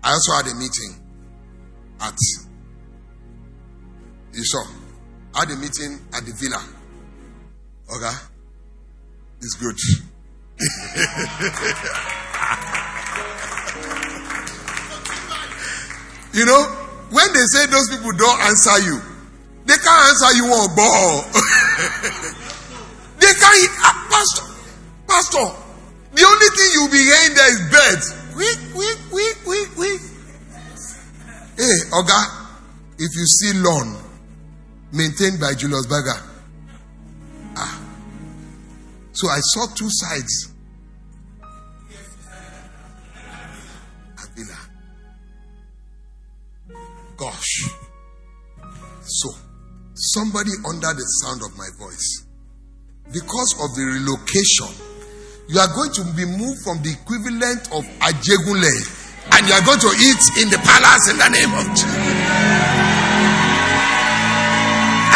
I 0.04 0.12
also 0.12 0.34
had 0.34 0.46
a 0.48 0.54
meeting 0.56 1.02
at, 2.02 2.16
you 4.34 4.44
saw, 4.44 4.64
I 5.34 5.40
had 5.40 5.50
a 5.52 5.56
meeting 5.56 6.00
at 6.14 6.24
the 6.26 6.34
villa. 6.40 6.62
Okay? 7.98 8.16
It's 9.42 9.56
good. 9.56 9.76
you 16.34 16.46
know, 16.46 16.64
when 17.10 17.34
they 17.34 17.46
say 17.48 17.66
those 17.66 17.90
people 17.90 18.12
don't 18.12 18.40
answer 18.42 18.80
you, 18.86 19.02
they 19.66 19.78
can't 19.78 20.10
answer 20.10 20.32
you 20.38 20.46
on 20.46 20.76
ball. 20.76 21.26
they 23.26 23.34
can't, 23.34 23.74
uh, 23.82 23.94
Pastor, 24.14 24.46
Pastor, 25.08 25.46
the 26.14 26.24
only 26.24 26.50
thing 26.54 26.70
you'll 26.74 26.94
be 26.94 27.02
hearing 27.02 27.34
there 27.34 27.52
is 27.52 27.62
birds. 27.74 28.06
Weak, 28.38 28.60
weak, 28.78 29.00
weak, 29.12 29.38
weak, 29.48 29.78
weak. 29.78 30.02
Hey, 31.58 31.78
Oga, 31.90 32.22
if 33.00 33.12
you 33.16 33.26
see 33.26 33.54
lawn 33.60 33.98
maintained 34.92 35.40
by 35.40 35.54
Julius 35.56 35.88
Berger, 35.88 36.22
ah, 37.58 37.82
so 39.14 39.28
I 39.30 39.40
saw 39.40 39.66
two 39.74 39.90
sides. 39.90 40.52
Avila. 44.22 44.60
Gosh. 47.18 47.70
So, 49.02 49.30
somebody 49.94 50.52
under 50.68 50.94
the 50.94 51.06
sound 51.24 51.42
of 51.42 51.58
my 51.58 51.68
voice, 51.80 52.25
because 53.12 53.54
of 53.62 53.76
the 53.76 53.84
relocation 53.86 54.68
you 55.48 55.60
are 55.60 55.70
going 55.76 55.92
to 55.94 56.04
be 56.18 56.26
moved 56.26 56.62
from 56.66 56.82
the 56.82 56.90
equivalent 56.90 57.70
of 57.70 57.86
Ajegunle 58.02 58.74
and 59.38 59.48
you 59.48 59.54
are 59.54 59.62
going 59.66 59.80
to 59.80 59.92
eat 60.02 60.24
in 60.42 60.50
the 60.50 60.58
palace 60.66 61.10
in 61.10 61.18
the 61.18 61.30
name 61.30 61.54
of 61.54 61.66
Jesus. 61.70 62.96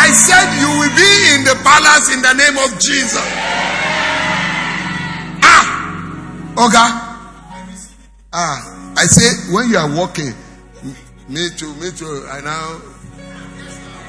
I 0.01 0.09
said 0.13 0.47
you 0.61 0.69
will 0.69 0.93
be 0.93 1.11
in 1.33 1.41
the 1.45 1.57
palace 1.65 2.13
in 2.13 2.21
the 2.21 2.33
name 2.33 2.57
of 2.61 2.69
Jesus. 2.79 3.25
Ah, 5.41 5.65
Oga. 6.57 6.85
Ah, 8.33 8.93
I 8.97 9.05
say 9.05 9.53
when 9.53 9.69
you 9.69 9.77
are 9.77 9.89
walking, 9.95 10.33
me 11.27 11.49
too, 11.57 11.73
me 11.75 11.89
too. 11.91 12.25
I 12.29 12.41
now, 12.41 12.81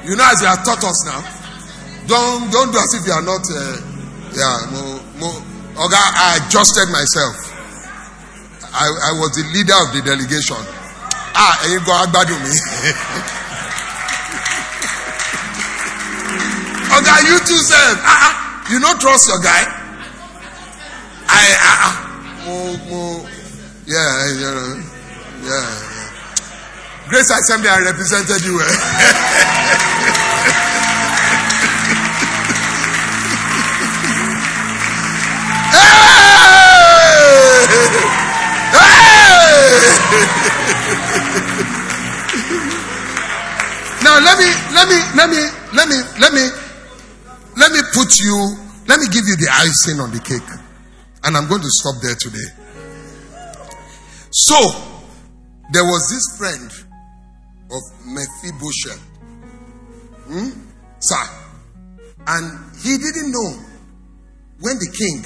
you 0.05 0.15
know, 0.15 0.27
as 0.31 0.41
you 0.41 0.47
have 0.47 0.63
taught 0.65 0.83
us 0.83 1.05
now, 1.05 1.40
Don't 2.07 2.49
don't 2.51 2.71
do 2.71 2.77
as 2.79 2.93
if 2.97 3.05
you 3.05 3.13
are 3.13 3.21
not. 3.21 3.45
Uh, 3.45 3.77
yeah, 4.33 4.65
mo, 4.71 4.81
mo, 5.19 5.29
okay, 5.85 5.99
I 5.99 6.39
adjusted 6.41 6.87
myself. 6.89 7.35
I, 8.73 8.87
I 8.87 9.11
was 9.19 9.35
the 9.35 9.43
leader 9.51 9.75
of 9.75 9.91
the 9.91 10.01
delegation. 10.01 10.55
Ah, 11.35 11.59
and 11.63 11.73
you 11.75 11.79
go 11.83 11.91
agbadu 11.91 12.31
me. 12.39 12.51
okay, 16.95 17.19
you 17.27 17.37
too 17.43 17.59
said. 17.59 17.95
Ah, 18.07 18.31
ah, 18.31 18.33
you 18.71 18.79
don't 18.79 18.99
trust 18.99 19.27
your 19.27 19.39
guy. 19.43 19.63
I 21.27 21.43
ah, 21.59 21.83
ah 21.83 21.93
mo, 22.47 22.55
mo, 22.89 23.27
yeah, 23.85 24.31
yeah, 24.39 24.81
yeah. 25.43 25.69
Grace 27.09 27.29
Assembly, 27.29 27.67
I 27.67 27.79
represented 27.83 28.41
you. 28.47 28.55
now 44.03 44.19
let 44.19 44.35
me 44.37 44.51
let 44.75 44.87
me 44.89 44.99
let 45.15 45.29
me 45.29 45.39
let 45.73 45.87
me 45.87 45.95
let 46.19 46.33
me 46.33 46.49
let 47.57 47.71
me 47.71 47.79
put 47.93 48.19
you 48.19 48.57
let 48.87 48.99
me 48.99 49.07
give 49.07 49.25
you 49.27 49.35
the 49.37 49.47
icing 49.51 49.99
on 50.01 50.11
the 50.11 50.19
cake. 50.19 50.43
And 51.23 51.37
i'm 51.37 51.47
going 51.47 51.61
to 51.61 51.69
stop 51.69 52.01
there 52.01 52.15
today. 52.15 52.49
So 54.31 54.57
there 55.71 55.85
was 55.85 56.09
this 56.09 56.35
friend 56.37 56.71
of 57.71 57.81
mephibosheth. 58.05 58.99
Hmm? 60.27 60.49
sir. 60.99 61.25
And 62.27 62.59
he 62.83 62.97
didn't 62.97 63.31
know 63.31 63.53
when 64.59 64.77
the 64.77 64.89
king 64.91 65.23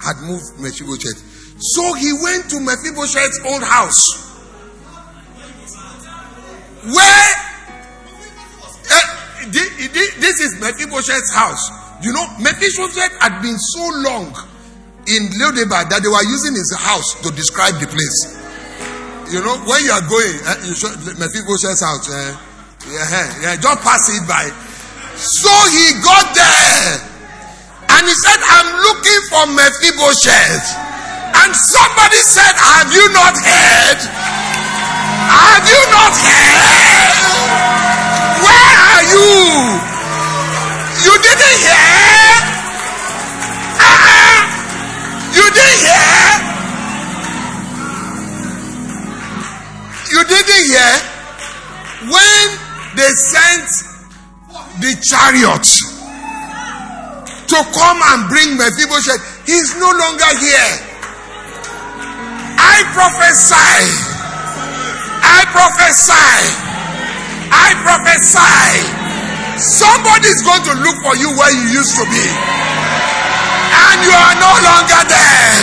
had 0.00 0.16
moved 0.22 0.60
mephibosheth 0.60 1.31
so 1.62 1.94
he 1.94 2.12
went 2.12 2.50
to 2.50 2.58
Mephibosheth's 2.58 3.40
old 3.46 3.62
house. 3.62 4.02
Where 6.82 7.30
uh, 8.90 9.46
this 9.46 10.40
is 10.42 10.58
Mephibosheth's 10.58 11.32
house. 11.32 11.62
You 12.02 12.12
know, 12.12 12.26
Mephibosheth 12.42 13.14
had 13.22 13.40
been 13.42 13.56
so 13.58 13.84
long 14.02 14.34
in 15.06 15.30
Lodebar 15.38 15.86
that 15.86 16.02
they 16.02 16.10
were 16.10 16.26
using 16.26 16.58
his 16.58 16.74
house 16.74 17.14
to 17.22 17.30
describe 17.30 17.78
the 17.78 17.86
place. 17.86 18.18
You 19.30 19.38
know, 19.38 19.54
when 19.62 19.86
you 19.86 19.94
are 19.94 20.02
going, 20.02 20.34
uh, 20.42 20.66
you 20.66 20.74
show 20.74 20.90
Mephibosheth's 21.14 21.78
house. 21.78 22.10
Uh, 22.10 22.34
yeah, 22.90 23.38
yeah, 23.38 23.54
just 23.54 23.78
pass 23.86 24.02
it 24.10 24.26
by. 24.26 24.50
So 25.14 25.52
he 25.70 25.94
got 26.02 26.34
there 26.34 26.98
and 27.86 28.02
he 28.02 28.14
said, 28.26 28.40
I'm 28.50 28.82
looking 28.82 29.20
for 29.30 29.46
Mephibosheth. 29.54 30.91
And 31.34 31.54
somebody 31.56 32.20
said, 32.28 32.54
Have 32.56 32.92
you 32.92 33.06
not 33.12 33.34
heard? 33.38 34.00
Have 35.32 35.64
you 35.64 35.82
not 35.88 36.14
heard? 36.16 37.16
Where 38.44 38.76
are 38.92 39.04
you? 39.08 39.32
You 41.06 41.14
didn't 41.18 41.56
hear? 41.62 41.88
Uh-uh. 43.80 44.38
You 45.32 45.46
didn't 45.56 45.80
hear? 45.82 46.52
You 50.12 50.22
didn't 50.28 50.64
hear? 50.68 50.92
When 52.12 52.46
they 52.96 53.10
sent 53.32 53.68
the 54.80 54.92
chariot 55.00 55.66
to 57.48 57.58
come 57.72 58.00
and 58.12 58.28
bring 58.28 58.56
Mephibosheth, 58.56 59.46
he's 59.46 59.74
no 59.78 59.90
longer 59.90 60.30
here. 60.38 60.91
I 62.58 62.82
prophesy. 62.92 63.80
I 65.22 65.44
prophesy. 65.52 66.40
I 67.52 67.68
prophesy. 67.84 68.80
Somebody 69.60 70.28
is 70.28 70.42
going 70.42 70.64
to 70.66 70.74
look 70.82 70.96
for 71.04 71.14
you 71.16 71.30
where 71.38 71.52
you 71.52 71.78
used 71.78 71.94
to 71.96 72.04
be. 72.08 72.26
And 73.72 73.96
you 74.04 74.12
are 74.12 74.36
no 74.40 74.52
longer 74.64 75.02
there. 75.06 75.54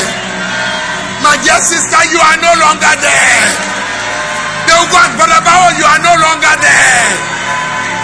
My 1.22 1.36
dear 1.44 1.60
sister, 1.60 2.00
you 2.10 2.20
are 2.22 2.38
no 2.40 2.54
longer 2.64 2.94
there. 3.02 3.50
They'll 4.70 4.88
go 4.88 4.98
and 5.04 5.14
brother 5.18 5.42
oh, 5.42 5.70
you 5.76 5.86
are 5.86 6.00
no 6.00 6.14
longer 6.16 6.56
there. 6.62 7.10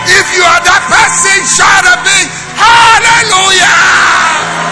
If 0.05 0.25
you 0.35 0.43
are 0.43 0.61
that 0.65 0.83
person, 0.89 1.45
shout 1.45 1.85
a 1.85 1.95
big 2.03 2.27
hallelujah. 2.57 4.64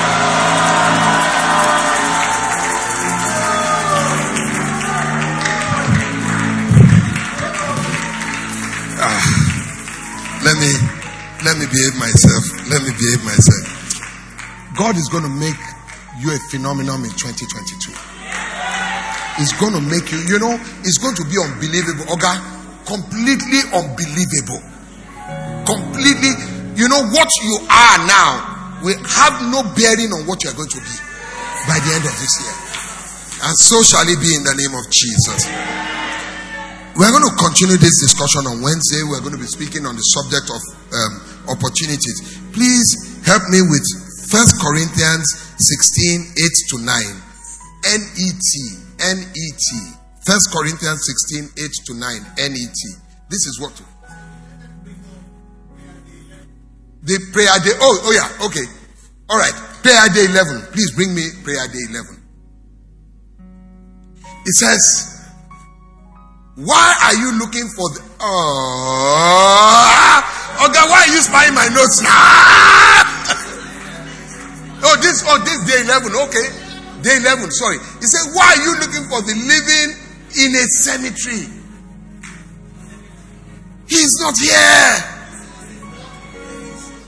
Me 10.64 11.04
let 11.44 11.60
me 11.60 11.68
behave 11.68 11.96
myself. 12.00 12.44
Let 12.72 12.80
me 12.88 12.92
behave 12.96 13.20
myself. 13.28 13.68
God 14.80 14.96
is 14.96 15.12
going 15.12 15.28
to 15.28 15.34
make 15.36 15.60
you 16.24 16.32
a 16.32 16.40
phenomenon 16.48 17.04
in 17.04 17.12
2022. 17.12 17.92
It's 19.44 19.52
going 19.60 19.76
to 19.76 19.84
make 19.84 20.08
you, 20.08 20.24
you 20.24 20.40
know, 20.40 20.56
it's 20.88 20.98
going 21.04 21.20
to 21.20 21.26
be 21.28 21.36
unbelievable. 21.36 22.08
Oga, 22.16 22.40
completely 22.88 23.60
unbelievable. 23.76 24.64
Completely, 25.68 26.32
you 26.80 26.88
know, 26.88 27.12
what 27.12 27.28
you 27.44 27.60
are 27.68 28.00
now 28.08 28.80
will 28.80 29.00
have 29.04 29.44
no 29.52 29.68
bearing 29.76 30.16
on 30.16 30.24
what 30.24 30.48
you 30.48 30.50
are 30.50 30.56
going 30.56 30.72
to 30.72 30.80
be 30.80 30.96
by 31.68 31.76
the 31.84 31.92
end 31.92 32.08
of 32.08 32.16
this 32.24 32.34
year. 32.40 32.56
And 33.52 33.56
so 33.60 33.84
shall 33.84 34.08
it 34.08 34.20
be 34.24 34.32
in 34.32 34.48
the 34.48 34.56
name 34.56 34.80
of 34.80 34.88
Jesus. 34.88 35.44
We're 36.94 37.10
going 37.10 37.26
to 37.26 37.34
continue 37.42 37.78
this 37.82 37.98
discussion 38.06 38.46
on 38.46 38.62
Wednesday. 38.62 39.02
We're 39.02 39.22
going 39.26 39.34
to 39.34 39.42
be 39.42 39.50
speaking 39.50 39.90
on 39.90 39.98
the 39.98 40.06
subject 40.14 40.46
of 40.54 40.62
um, 40.94 41.14
opportunities. 41.50 42.38
Please 42.54 43.18
help 43.26 43.42
me 43.50 43.66
with 43.66 43.82
First 44.30 44.62
Corinthians 44.62 45.26
16 45.58 46.38
8 46.38 46.54
to 46.70 46.78
9. 46.86 46.94
NET. 47.98 48.46
NET. 49.10 49.66
First 50.22 50.54
Corinthians 50.54 51.02
16 51.34 51.66
8 51.66 51.72
to 51.90 51.94
9. 51.98 52.22
NET. 52.54 52.80
This 53.26 53.50
is 53.50 53.58
what. 53.58 53.74
The 57.02 57.18
prayer 57.34 57.58
day. 57.66 57.74
Oh, 57.82 58.06
oh 58.06 58.14
yeah. 58.14 58.46
Okay. 58.46 58.70
All 59.30 59.40
right. 59.42 59.54
Prayer 59.82 60.14
day 60.14 60.30
11. 60.30 60.62
Please 60.72 60.94
bring 60.94 61.16
me 61.16 61.26
prayer 61.44 61.66
day 61.68 61.90
11. 61.90 62.22
It 64.46 64.56
says, 64.62 65.13
why 66.56 66.96
are 67.10 67.16
you 67.16 67.32
looking 67.40 67.68
for 67.74 67.90
the. 67.90 68.00
Oh, 68.22 70.22
okay, 70.70 70.86
why 70.86 71.02
are 71.02 71.10
you 71.10 71.18
spying 71.22 71.56
my 71.56 71.68
notes 71.74 72.00
now? 72.06 72.14
oh, 74.86 74.96
this, 75.02 75.24
oh, 75.26 75.40
this 75.42 75.66
day 75.66 75.82
11, 75.82 76.14
okay. 76.30 76.46
Day 77.02 77.18
11, 77.18 77.50
sorry. 77.52 77.80
He 78.00 78.06
said, 78.06 78.30
Why 78.38 78.54
are 78.54 78.62
you 78.62 78.78
looking 78.80 79.04
for 79.10 79.22
the 79.26 79.34
living 79.34 79.98
in 80.46 80.54
a 80.54 80.66
cemetery? 80.78 81.50
He's 83.90 84.14
not 84.22 84.38
here. 84.38 85.02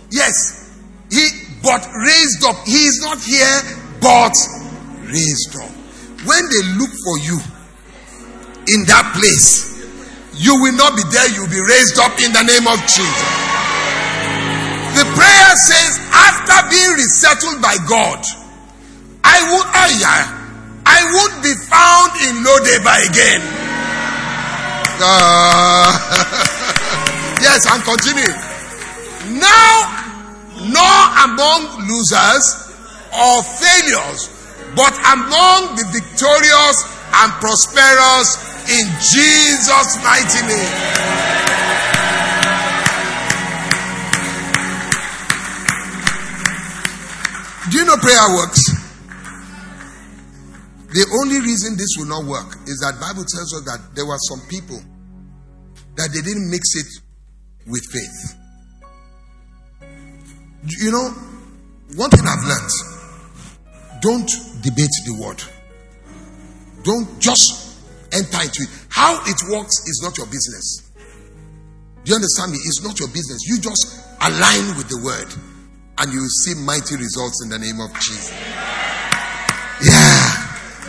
Yes, 0.10 0.74
he 1.12 1.30
but 1.62 1.86
raised 1.94 2.44
up. 2.46 2.66
He 2.66 2.86
is 2.86 3.00
not 3.02 3.20
here, 3.22 3.62
but 4.02 4.34
raised 5.06 5.56
up. 5.62 5.70
When 6.26 6.50
they 6.50 6.64
look 6.82 6.90
for 6.90 7.20
you, 7.20 7.40
in 8.68 8.86
that 8.90 9.14
place. 9.14 9.76
You 10.36 10.60
will 10.60 10.76
not 10.76 10.96
be 10.98 11.04
there, 11.12 11.30
you'll 11.32 11.52
be 11.52 11.64
raised 11.64 11.98
up 12.00 12.20
in 12.20 12.34
the 12.36 12.44
name 12.44 12.68
of 12.68 12.80
Jesus. 12.86 13.26
The 14.96 15.06
prayer 15.12 15.52
says, 15.68 16.00
after 16.12 16.58
being 16.72 16.92
resettled 16.96 17.62
by 17.62 17.76
God, 17.88 18.20
I 19.24 19.44
would 19.52 19.68
I 20.88 21.02
would 21.12 21.44
be 21.44 21.52
found 21.52 22.12
in 22.24 22.44
Lodebar 22.46 23.00
again. 23.10 23.42
Uh, 25.02 25.92
yes, 27.44 27.68
I'm 27.68 27.82
continuing. 27.84 28.38
Now, 29.36 29.92
nor 30.72 30.96
among 31.28 31.88
losers 31.88 32.72
or 33.12 33.44
failures, 33.44 34.32
but 34.76 34.96
among 35.12 35.76
the 35.76 35.84
victorious 35.92 36.78
and 37.20 37.32
prosperous 37.44 38.55
in 38.70 38.86
Jesus' 39.00 40.04
mighty 40.04 40.42
name. 40.48 40.96
Do 47.70 47.78
you 47.78 47.86
know 47.86 47.98
prayer 47.98 48.36
works? 48.36 48.62
The 50.90 51.06
only 51.20 51.42
reason 51.42 51.76
this 51.76 51.96
will 51.98 52.08
not 52.08 52.24
work 52.26 52.58
is 52.68 52.80
that 52.80 53.00
Bible 53.02 53.26
tells 53.26 53.54
us 53.54 53.66
that 53.66 53.96
there 53.96 54.06
were 54.06 54.18
some 54.30 54.40
people 54.48 54.80
that 55.96 56.10
they 56.14 56.22
didn't 56.22 56.50
mix 56.50 56.76
it 56.76 56.88
with 57.68 57.84
faith. 57.92 58.36
You 60.64 60.92
know, 60.92 61.10
one 61.96 62.10
thing 62.10 62.26
I've 62.26 62.44
learned 62.44 62.72
don't 64.02 64.30
debate 64.62 64.90
the 65.06 65.18
word. 65.20 65.44
Don't 66.84 67.20
just 67.20 67.65
enter 68.16 68.42
into 68.42 68.64
it. 68.64 68.72
How 68.90 69.20
it 69.28 69.40
works 69.52 69.84
is 69.86 70.02
not 70.02 70.18
your 70.18 70.28
business. 70.28 70.92
Do 72.04 72.12
you 72.12 72.16
understand 72.16 72.52
me? 72.52 72.58
It's 72.64 72.84
not 72.84 73.00
your 73.00 73.10
business. 73.10 73.44
You 73.48 73.60
just 73.60 73.84
align 74.22 74.78
with 74.78 74.88
the 74.90 75.02
word 75.04 75.30
and 75.98 76.14
you 76.14 76.24
see 76.44 76.56
mighty 76.64 76.96
results 76.96 77.44
in 77.44 77.50
the 77.50 77.60
name 77.60 77.80
of 77.80 77.92
Jesus. 78.00 78.32
Yeah. 79.84 80.46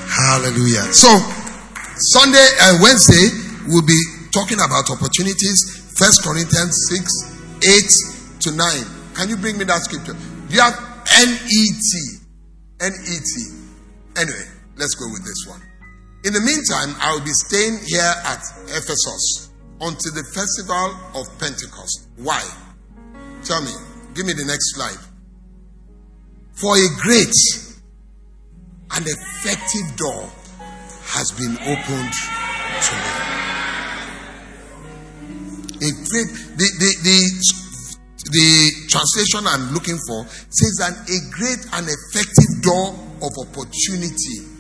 Hallelujah. 0.06 0.86
So, 0.94 1.08
Sunday 2.14 2.46
and 2.62 2.82
Wednesday, 2.82 3.28
we'll 3.66 3.86
be 3.86 3.98
talking 4.30 4.58
about 4.60 4.90
opportunities. 4.90 5.58
First 5.96 6.22
Corinthians 6.22 6.76
6, 6.92 7.60
8 7.64 8.40
to 8.40 8.50
9. 8.52 8.68
Can 9.14 9.28
you 9.28 9.36
bring 9.36 9.58
me 9.58 9.64
that 9.64 9.82
scripture? 9.82 10.12
Do 10.12 10.54
you 10.54 10.60
have 10.60 10.76
N-E-T? 11.22 11.90
N-E-T. 12.80 13.34
Anyway, 14.20 14.46
let's 14.76 14.94
go 14.94 15.08
with 15.10 15.24
this 15.24 15.46
one. 15.48 15.62
In 16.26 16.32
the 16.32 16.40
meantime, 16.40 16.90
I 16.98 17.14
will 17.14 17.22
be 17.22 17.30
staying 17.46 17.78
here 17.86 18.12
at 18.26 18.42
Ephesus 18.74 19.52
until 19.80 20.10
the 20.10 20.26
festival 20.34 20.98
of 21.14 21.22
Pentecost. 21.38 22.10
Why? 22.16 22.42
Tell 23.44 23.62
me. 23.62 23.70
Give 24.12 24.26
me 24.26 24.32
the 24.32 24.44
next 24.44 24.74
slide. 24.74 24.98
For 26.58 26.74
a 26.74 26.88
great 26.98 27.30
and 28.90 29.06
effective 29.06 29.86
door 29.94 30.26
has 31.14 31.30
been 31.38 31.54
opened 31.62 32.14
to 32.18 32.92
me. 32.98 33.12
A 35.78 35.90
great, 36.10 36.28
the, 36.58 36.66
the, 36.82 36.90
the, 37.06 37.18
the 38.34 38.50
translation 38.90 39.46
I'm 39.46 39.70
looking 39.72 39.98
for 40.10 40.26
says 40.26 40.74
that 40.82 41.06
a 41.06 41.18
great 41.30 41.62
and 41.70 41.86
effective 41.86 42.66
door 42.66 42.98
of 43.22 43.30
opportunity 43.46 44.55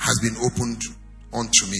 has 0.00 0.18
been 0.24 0.36
opened 0.42 0.82
unto 1.32 1.66
me. 1.70 1.78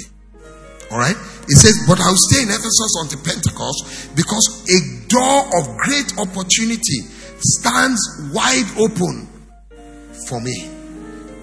All 0.92 0.98
right? 0.98 1.16
It 1.48 1.56
says, 1.56 1.84
But 1.88 2.00
I'll 2.00 2.20
stay 2.30 2.42
in 2.42 2.48
Ephesus 2.48 2.92
until 3.02 3.20
Pentecost 3.24 4.14
because 4.14 4.66
a 4.68 4.78
door 5.08 5.48
of 5.58 5.76
great 5.78 6.12
opportunity 6.18 7.00
stands 7.40 8.00
wide 8.32 8.68
open 8.78 9.26
for 10.28 10.40
me. 10.40 10.68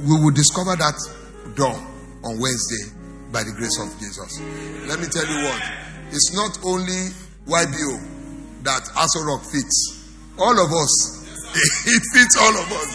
We 0.06 0.14
will 0.22 0.32
discover 0.32 0.76
that 0.76 0.96
door 1.56 1.76
on 2.24 2.40
Wednesday 2.40 2.94
by 3.32 3.44
the 3.44 3.52
grace 3.52 3.80
of 3.82 3.90
Jesus. 4.00 4.40
Let 4.86 5.00
me 5.00 5.08
tell 5.08 5.26
you 5.26 5.44
what, 5.50 5.62
it's 6.12 6.32
not 6.36 6.60
only 6.64 7.12
YBO 7.48 8.64
that 8.64 8.84
Aso 8.96 9.26
Rock 9.26 9.44
fits. 9.44 10.06
All 10.38 10.54
of 10.54 10.70
us, 10.70 10.94
it 11.88 12.04
fits 12.14 12.38
all 12.38 12.56
of 12.56 12.72
us. 12.72 12.90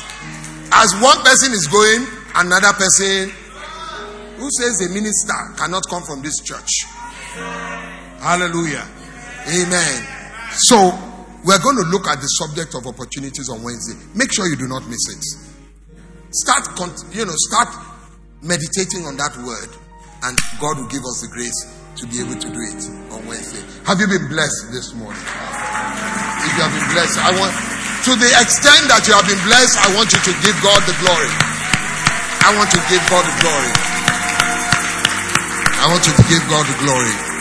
As 0.70 0.94
one 1.02 1.18
person 1.24 1.52
is 1.52 1.66
going, 1.66 2.06
another 2.36 2.72
person 2.72 3.32
who 4.42 4.50
says 4.50 4.82
a 4.82 4.90
minister 4.90 5.38
cannot 5.54 5.86
come 5.86 6.02
from 6.02 6.18
this 6.20 6.42
church? 6.42 6.82
Hallelujah. 8.18 8.82
Amen. 9.46 9.98
So, 10.66 10.90
we're 11.46 11.62
going 11.62 11.78
to 11.78 11.86
look 11.86 12.10
at 12.10 12.18
the 12.18 12.26
subject 12.42 12.74
of 12.74 12.90
opportunities 12.90 13.46
on 13.46 13.62
Wednesday. 13.62 13.94
Make 14.18 14.34
sure 14.34 14.50
you 14.50 14.58
do 14.58 14.66
not 14.66 14.82
miss 14.90 15.02
it. 15.14 15.22
Start, 16.34 16.74
you 17.14 17.22
know, 17.22 17.38
start 17.50 17.70
meditating 18.42 19.06
on 19.06 19.14
that 19.22 19.30
word, 19.46 19.70
and 20.26 20.34
God 20.58 20.78
will 20.82 20.90
give 20.90 21.06
us 21.06 21.22
the 21.22 21.30
grace 21.30 21.62
to 22.02 22.06
be 22.10 22.18
able 22.18 22.34
to 22.34 22.48
do 22.50 22.60
it 22.66 22.82
on 23.14 23.22
Wednesday. 23.30 23.62
Have 23.86 24.02
you 24.02 24.10
been 24.10 24.26
blessed 24.26 24.74
this 24.74 24.90
morning? 24.94 25.22
If 25.22 26.50
you 26.58 26.62
have 26.66 26.74
been 26.74 26.90
blessed, 26.90 27.14
I 27.22 27.30
want, 27.38 27.54
to 27.54 28.10
the 28.18 28.30
extent 28.42 28.90
that 28.90 29.06
you 29.06 29.14
have 29.14 29.26
been 29.26 29.42
blessed, 29.46 29.78
I 29.78 29.94
want 29.94 30.10
you 30.10 30.18
to 30.18 30.32
give 30.42 30.58
God 30.66 30.82
the 30.82 30.98
glory. 30.98 31.30
I 32.42 32.50
want 32.58 32.74
to 32.74 32.80
give 32.90 33.02
God 33.06 33.22
the 33.22 33.36
glory. 33.38 34.01
I 35.82 35.88
want 35.88 36.04
to 36.04 36.12
give 36.30 36.48
God 36.48 36.64
the 36.70 36.78
glory. 36.78 37.31